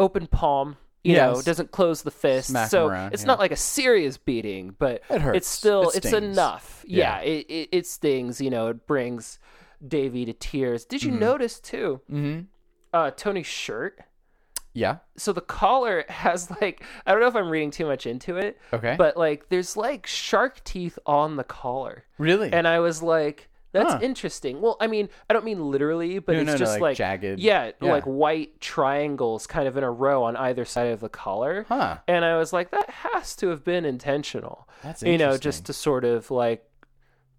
open 0.00 0.26
palm. 0.26 0.76
You 1.02 1.16
know, 1.16 1.40
doesn't 1.40 1.70
close 1.70 2.02
the 2.02 2.10
fist. 2.10 2.48
Smack 2.50 2.68
so 2.68 2.86
around, 2.88 3.14
it's 3.14 3.22
yeah. 3.22 3.28
not 3.28 3.38
like 3.38 3.52
a 3.52 3.56
serious 3.56 4.18
beating, 4.18 4.74
but 4.78 5.00
It 5.08 5.22
hurts. 5.22 5.36
it's 5.38 5.48
still 5.48 5.88
It 5.90 6.04
it's 6.04 6.12
enough. 6.12 6.84
Yeah, 6.86 7.22
Yeah. 7.22 7.22
it, 7.22 7.46
it, 7.48 7.68
it 7.72 7.86
stings. 7.86 8.38
You 8.38 8.50
know, 8.50 8.68
it 8.68 8.86
brings 8.86 9.38
Davy 9.86 10.26
to 10.26 10.34
tears. 10.34 10.84
Did 10.84 11.02
you 11.02 11.10
notice 11.10 11.58
too? 11.58 12.02
Mm-hmm. 12.12 12.40
Uh, 12.92 13.12
Tony's 13.12 13.46
shirt. 13.46 14.00
Yeah. 14.74 14.98
So 15.16 15.32
the 15.32 15.40
collar 15.40 16.04
has 16.10 16.50
like 16.60 16.84
I 17.06 17.12
don't 17.12 17.20
know 17.22 17.28
if 17.28 17.34
I'm 17.36 17.48
reading 17.48 17.70
too 17.70 17.86
much 17.86 18.06
into 18.06 18.36
it, 18.36 18.58
Okay. 18.72 18.94
but 18.98 19.16
like 19.16 19.48
there's 19.48 19.78
like 19.78 20.06
shark 20.06 20.62
teeth 20.64 20.98
on 21.06 21.36
the 21.36 21.44
collar, 21.44 22.04
really? 22.18 22.52
and 22.52 22.68
I 22.68 22.78
was 22.80 23.02
like, 23.02 23.48
that's 23.72 23.92
Huh. 23.94 23.98
interesting. 24.02 24.60
Well, 24.60 24.76
I 24.80 24.86
mean, 24.86 25.08
I 25.28 25.32
don't 25.32 25.44
mean 25.44 25.70
literally, 25.70 26.18
but 26.18 26.32
No, 26.34 26.40
it's 26.40 26.46
no, 26.46 26.52
no, 26.54 26.58
just 26.58 26.72
like 26.72 26.80
like, 26.82 26.96
jagged. 26.96 27.38
yeah, 27.38 27.72
Yeah. 27.80 27.90
like 27.92 28.04
white 28.04 28.60
triangles 28.60 29.46
kind 29.46 29.68
of 29.68 29.76
in 29.76 29.84
a 29.84 29.90
row 29.90 30.24
on 30.24 30.36
either 30.36 30.64
side 30.64 30.88
of 30.88 31.00
the 31.00 31.08
collar. 31.08 31.66
Huh. 31.68 31.98
And 32.08 32.24
I 32.24 32.36
was 32.36 32.52
like, 32.52 32.70
that 32.72 32.90
has 32.90 33.36
to 33.36 33.48
have 33.48 33.64
been 33.64 33.84
intentional. 33.84 34.68
That's 34.82 35.02
you 35.02 35.18
know, 35.18 35.36
just 35.36 35.66
to 35.66 35.72
sort 35.72 36.04
of 36.04 36.30
like 36.30 36.64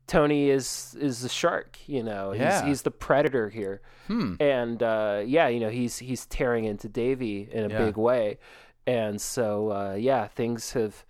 Tony 0.08 0.50
is 0.50 0.96
is 1.00 1.22
the 1.22 1.30
shark. 1.30 1.78
You 1.88 2.04
know, 2.04 2.34
Yeah. 2.34 2.60
he's 2.62 2.68
he's 2.68 2.82
the 2.84 2.92
predator 2.92 3.50
here. 3.50 3.82
Hmm. 4.08 4.36
And 4.40 4.82
uh, 4.84 5.22
yeah, 5.26 5.48
you 5.48 5.60
know, 5.60 5.70
he's 5.70 5.98
he's 6.00 6.26
tearing 6.26 6.66
into 6.66 6.90
Davy 6.90 7.48
in 7.52 7.66
a 7.66 7.70
Yeah. 7.70 7.86
big 7.86 7.98
way. 7.98 8.40
And 8.88 9.22
so 9.22 9.72
uh, 9.72 9.94
yeah, 9.98 10.28
things 10.28 10.74
have. 10.74 11.06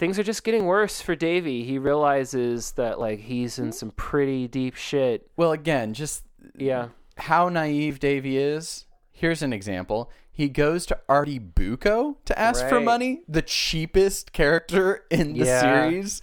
Things 0.00 0.18
are 0.18 0.22
just 0.24 0.42
getting 0.44 0.64
worse 0.64 1.02
for 1.02 1.14
Davy. 1.14 1.62
He 1.62 1.78
realizes 1.78 2.72
that 2.72 2.98
like 2.98 3.20
he's 3.20 3.58
in 3.58 3.70
some 3.70 3.90
pretty 3.92 4.48
deep 4.48 4.74
shit. 4.74 5.30
Well, 5.36 5.52
again, 5.52 5.92
just 5.94 6.24
Yeah. 6.56 6.88
how 7.18 7.48
naive 7.50 8.00
Davy 8.00 8.38
is. 8.38 8.86
here's 9.12 9.42
an 9.42 9.52
example. 9.52 10.10
He 10.32 10.48
goes 10.48 10.86
to 10.86 10.98
Artie 11.06 11.38
Bucco 11.38 12.16
to 12.24 12.38
ask 12.38 12.66
for 12.66 12.80
money, 12.80 13.20
the 13.28 13.42
cheapest 13.42 14.32
character 14.32 15.04
in 15.10 15.34
the 15.34 15.44
Yeah. 15.44 15.60
series, 15.60 16.22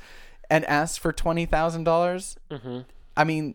and 0.50 0.66
asks 0.66 0.98
for 0.98 1.14
twenty 1.14 1.46
dollars. 1.46 2.38
Mm-hmm. 2.50 2.80
I 3.16 3.24
mean, 3.24 3.54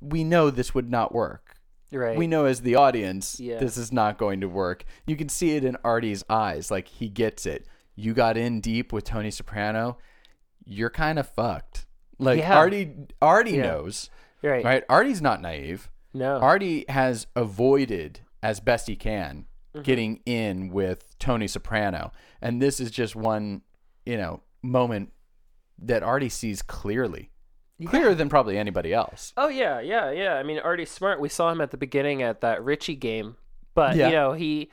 we 0.00 0.22
know 0.22 0.50
this 0.50 0.72
would 0.72 0.88
not 0.88 1.12
work. 1.12 1.56
Right. 1.92 2.16
We 2.16 2.28
know 2.28 2.44
as 2.44 2.60
the 2.60 2.76
audience, 2.76 3.40
Yeah. 3.40 3.58
this 3.58 3.76
is 3.76 3.90
not 3.90 4.18
going 4.18 4.40
to 4.42 4.48
work. 4.48 4.84
You 5.06 5.16
can 5.16 5.28
see 5.28 5.56
it 5.56 5.64
in 5.64 5.76
Artie's 5.82 6.22
eyes, 6.30 6.70
like 6.70 6.86
he 6.86 7.08
gets 7.08 7.44
it. 7.46 7.66
You 7.96 8.12
got 8.14 8.36
in 8.36 8.60
deep 8.60 8.92
with 8.92 9.04
Tony 9.04 9.30
Soprano, 9.30 9.98
you're 10.64 10.90
kind 10.90 11.18
of 11.18 11.28
fucked. 11.28 11.86
Like 12.18 12.38
Yeah. 12.40 12.56
Artie, 12.56 12.92
Artie 13.22 13.52
Yeah. 13.52 13.62
knows, 13.62 14.10
Right. 14.42 14.64
right? 14.64 14.84
Artie's 14.88 15.22
not 15.22 15.40
naive. 15.40 15.90
No. 16.12 16.38
Artie 16.38 16.84
has 16.88 17.26
avoided 17.36 18.20
as 18.42 18.60
best 18.60 18.86
he 18.88 18.96
can 18.96 19.46
Mm-hmm. 19.74 19.82
getting 19.82 20.20
in 20.24 20.68
with 20.68 21.18
Tony 21.18 21.48
Soprano, 21.48 22.12
and 22.40 22.62
this 22.62 22.78
is 22.78 22.92
just 22.92 23.16
one, 23.16 23.62
you 24.06 24.16
know, 24.16 24.40
moment 24.62 25.12
that 25.80 26.04
Artie 26.04 26.28
sees 26.28 26.62
clearly, 26.62 27.30
clearer 27.84 28.14
than 28.14 28.28
probably 28.28 28.56
anybody 28.56 28.94
else. 28.94 29.32
Oh 29.36 29.48
yeah, 29.48 29.80
yeah, 29.80 30.12
yeah. 30.12 30.34
I 30.34 30.44
mean, 30.44 30.60
Artie 30.60 30.84
Smart. 30.84 31.18
We 31.18 31.28
saw 31.28 31.50
him 31.50 31.60
at 31.60 31.72
the 31.72 31.76
beginning 31.76 32.22
at 32.22 32.40
that 32.42 32.62
Richie 32.62 32.94
game, 32.94 33.34
but 33.74 33.96
Yeah. 33.96 34.06
you 34.06 34.12
know 34.14 34.32
he 34.34 34.70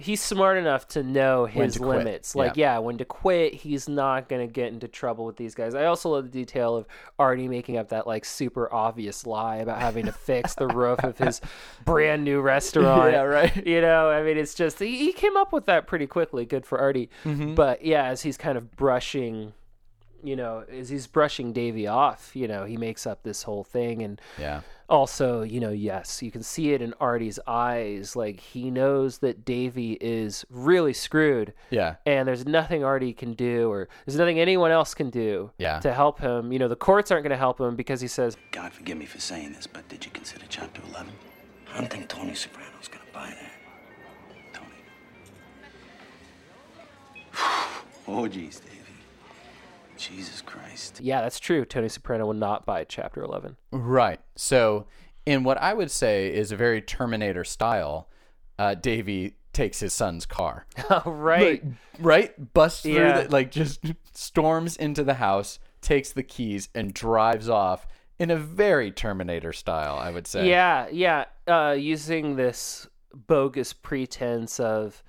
he's 0.00 0.22
smart 0.22 0.56
enough 0.56 0.88
to 0.88 1.02
know 1.02 1.44
his 1.44 1.74
to 1.74 1.86
limits. 1.86 2.34
Like, 2.34 2.56
yeah. 2.56 2.78
when 2.78 2.96
to 2.98 3.04
quit. 3.04 3.54
He's 3.54 3.88
not 3.88 4.28
gonna 4.28 4.46
get 4.46 4.72
into 4.72 4.88
trouble 4.88 5.26
with 5.26 5.36
these 5.36 5.54
guys. 5.54 5.74
I 5.74 5.84
also 5.84 6.10
love 6.10 6.24
the 6.24 6.30
detail 6.30 6.76
of 6.76 6.86
Artie 7.18 7.48
making 7.48 7.76
up 7.76 7.90
that 7.90 8.06
like 8.06 8.24
super 8.24 8.72
obvious 8.72 9.26
lie 9.26 9.56
about 9.56 9.80
having 9.80 10.06
to 10.06 10.12
fix 10.12 10.54
the 10.54 10.66
roof 10.66 11.04
of 11.04 11.18
his 11.18 11.40
brand 11.84 12.24
new 12.24 12.40
restaurant. 12.40 13.12
Yeah, 13.12 13.22
right. 13.22 13.66
You 13.66 13.82
know, 13.82 14.10
I 14.10 14.22
mean, 14.22 14.38
it's 14.38 14.54
just 14.54 14.78
he, 14.78 14.96
he 14.96 15.12
came 15.12 15.36
up 15.36 15.52
with 15.52 15.66
that 15.66 15.86
pretty 15.86 16.06
quickly. 16.06 16.46
Good 16.46 16.64
for 16.64 16.78
Artie. 16.78 17.10
Mm-hmm. 17.24 17.54
But 17.54 17.84
yeah, 17.84 18.06
as 18.06 18.22
he's 18.22 18.38
kind 18.38 18.56
of 18.56 18.74
brushing 18.76 19.52
you 20.22 20.36
know, 20.36 20.64
as 20.70 20.88
he's 20.88 21.06
brushing 21.06 21.52
Davy 21.52 21.86
off, 21.86 22.32
you 22.34 22.46
know, 22.46 22.64
he 22.64 22.76
makes 22.76 23.06
up 23.06 23.22
this 23.22 23.42
whole 23.42 23.64
thing. 23.64 24.02
And 24.02 24.20
Yeah. 24.38 24.60
Also, 24.90 25.42
you 25.42 25.60
know, 25.60 25.70
yes, 25.70 26.22
you 26.22 26.30
can 26.30 26.42
see 26.42 26.72
it 26.72 26.82
in 26.82 26.92
Artie's 27.00 27.38
eyes. 27.46 28.16
Like 28.16 28.40
he 28.40 28.70
knows 28.70 29.18
that 29.18 29.44
Davy 29.44 29.92
is 30.00 30.44
really 30.50 30.92
screwed. 30.92 31.54
Yeah. 31.70 31.96
And 32.04 32.26
there's 32.28 32.44
nothing 32.46 32.84
Artie 32.84 33.12
can 33.12 33.32
do, 33.34 33.70
or 33.70 33.88
there's 34.04 34.18
nothing 34.18 34.38
anyone 34.40 34.70
else 34.70 34.92
can 34.92 35.08
do 35.10 35.50
Yeah. 35.58 35.78
to 35.80 35.94
help 35.94 36.18
him. 36.20 36.52
You 36.52 36.58
know, 36.58 36.68
the 36.68 36.76
courts 36.76 37.10
aren't 37.10 37.22
going 37.22 37.30
to 37.30 37.36
help 37.36 37.60
him 37.60 37.76
because 37.76 38.00
he 38.00 38.08
says, 38.08 38.36
God 38.50 38.72
forgive 38.72 38.98
me 38.98 39.06
for 39.06 39.20
saying 39.20 39.52
this, 39.52 39.66
but 39.66 39.88
did 39.88 40.04
you 40.04 40.10
consider 40.10 40.44
Chapter 40.48 40.82
11? 40.90 41.12
I 41.72 41.78
don't 41.78 41.88
think 41.90 42.08
Tony 42.08 42.34
Soprano's 42.34 42.88
gonna 42.88 43.04
buy 43.12 43.28
that. 43.30 43.52
Tony. 44.52 44.66
oh, 48.08 48.26
geez, 48.26 48.58
Davey. 48.60 48.69
Jesus 50.00 50.40
Christ. 50.40 51.00
yeah, 51.02 51.20
that's 51.22 51.38
true. 51.38 51.64
Tony 51.64 51.88
Soprano 51.88 52.26
will 52.26 52.34
not 52.34 52.64
buy 52.66 52.84
Chapter 52.84 53.22
11. 53.22 53.56
Right. 53.70 54.20
So, 54.36 54.86
in 55.26 55.44
what 55.44 55.58
I 55.58 55.74
would 55.74 55.90
say 55.90 56.32
is 56.34 56.50
a 56.50 56.56
very 56.56 56.80
Terminator 56.80 57.44
style, 57.44 58.08
uh, 58.58 58.74
Davy 58.74 59.34
takes 59.52 59.80
his 59.80 59.92
son's 59.92 60.26
car. 60.26 60.66
Oh, 60.90 61.10
right. 61.10 61.62
Like, 61.62 61.72
right? 62.00 62.54
Busts 62.54 62.82
through, 62.82 62.94
Yeah. 62.94 63.22
the, 63.22 63.30
like, 63.30 63.50
just 63.50 63.80
storms 64.12 64.76
into 64.76 65.04
the 65.04 65.14
house, 65.14 65.58
takes 65.82 66.12
the 66.12 66.22
keys, 66.22 66.68
and 66.74 66.92
drives 66.94 67.48
off 67.48 67.86
in 68.18 68.30
a 68.30 68.36
very 68.36 68.90
Terminator 68.90 69.52
style, 69.52 69.96
I 69.98 70.10
would 70.10 70.26
say. 70.26 70.48
Yeah, 70.48 70.88
yeah. 70.90 71.24
Uh, 71.46 71.72
using 71.78 72.36
this 72.36 72.86
bogus 73.26 73.72
pretense 73.72 74.58
of, 74.60 75.02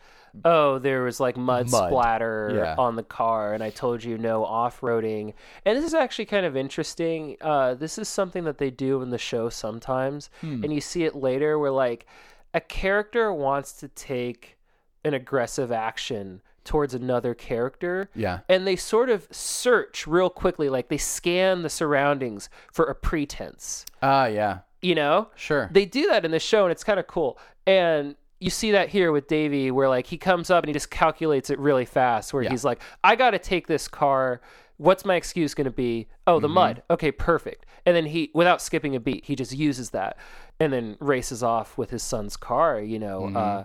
oh, 0.45 0.79
there 0.79 1.03
was 1.03 1.19
like 1.19 1.37
mud, 1.37 1.69
Mud. 1.71 1.87
splatter 1.89 2.51
Yeah. 2.55 2.75
on 2.77 2.95
the 2.95 3.03
car, 3.03 3.53
and 3.53 3.63
I 3.63 3.69
told 3.69 4.03
you 4.03 4.17
no 4.17 4.45
off 4.45 4.81
roading. 4.81 5.33
And 5.65 5.77
this 5.77 5.85
is 5.85 5.93
actually 5.93 6.25
kind 6.25 6.45
of 6.45 6.55
interesting. 6.57 7.37
Uh, 7.41 7.73
this 7.73 7.97
is 7.97 8.07
something 8.07 8.43
that 8.45 8.57
they 8.57 8.69
do 8.71 9.01
in 9.01 9.09
the 9.09 9.17
show 9.17 9.49
sometimes, 9.49 10.29
Hmm. 10.41 10.63
and 10.63 10.73
you 10.73 10.81
see 10.81 11.03
it 11.03 11.15
later 11.15 11.57
where 11.59 11.71
like 11.71 12.05
a 12.53 12.59
character 12.61 13.33
wants 13.33 13.73
to 13.73 13.87
take 13.87 14.57
an 15.03 15.13
aggressive 15.13 15.71
action 15.71 16.41
towards 16.63 16.93
another 16.93 17.33
character 17.33 18.07
Yeah. 18.13 18.41
and 18.47 18.67
they 18.67 18.75
sort 18.75 19.09
of 19.09 19.27
search 19.31 20.05
real 20.05 20.29
quickly 20.29 20.69
like 20.69 20.89
they 20.89 20.97
scan 20.97 21.63
the 21.63 21.69
surroundings 21.71 22.49
for 22.71 22.85
a 22.85 22.93
pretense 22.93 23.83
Ah, 24.03 24.27
yeah. 24.27 24.59
you 24.79 24.93
know 24.93 25.29
Sure. 25.35 25.69
they 25.71 25.85
do 25.85 26.05
that 26.07 26.23
in 26.23 26.29
the 26.29 26.39
show 26.39 26.63
and 26.65 26.71
it's 26.71 26.83
kind 26.83 26.99
of 26.99 27.07
cool 27.07 27.39
and 27.65 28.15
you 28.41 28.49
see 28.49 28.71
that 28.71 28.89
here 28.89 29.11
with 29.11 29.27
davey 29.27 29.71
where 29.71 29.87
like 29.87 30.07
he 30.07 30.17
comes 30.17 30.49
up 30.49 30.63
and 30.63 30.69
he 30.69 30.73
just 30.73 30.89
calculates 30.91 31.49
it 31.49 31.57
really 31.59 31.85
fast 31.85 32.33
where 32.33 32.43
Yeah. 32.43 32.49
he's 32.49 32.65
like 32.65 32.81
i 33.03 33.15
gotta 33.15 33.39
take 33.39 33.67
this 33.67 33.87
car 33.87 34.41
what's 34.77 35.05
my 35.05 35.15
excuse 35.15 35.53
going 35.53 35.65
to 35.65 35.71
be 35.71 36.07
oh 36.27 36.33
Mm-hmm. 36.35 36.41
the 36.41 36.47
mud 36.49 36.83
okay 36.89 37.11
perfect 37.11 37.65
and 37.85 37.95
then 37.95 38.07
he 38.07 38.31
without 38.33 38.61
skipping 38.61 38.95
a 38.95 38.99
beat 38.99 39.25
he 39.25 39.35
just 39.35 39.55
uses 39.55 39.91
that 39.91 40.17
and 40.59 40.73
then 40.73 40.97
races 40.99 41.41
off 41.43 41.77
with 41.77 41.91
his 41.91 42.03
son's 42.03 42.35
car 42.35 42.79
you 42.81 42.99
know 42.99 43.21
Mm-hmm. 43.21 43.37
uh, 43.37 43.63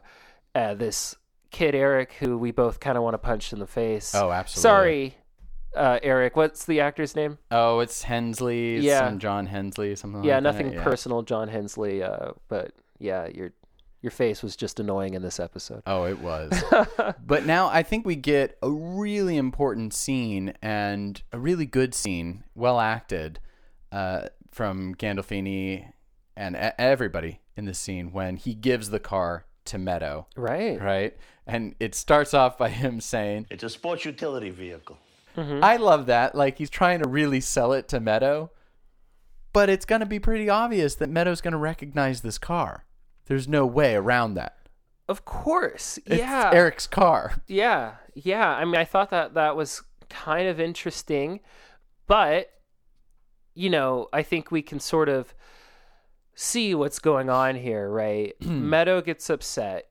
uh, 0.54 0.74
this 0.74 1.16
kid 1.50 1.74
eric 1.74 2.12
who 2.20 2.36
we 2.38 2.50
both 2.50 2.78
kind 2.80 2.96
of 2.98 3.02
want 3.04 3.14
to 3.14 3.18
punch 3.18 3.52
in 3.52 3.58
the 3.58 3.66
face 3.66 4.14
Oh, 4.14 4.30
absolutely. 4.30 4.62
sorry 4.62 5.16
uh, 5.74 5.98
eric 6.02 6.36
what's 6.36 6.64
the 6.66 6.80
actor's 6.80 7.14
name 7.16 7.36
Oh, 7.50 7.80
it's 7.80 8.02
Hensley. 8.02 8.76
It's 8.76 8.84
Yeah. 8.84 9.06
some 9.06 9.18
John 9.18 9.46
Hensley, 9.46 9.94
something 9.96 10.22
yeah 10.24 10.34
like 10.36 10.42
that. 10.44 10.52
nothing 10.52 10.72
yeah. 10.72 10.82
personal 10.84 11.22
john 11.22 11.48
hensley 11.48 12.02
uh, 12.02 12.32
but 12.48 12.72
yeah 12.98 13.26
your 13.28 13.52
your 14.02 14.10
face 14.10 14.42
was 14.42 14.54
just 14.56 14.78
annoying 14.78 15.14
in 15.14 15.22
this 15.22 15.40
episode 15.40 15.82
Oh, 15.86 16.04
it 16.04 16.18
was. 16.20 16.52
but 17.26 17.44
now 17.46 17.68
I 17.68 17.82
think 17.82 18.06
we 18.06 18.14
get 18.16 18.56
a 18.62 18.70
really 18.70 19.36
important 19.36 19.94
scene 19.94 20.52
and 20.62 21.20
a 21.32 21.38
really 21.38 21.66
good 21.66 21.94
scene, 21.94 22.44
well 22.54 22.78
acted, 22.80 23.40
uh, 23.92 24.28
from 24.50 24.94
Gandolfini 24.94 25.92
and 26.36 26.54
e- 26.56 26.70
everybody 26.78 27.40
in 27.56 27.64
the 27.64 27.74
scene 27.74 28.12
when 28.12 28.36
he 28.36 28.54
gives 28.54 28.90
the 28.90 29.00
car 29.00 29.44
to 29.66 29.78
Meadow, 29.78 30.26
right 30.36 30.80
right? 30.80 31.16
And 31.46 31.74
it 31.80 31.94
starts 31.94 32.34
off 32.34 32.56
by 32.58 32.68
him 32.68 33.00
saying, 33.00 33.46
It's 33.50 33.64
a 33.64 33.68
sports 33.68 34.04
utility 34.04 34.50
vehicle. 34.50 34.98
I 35.38 35.76
love 35.76 36.06
that. 36.06 36.34
Like 36.34 36.56
he's 36.56 36.70
trying 36.70 37.02
to 37.02 37.08
really 37.08 37.40
sell 37.40 37.74
it 37.74 37.88
to 37.88 38.00
Meadow, 38.00 38.50
but 39.52 39.68
it's 39.68 39.84
going 39.84 40.00
to 40.00 40.06
be 40.06 40.18
pretty 40.18 40.48
obvious 40.48 40.94
that 40.94 41.10
Meadow's 41.10 41.42
going 41.42 41.52
to 41.52 41.58
recognize 41.58 42.22
this 42.22 42.38
car. 42.38 42.85
There's 43.26 43.48
no 43.48 43.66
way 43.66 43.94
around 43.94 44.34
that. 44.34 44.56
of 45.08 45.24
course 45.24 45.98
It's 46.06 46.18
yeah 46.18 46.50
Eric's 46.52 46.86
car. 46.86 47.42
Yeah, 47.46 47.94
yeah. 48.14 48.48
I 48.48 48.64
mean, 48.64 48.76
I 48.76 48.84
thought 48.84 49.10
that 49.10 49.34
that 49.34 49.56
was 49.56 49.82
kind 50.08 50.48
of 50.48 50.58
interesting, 50.60 51.40
but 52.06 52.50
you 53.54 53.70
know, 53.70 54.08
I 54.12 54.22
think 54.22 54.50
we 54.50 54.62
can 54.62 54.78
sort 54.78 55.08
of 55.08 55.34
see 56.34 56.74
what's 56.74 56.98
going 56.98 57.30
on 57.30 57.56
here, 57.56 57.88
right? 57.88 58.34
Meadow 58.40 59.00
gets 59.00 59.28
upset 59.30 59.88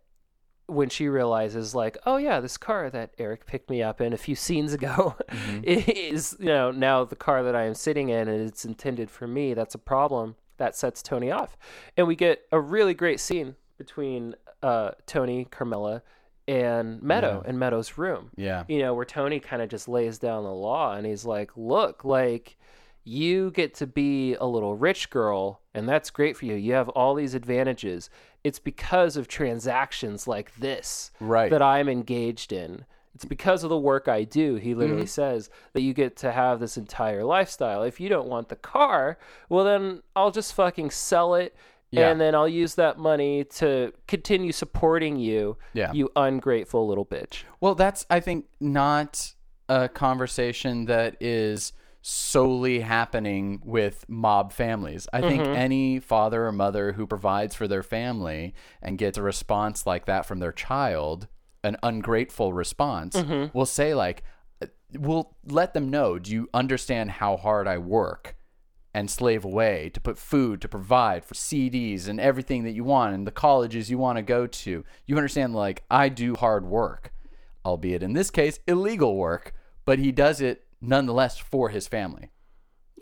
when 0.68 0.90
she 0.90 1.08
realizes, 1.08 1.76
like, 1.76 1.98
oh 2.06 2.18
yeah, 2.18 2.40
this 2.40 2.58
car 2.58 2.90
that 2.90 3.14
Eric 3.18 3.46
picked 3.46 3.70
me 3.70 3.84
up 3.84 4.00
in 4.00 4.14
a 4.14 4.18
few 4.18 4.36
scenes 4.36 4.72
ago 4.74 5.16
mm-hmm. 5.30 5.64
is, 5.64 6.38
you 6.40 6.46
know, 6.46 6.72
now 6.72 7.04
the 7.04 7.16
car 7.16 7.44
that 7.44 7.56
I 7.56 7.64
am 7.64 7.74
sitting 7.74 8.10
in, 8.10 8.28
and 8.28 8.48
it's 8.48 8.66
intended 8.66 9.10
for 9.10 9.28
me. 9.28 9.54
That's 9.54 9.76
a 9.76 9.80
problem. 9.80 10.36
That 10.58 10.76
sets 10.76 11.02
Tony 11.04 11.32
off, 11.32 11.58
and 11.98 12.08
we 12.08 12.16
get 12.16 12.42
a 12.52 12.60
really 12.60 12.94
great 12.94 13.20
scene 13.20 13.56
between 13.78 14.36
uh, 14.64 14.92
Tony, 15.06 15.46
Carmela, 15.52 16.02
and 16.48 17.02
Meadow 17.02 17.44
in 17.46 17.58
Meadow's 17.60 17.98
room 17.98 18.30
Yeah. 18.38 18.64
you 18.68 18.80
know, 18.80 18.94
where 18.94 19.04
Tony 19.06 19.40
kind 19.40 19.62
of 19.62 19.70
just 19.70 19.88
lays 19.88 20.18
down 20.20 20.44
the 20.44 20.52
law 20.54 20.94
and 20.96 21.06
he's 21.06 21.26
like, 21.26 21.52
look, 21.58 22.06
like, 22.06 22.58
you 23.04 23.52
get 23.52 23.74
to 23.76 23.88
be 23.88 24.36
a 24.36 24.46
little 24.46 24.76
rich 24.76 25.10
girl, 25.10 25.62
and 25.74 25.88
that's 25.90 26.10
great 26.10 26.38
for 26.38 26.46
you. 26.46 26.56
You 26.56 26.74
have 26.74 26.90
all 26.90 27.14
these 27.16 27.34
advantages. 27.36 28.10
It's 28.44 28.60
because 28.60 29.18
of 29.18 29.28
transactions 29.28 30.28
like 30.28 30.56
this 30.56 31.12
Right. 31.20 31.52
that 31.52 31.62
I'm 31.62 31.90
engaged 31.90 32.52
in. 32.54 32.86
It's 33.16 33.26
because 33.26 33.64
of 33.64 33.70
the 33.70 33.78
work 33.78 34.08
I 34.10 34.26
do, 34.26 34.56
he 34.56 34.76
literally 34.76 35.04
Mm-hmm. 35.04 35.08
says, 35.08 35.50
that 35.74 35.82
you 35.82 35.94
get 35.94 36.18
to 36.18 36.32
have 36.34 36.60
this 36.60 36.76
entire 36.78 37.24
lifestyle. 37.24 37.82
If 37.84 38.00
you 38.00 38.10
don't 38.10 38.28
want 38.28 38.50
the 38.50 38.56
car, 38.58 39.18
well, 39.50 39.64
then 39.64 40.04
I'll 40.16 40.32
just 40.32 40.54
fucking 40.54 40.92
sell 40.92 41.34
it. 41.36 41.56
Yeah. 41.92 42.10
And 42.10 42.20
then 42.20 42.36
I'll 42.36 42.50
use 42.50 42.76
that 42.76 42.98
money 42.98 43.46
to 43.46 43.94
continue 44.08 44.52
supporting 44.52 45.16
you, 45.18 45.58
Yeah. 45.74 45.94
you 45.94 46.10
ungrateful 46.16 46.86
little 46.88 47.06
bitch. 47.06 47.44
Well, 47.62 47.74
that's 47.74 48.06
I 48.10 48.20
think 48.20 48.46
not 48.60 49.34
a 49.70 49.88
conversation 49.88 50.86
that 50.86 51.16
is 51.22 51.72
solely 52.02 52.82
happening 52.82 53.62
with 53.64 54.04
mob 54.10 54.52
families. 54.52 55.08
I 55.14 55.22
think 55.22 55.42
any 55.42 56.00
father 56.00 56.46
or 56.46 56.52
mother 56.52 56.92
who 56.94 57.08
provides 57.08 57.56
for 57.56 57.68
their 57.68 57.82
family 57.82 58.54
and 58.82 58.98
gets 58.98 59.18
a 59.18 59.24
response 59.24 59.88
like 59.88 60.06
that 60.06 60.26
from 60.26 60.40
their 60.40 60.52
child, 60.52 61.28
an 61.66 61.78
ungrateful 61.84 62.54
response, 62.54 63.16
mm-hmm. 63.16 63.56
We'll 63.56 63.66
say 63.66 63.94
like 63.94 64.24
we'll 64.94 65.36
let 65.46 65.74
them 65.74 65.90
know, 65.90 66.20
"Do 66.20 66.32
you 66.32 66.50
understand 66.54 67.12
how 67.12 67.38
hard 67.38 67.68
I 67.68 67.78
work?" 67.78 68.36
and 68.96 69.12
slave 69.12 69.44
away 69.44 69.90
to 69.90 70.00
put 70.00 70.18
food, 70.18 70.62
to 70.62 70.70
provide 70.70 71.26
for 71.26 71.34
CDs 71.34 72.08
and 72.08 72.18
everything 72.18 72.64
that 72.64 72.72
you 72.72 72.86
want 72.86 73.14
and 73.14 73.28
the 73.28 73.32
colleges 73.32 73.92
you 73.92 73.98
want 73.98 74.18
to 74.18 74.22
go 74.22 74.48
to. 74.48 74.86
You 75.06 75.18
understand, 75.18 75.54
like, 75.54 75.84
I 75.92 76.08
do 76.08 76.34
hard 76.34 76.66
work, 76.66 77.12
albeit 77.66 78.02
in 78.02 78.14
this 78.14 78.32
case, 78.32 78.58
illegal 78.68 79.18
work, 79.18 79.54
but 79.84 80.00
he 80.00 80.14
does 80.14 80.40
it 80.40 80.64
nonetheless 80.80 81.38
for 81.38 81.68
his 81.68 81.90
family. 81.90 82.32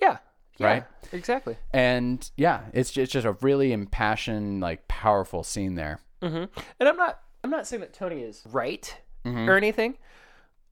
Yeah. 0.01 0.17
yeah, 0.57 0.65
Right? 0.67 0.83
Exactly. 1.11 1.57
And 1.71 2.27
yeah, 2.37 2.61
it's 2.73 2.89
just, 2.89 3.03
it's 3.03 3.13
just 3.13 3.27
a 3.27 3.37
really 3.45 3.71
impassioned, 3.71 4.61
like, 4.61 4.87
powerful 4.87 5.43
scene 5.43 5.75
there. 5.75 5.99
Mm-hmm. 6.23 6.59
And 6.79 6.89
I'm 6.89 6.97
not 6.97 7.21
I'm 7.43 7.49
not 7.49 7.67
saying 7.67 7.81
that 7.81 7.93
Tony 7.93 8.21
is 8.21 8.43
right 8.51 8.95
Mm-hmm. 9.25 9.49
or 9.49 9.55
anything. 9.55 9.97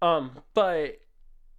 Um, 0.01 0.31
but 0.53 0.97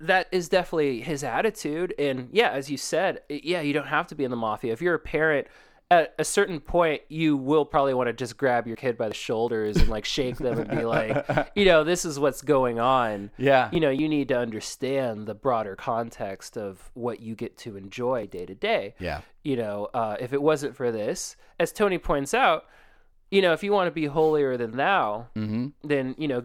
that 0.00 0.26
is 0.30 0.50
definitely 0.50 1.00
his 1.00 1.24
attitude. 1.24 1.94
And 1.98 2.28
yeah, 2.32 2.50
as 2.50 2.70
you 2.70 2.76
said, 2.76 3.20
yeah, 3.30 3.62
you 3.62 3.72
don't 3.72 3.86
have 3.86 4.08
to 4.08 4.14
be 4.14 4.24
in 4.24 4.30
the 4.30 4.36
mafia. 4.36 4.74
If 4.74 4.82
you're 4.82 4.94
a 4.96 4.98
parent, 4.98 5.46
at 5.90 6.14
a 6.18 6.24
certain 6.24 6.60
point, 6.60 7.00
you 7.08 7.36
will 7.38 7.64
probably 7.64 7.94
want 7.94 8.08
to 8.08 8.12
just 8.12 8.36
grab 8.36 8.66
your 8.66 8.76
kid 8.76 8.98
by 8.98 9.08
the 9.08 9.14
shoulders 9.14 9.76
and 9.78 9.88
like 9.88 10.04
shake 10.04 10.36
them 10.36 10.58
and 10.58 10.70
be 10.70 10.84
like, 10.84 11.50
you 11.54 11.64
know, 11.64 11.82
this 11.84 12.04
is 12.04 12.18
what's 12.18 12.42
going 12.42 12.78
on. 12.78 13.30
Yeah. 13.38 13.70
You 13.72 13.80
know, 13.80 13.90
you 13.90 14.08
need 14.08 14.28
to 14.28 14.38
understand 14.38 15.26
the 15.26 15.34
broader 15.34 15.76
context 15.76 16.58
of 16.58 16.90
what 16.94 17.20
you 17.20 17.34
get 17.34 17.56
to 17.58 17.76
enjoy 17.76 18.26
day 18.26 18.44
to 18.44 18.54
day 18.54 18.94
Yeah. 18.98 19.20
you 19.44 19.56
know, 19.56 19.88
uh, 19.94 20.16
if 20.20 20.32
it 20.34 20.42
wasn't 20.42 20.76
for 20.76 20.90
this, 20.92 21.36
as 21.58 21.72
Tony 21.72 21.96
points 21.98 22.34
out, 22.34 22.64
you 23.32 23.42
know, 23.42 23.52
if 23.52 23.64
you 23.64 23.72
want 23.72 23.88
to 23.88 23.90
be 23.92 24.06
holier 24.06 24.56
than 24.56 24.76
thou, 24.76 25.26
Mm-hmm. 25.34 25.68
then 25.82 26.14
you 26.18 26.28
know, 26.28 26.44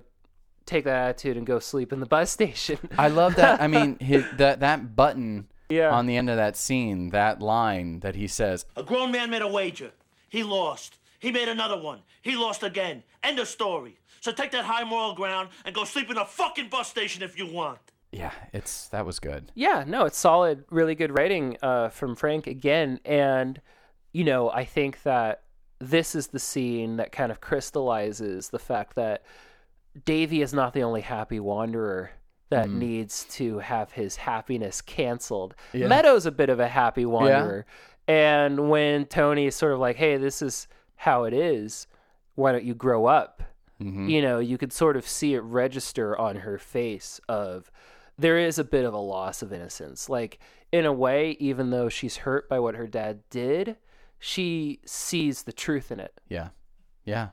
take 0.66 0.86
that 0.86 1.10
attitude 1.10 1.38
and 1.38 1.46
go 1.46 1.60
sleep 1.60 1.94
in 1.94 2.00
the 2.00 2.06
bus 2.08 2.32
station. 2.40 2.80
I 2.98 3.10
love 3.10 3.36
that. 3.36 3.62
I 3.62 3.68
mean, 3.68 4.00
his, 4.12 4.26
that 4.38 4.62
that 4.62 4.96
button 4.96 5.48
Yeah. 5.70 5.92
on 5.92 6.06
the 6.08 6.18
end 6.18 6.30
of 6.30 6.38
that 6.38 6.56
scene, 6.58 7.10
that 7.12 7.42
line 7.42 8.00
that 8.00 8.16
he 8.16 8.28
says, 8.28 8.66
A 8.76 8.84
grown 8.84 9.12
man 9.12 9.30
made 9.30 9.42
a 9.44 9.48
wager. 9.48 9.92
He 10.30 10.42
lost. 10.44 10.98
He 11.20 11.32
made 11.32 11.48
another 11.50 11.80
one. 11.80 12.00
He 12.22 12.36
lost 12.36 12.64
again. 12.64 13.04
End 13.24 13.40
of 13.40 13.48
story. 13.48 13.98
So 14.22 14.32
take 14.32 14.52
that 14.52 14.66
high 14.66 14.84
moral 14.84 15.14
ground 15.16 15.50
and 15.66 15.74
go 15.76 15.84
sleep 15.84 16.10
in 16.12 16.18
a 16.18 16.26
fucking 16.26 16.70
bus 16.70 16.88
station 16.90 17.22
if 17.24 17.38
you 17.40 17.48
want. 17.52 17.80
"Yeah, 18.12 18.32
it's 18.54 18.88
that 18.90 19.06
was 19.06 19.20
good." 19.20 19.52
yeah, 19.56 19.84
no, 19.88 20.06
it's 20.06 20.18
solid, 20.18 20.64
really 20.70 20.96
good 20.96 21.12
writing 21.18 21.58
uh, 21.62 21.90
from 21.90 22.16
Frank 22.16 22.48
again, 22.48 23.00
and 23.06 23.62
you 24.14 24.24
know, 24.24 24.50
I 24.50 24.64
think 24.66 25.04
that 25.04 25.44
this 25.80 26.16
is 26.16 26.28
the 26.28 26.40
scene 26.40 26.98
that 26.98 27.12
kind 27.12 27.32
of 27.32 27.42
crystallizes 27.42 28.50
the 28.50 28.60
fact 28.60 28.96
that 28.96 29.24
Davy 30.06 30.42
is 30.42 30.54
not 30.54 30.74
the 30.74 30.84
only 30.84 31.02
happy 31.02 31.40
wanderer 31.40 32.12
that 32.50 32.68
mm. 32.68 32.76
needs 32.76 33.26
to 33.32 33.60
have 33.60 33.92
his 33.92 34.16
happiness 34.16 34.82
canceled. 34.82 35.56
Meadow's 35.74 36.26
a 36.26 36.32
bit 36.32 36.50
of 36.50 36.60
a 36.60 36.68
happy 36.68 37.06
wanderer. 37.06 37.66
And 38.08 38.70
when 38.70 39.06
Tony 39.06 39.48
is 39.48 39.56
sort 39.56 39.74
of 39.74 39.80
like, 39.80 39.98
hey, 39.98 40.18
this 40.18 40.42
is 40.42 40.68
how 40.96 41.26
it 41.26 41.34
is, 41.34 41.88
why 42.36 42.52
don't 42.52 42.64
you 42.64 42.74
grow 42.74 43.06
up? 43.06 43.44
Mm-hmm. 43.82 44.10
You 44.10 44.22
know, 44.22 44.40
you 44.40 44.58
could 44.58 44.74
sort 44.74 44.98
of 44.98 45.08
see 45.08 45.34
it 45.34 45.44
register 45.44 46.18
on 46.18 46.38
her 46.38 46.58
face 46.58 47.20
of 47.28 47.70
there 48.18 48.38
is 48.40 48.58
a 48.58 48.64
bit 48.64 48.86
of 48.86 48.94
a 48.94 49.00
loss 49.00 49.42
of 49.42 49.54
innocence. 49.54 50.10
Like, 50.10 50.40
in 50.72 50.86
a 50.86 50.94
way, 50.94 51.38
even 51.40 51.70
though 51.70 51.90
she's 51.90 52.18
hurt 52.18 52.50
by 52.50 52.60
what 52.60 52.76
her 52.76 52.88
dad 52.88 53.20
did, 53.30 53.78
she 54.20 54.80
sees 54.86 55.44
the 55.44 55.52
truth 55.54 55.92
in 55.92 56.00
it. 56.00 56.20
Yeah, 56.28 56.50
yeah. 57.06 57.30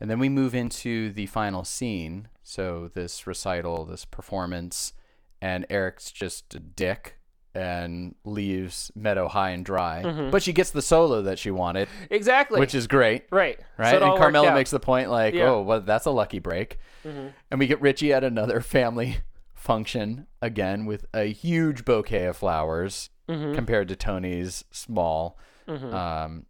And 0.00 0.10
then 0.10 0.18
we 0.18 0.28
move 0.28 0.54
into 0.54 1.12
the 1.12 1.26
final 1.26 1.64
scene. 1.64 2.28
So 2.42 2.90
this 2.92 3.26
recital, 3.26 3.84
this 3.84 4.04
performance, 4.04 4.92
and 5.40 5.64
Eric's 5.70 6.10
just 6.10 6.54
a 6.54 6.58
dick 6.60 7.18
and 7.54 8.14
leaves 8.24 8.90
Meadow 8.94 9.28
high 9.28 9.50
and 9.50 9.64
dry. 9.64 10.02
But 10.30 10.42
she 10.42 10.52
gets 10.54 10.70
the 10.70 10.80
solo 10.82 11.20
that 11.22 11.38
she 11.38 11.50
wanted, 11.50 11.86
Exactly. 12.10 12.58
which 12.58 12.74
is 12.74 12.86
great. 12.86 13.24
right. 13.30 13.60
Right, 13.76 13.90
So 13.90 14.02
and 14.02 14.18
Carmela 14.18 14.54
makes 14.54 14.70
the 14.70 14.80
point 14.80 15.10
like, 15.10 15.34
Yeah. 15.34 15.42
Mm-hmm. 15.42 15.50
"Oh, 15.52 15.62
well, 15.62 15.80
that's 15.82 16.06
a 16.06 16.10
lucky 16.10 16.38
break," 16.38 16.78
and 17.04 17.32
we 17.58 17.66
get 17.66 17.80
Richie 17.82 18.12
at 18.12 18.24
another 18.24 18.60
family 18.62 19.18
function 19.54 20.26
again 20.40 20.86
with 20.86 21.04
a 21.14 21.24
huge 21.32 21.84
bouquet 21.84 22.24
of 22.26 22.36
flowers 22.36 23.10
Mm-hmm. 23.28 23.54
compared 23.54 23.86
to 23.88 23.94
Tony's 23.96 24.64
small, 24.72 25.38
um, 25.68 26.46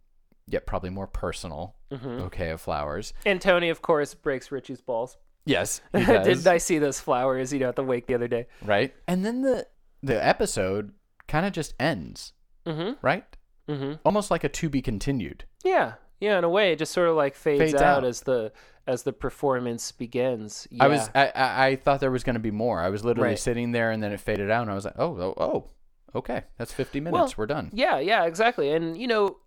yet 0.47 0.65
probably 0.65 0.89
more 0.89 1.07
personal 1.07 1.75
Mm-hmm. 1.91 2.17
bouquet 2.17 2.49
of 2.49 2.59
flowers. 2.59 3.13
And 3.23 3.39
Tony, 3.39 3.69
of 3.69 3.83
course, 3.83 4.15
breaks 4.15 4.51
Richie's 4.51 4.81
balls. 4.81 5.15
Yes, 5.45 5.79
he 5.93 6.03
does. 6.03 6.25
Didn't 6.25 6.47
I 6.47 6.57
see 6.57 6.79
those 6.79 6.99
flowers, 6.99 7.53
you 7.53 7.59
know, 7.59 7.69
at 7.69 7.75
the 7.75 7.83
wake 7.83 8.07
the 8.07 8.15
other 8.15 8.27
day? 8.27 8.47
right? 8.63 8.91
And 9.07 9.23
then 9.23 9.41
the 9.43 9.67
the 10.01 10.25
episode 10.25 10.93
kind 11.27 11.45
of 11.45 11.51
just 11.53 11.75
ends, 11.79 12.33
Mm-hmm. 12.65 12.93
right? 13.05 13.25
Mm-hmm. 13.69 13.93
Almost 14.03 14.31
like 14.31 14.43
a 14.43 14.49
to 14.49 14.69
be 14.69 14.81
continued. 14.81 15.43
Yeah. 15.63 15.93
Yeah, 16.19 16.37
in 16.39 16.43
a 16.45 16.49
way, 16.49 16.71
it 16.71 16.79
just 16.79 16.93
sort 16.93 17.09
of 17.09 17.15
like 17.15 17.35
fades, 17.35 17.59
Fades 17.59 17.73
out, 17.75 17.97
out. 17.99 18.03
as 18.05 18.21
the 18.21 18.51
as 18.87 19.03
the 19.03 19.13
performance 19.13 19.91
begins. 19.91 20.67
I 20.79 20.87
was 20.87 21.09
I, 21.13 21.27
I 21.35 21.65
I 21.67 21.75
thought 21.75 21.99
there 21.99 22.09
was 22.11 22.23
going 22.23 22.35
to 22.35 22.39
be 22.39 22.49
more. 22.51 22.79
I 22.81 22.89
was 22.89 23.05
literally 23.05 23.29
Right. 23.29 23.39
sitting 23.39 23.71
there 23.71 23.91
and 23.91 24.01
then 24.01 24.11
it 24.13 24.19
faded 24.19 24.49
out 24.49 24.63
and 24.63 24.71
I 24.71 24.73
was 24.75 24.85
like, 24.85 24.95
"Oh, 24.97 25.15
oh, 25.19 25.33
oh. 25.37 25.69
Okay. 26.15 26.43
That's 26.57 26.73
50 26.73 26.99
minutes. 26.99 27.13
Well, 27.13 27.33
We're 27.37 27.45
done." 27.45 27.69
Yeah, 27.73 27.99
yeah, 27.99 28.25
exactly. 28.25 28.71
And 28.71 28.97
you 28.97 29.07
know, 29.07 29.37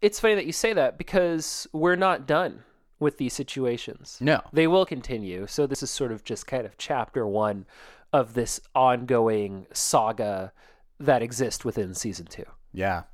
it's 0.00 0.20
funny 0.20 0.34
that 0.34 0.46
you 0.46 0.52
say 0.52 0.72
that 0.72 0.98
because 0.98 1.66
we're 1.72 1.96
not 1.96 2.26
done 2.26 2.64
with 2.98 3.16
these 3.18 3.32
situations. 3.32 4.18
No. 4.20 4.42
They 4.52 4.66
will 4.66 4.84
continue. 4.84 5.46
So 5.46 5.66
this 5.66 5.82
is 5.82 5.90
sort 5.90 6.12
of 6.12 6.22
just 6.22 6.46
kind 6.46 6.66
of 6.66 6.76
chapter 6.76 7.26
1 7.26 7.64
of 8.12 8.34
this 8.34 8.60
ongoing 8.74 9.66
saga 9.72 10.52
that 10.98 11.22
exists 11.22 11.64
within 11.64 11.94
season 11.94 12.26
2. 12.26 12.44
Yeah. 12.72 13.04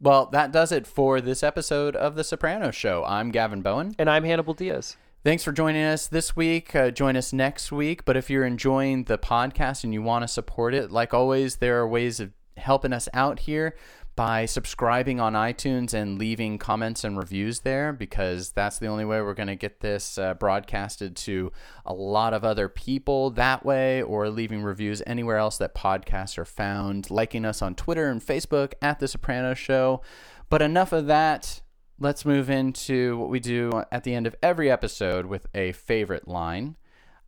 Well, 0.00 0.26
that 0.32 0.52
does 0.52 0.72
it 0.72 0.86
for 0.86 1.20
this 1.22 1.42
episode 1.42 1.96
of 1.96 2.16
The 2.16 2.24
Soprano 2.24 2.70
Show. 2.70 3.04
I'm 3.04 3.30
Gavin 3.30 3.62
Bowen. 3.62 3.94
And 3.98 4.10
I'm 4.10 4.24
Hannibal 4.24 4.52
Diaz. 4.52 4.96
Thanks 5.24 5.42
for 5.42 5.52
joining 5.52 5.84
us 5.84 6.06
this 6.06 6.36
week. 6.36 6.76
Uh, 6.76 6.90
join 6.90 7.16
us 7.16 7.32
next 7.32 7.72
week. 7.72 8.04
But 8.04 8.18
if 8.18 8.28
you're 8.28 8.44
enjoying 8.44 9.04
the 9.04 9.16
podcast 9.16 9.82
and 9.82 9.94
you 9.94 10.02
want 10.02 10.22
to 10.22 10.28
support 10.28 10.74
it, 10.74 10.92
like 10.92 11.14
always, 11.14 11.56
there 11.56 11.80
are 11.80 11.88
ways 11.88 12.20
of 12.20 12.32
helping 12.58 12.92
us 12.92 13.08
out 13.14 13.38
here 13.38 13.74
by 14.16 14.44
subscribing 14.44 15.20
on 15.20 15.32
iTunes 15.32 15.94
and 15.94 16.18
leaving 16.18 16.58
comments 16.58 17.04
and 17.04 17.16
reviews 17.16 17.60
there 17.60 17.90
because 17.90 18.50
that's 18.50 18.78
the 18.78 18.86
only 18.86 19.06
way 19.06 19.22
we're 19.22 19.32
going 19.32 19.46
to 19.46 19.56
get 19.56 19.80
this 19.80 20.18
uh, 20.18 20.34
broadcasted 20.34 21.16
to 21.16 21.50
a 21.86 21.94
lot 21.94 22.34
of 22.34 22.44
other 22.44 22.68
people 22.68 23.30
that 23.30 23.64
way 23.64 24.02
or 24.02 24.28
leaving 24.28 24.62
reviews 24.62 25.02
anywhere 25.06 25.38
else 25.38 25.56
that 25.56 25.74
podcasts 25.74 26.36
are 26.36 26.44
found, 26.44 27.10
liking 27.10 27.46
us 27.46 27.62
on 27.62 27.74
Twitter 27.74 28.10
and 28.10 28.20
Facebook 28.20 28.74
at 28.82 29.00
The 29.00 29.08
Soprano 29.08 29.54
Show. 29.54 30.02
But 30.50 30.60
enough 30.60 30.92
of 30.92 31.06
that. 31.06 31.62
Let's 31.98 32.24
move 32.24 32.50
into 32.50 33.16
what 33.16 33.28
we 33.28 33.38
do 33.38 33.84
at 33.92 34.04
the 34.04 34.14
end 34.14 34.26
of 34.26 34.34
every 34.42 34.70
episode 34.70 35.26
with 35.26 35.46
a 35.54 35.72
favorite 35.72 36.26
line. 36.26 36.76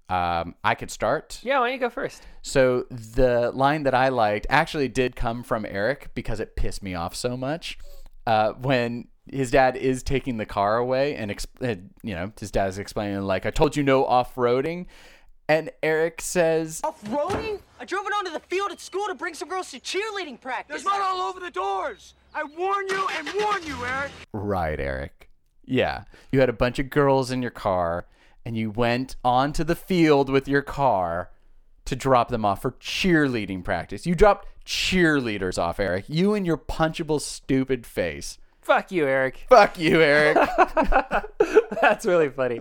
Um, 0.09 0.55
I 0.63 0.75
could 0.75 0.91
start. 0.91 1.41
Yeah, 1.43 1.61
why 1.61 1.67
don't 1.67 1.75
you 1.75 1.81
go 1.81 1.91
first? 1.91 2.23
So 2.43 2.85
the 2.91 3.51
line 3.53 3.85
that 3.85 3.95
I 3.95 4.09
liked 4.09 4.47
actually 4.51 4.89
did 4.89 5.17
come 5.17 5.43
from 5.43 5.65
Eric 5.67 6.11
because 6.15 6.41
it 6.41 6.57
pissed 6.57 6.83
me 6.83 6.95
off 6.95 7.15
so 7.15 7.37
much. 7.37 7.79
Uh, 8.27 8.53
when 8.53 9.09
his 9.31 9.51
dad 9.51 9.77
is 9.77 10.03
taking 10.03 10.37
the 10.37 10.47
car 10.47 10.77
away 10.77 11.17
and 11.17 11.31
exp- 11.31 11.47
uh, 11.63 11.81
you 12.03 12.15
know 12.15 12.33
his 12.39 12.51
dad 12.51 12.69
is 12.69 12.79
explaining 12.79 13.21
like 13.23 13.47
I 13.47 13.51
told 13.51 13.77
you 13.77 13.83
no 13.83 14.05
off 14.05 14.35
roading, 14.37 14.87
and 15.49 15.71
Eric 15.83 16.21
says 16.21 16.81
Off-roading? 16.85 17.61
I 17.81 17.85
drove 17.85 18.07
it 18.07 18.13
onto 18.13 18.33
the 18.33 18.41
field 18.41 18.73
at 18.73 18.81
school 18.81 19.07
to 19.09 19.15
bring 19.15 19.35
some 19.35 19.49
girls 19.49 19.71
to 19.73 19.81
cheerleading 19.81 20.41
practice. 20.41 20.83
There's 20.83 20.85
mud 20.85 21.01
all 21.01 21.29
over 21.29 21.41
the 21.41 21.51
doors. 21.51 22.15
I 22.39 22.45
warn 22.45 22.87
you 22.89 23.09
and 23.17 23.29
warn 23.43 23.63
you, 23.67 23.83
Eric. 23.83 24.13
right 24.35 24.79
Eric, 24.79 25.31
yeah 25.65 26.05
you 26.31 26.39
had 26.41 26.51
a 26.51 26.53
bunch 26.53 26.79
of 26.79 26.91
girls 26.91 27.31
in 27.31 27.41
your 27.41 27.51
car 27.51 28.07
and 28.45 28.59
you 28.59 28.71
went 28.71 29.17
onto 29.25 29.65
the 29.65 29.75
field 29.75 30.29
with 30.29 30.47
your 30.47 30.61
car 30.61 31.31
to 31.87 31.97
drop 31.97 32.29
them 32.29 32.45
off 32.45 32.61
for 32.61 32.73
cheerleading 32.73 33.65
practice. 33.65 34.05
You 34.07 34.15
dropped 34.15 34.49
cheerleaders 34.67 35.57
off, 35.57 35.81
Eric. 35.81 36.05
You 36.09 36.35
and 36.35 36.45
your 36.45 36.59
punchable 36.59 37.23
stupid 37.23 37.87
face. 37.87 38.37
Fuck 38.61 38.93
you, 38.93 39.07
Eric. 39.07 39.47
Fuck 39.49 39.79
you, 39.79 40.03
Eric. 40.03 40.37
That's 41.81 42.05
really 42.05 42.29
funny. 42.29 42.61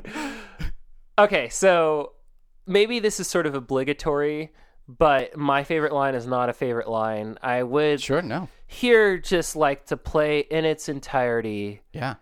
Okay, 1.19 1.49
so 1.49 2.13
maybe 2.65 2.99
this 2.99 3.19
is 3.19 3.27
sort 3.27 3.45
of 3.45 3.55
obligatory, 3.55 4.53
but 4.87 5.35
my 5.35 5.65
favorite 5.65 5.91
line 5.91 6.15
is 6.15 6.25
not 6.25 6.47
a 6.47 6.53
favorite 6.53 6.87
line. 6.87 7.37
I 7.41 7.63
would 7.63 7.99
sure, 7.99 8.21
no. 8.21 8.47
Here 8.67 9.17
just 9.17 9.55
like 9.55 9.85
to 9.87 9.97
play 9.97 10.39
in 10.39 10.65
its 10.65 10.89
entirety 10.89 11.81
Yeah. 11.93 12.15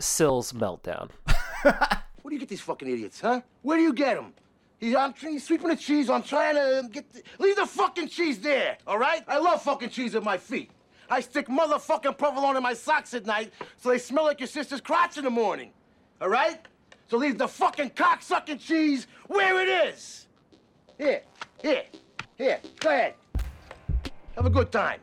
Sil's 0.00 0.52
meltdown. 0.52 1.10
Where 1.62 2.30
do 2.30 2.32
you 2.34 2.38
get 2.38 2.48
these 2.48 2.60
fucking 2.60 2.88
idiots, 2.88 3.20
huh? 3.20 3.40
Where 3.62 3.76
do 3.76 3.82
you 3.82 3.92
get 3.92 4.16
them? 4.16 4.34
He's, 4.78 4.94
I'm, 4.94 5.14
he's 5.14 5.46
sweeping 5.46 5.68
the 5.68 5.76
cheese. 5.76 6.10
I'm 6.10 6.22
trying 6.22 6.56
to 6.56 6.88
get. 6.90 7.10
The, 7.12 7.22
leave 7.38 7.56
the 7.56 7.66
fucking 7.66 8.08
cheese 8.08 8.40
there, 8.40 8.76
all 8.86 8.98
right? 8.98 9.22
I 9.28 9.38
love 9.38 9.62
fucking 9.62 9.90
cheese 9.90 10.14
at 10.14 10.24
my 10.24 10.36
feet. 10.36 10.70
I 11.08 11.20
stick 11.20 11.46
motherfucking 11.48 12.18
provolone 12.18 12.56
in 12.56 12.62
my 12.62 12.74
socks 12.74 13.14
at 13.14 13.24
night 13.26 13.52
so 13.76 13.90
they 13.90 13.98
smell 13.98 14.24
like 14.24 14.40
your 14.40 14.46
sister's 14.46 14.80
crotch 14.80 15.16
in 15.16 15.24
the 15.24 15.30
morning, 15.30 15.70
all 16.20 16.28
right? 16.28 16.58
So 17.08 17.18
leave 17.18 17.38
the 17.38 17.46
fucking 17.48 17.90
cocksucking 17.90 18.58
cheese 18.60 19.06
where 19.28 19.60
it 19.62 19.68
is. 19.88 20.26
Here, 20.98 21.22
here, 21.62 21.84
here. 22.36 22.58
Go 22.80 22.88
ahead. 22.88 23.14
Have 24.34 24.46
a 24.46 24.50
good 24.50 24.72
time. 24.72 25.00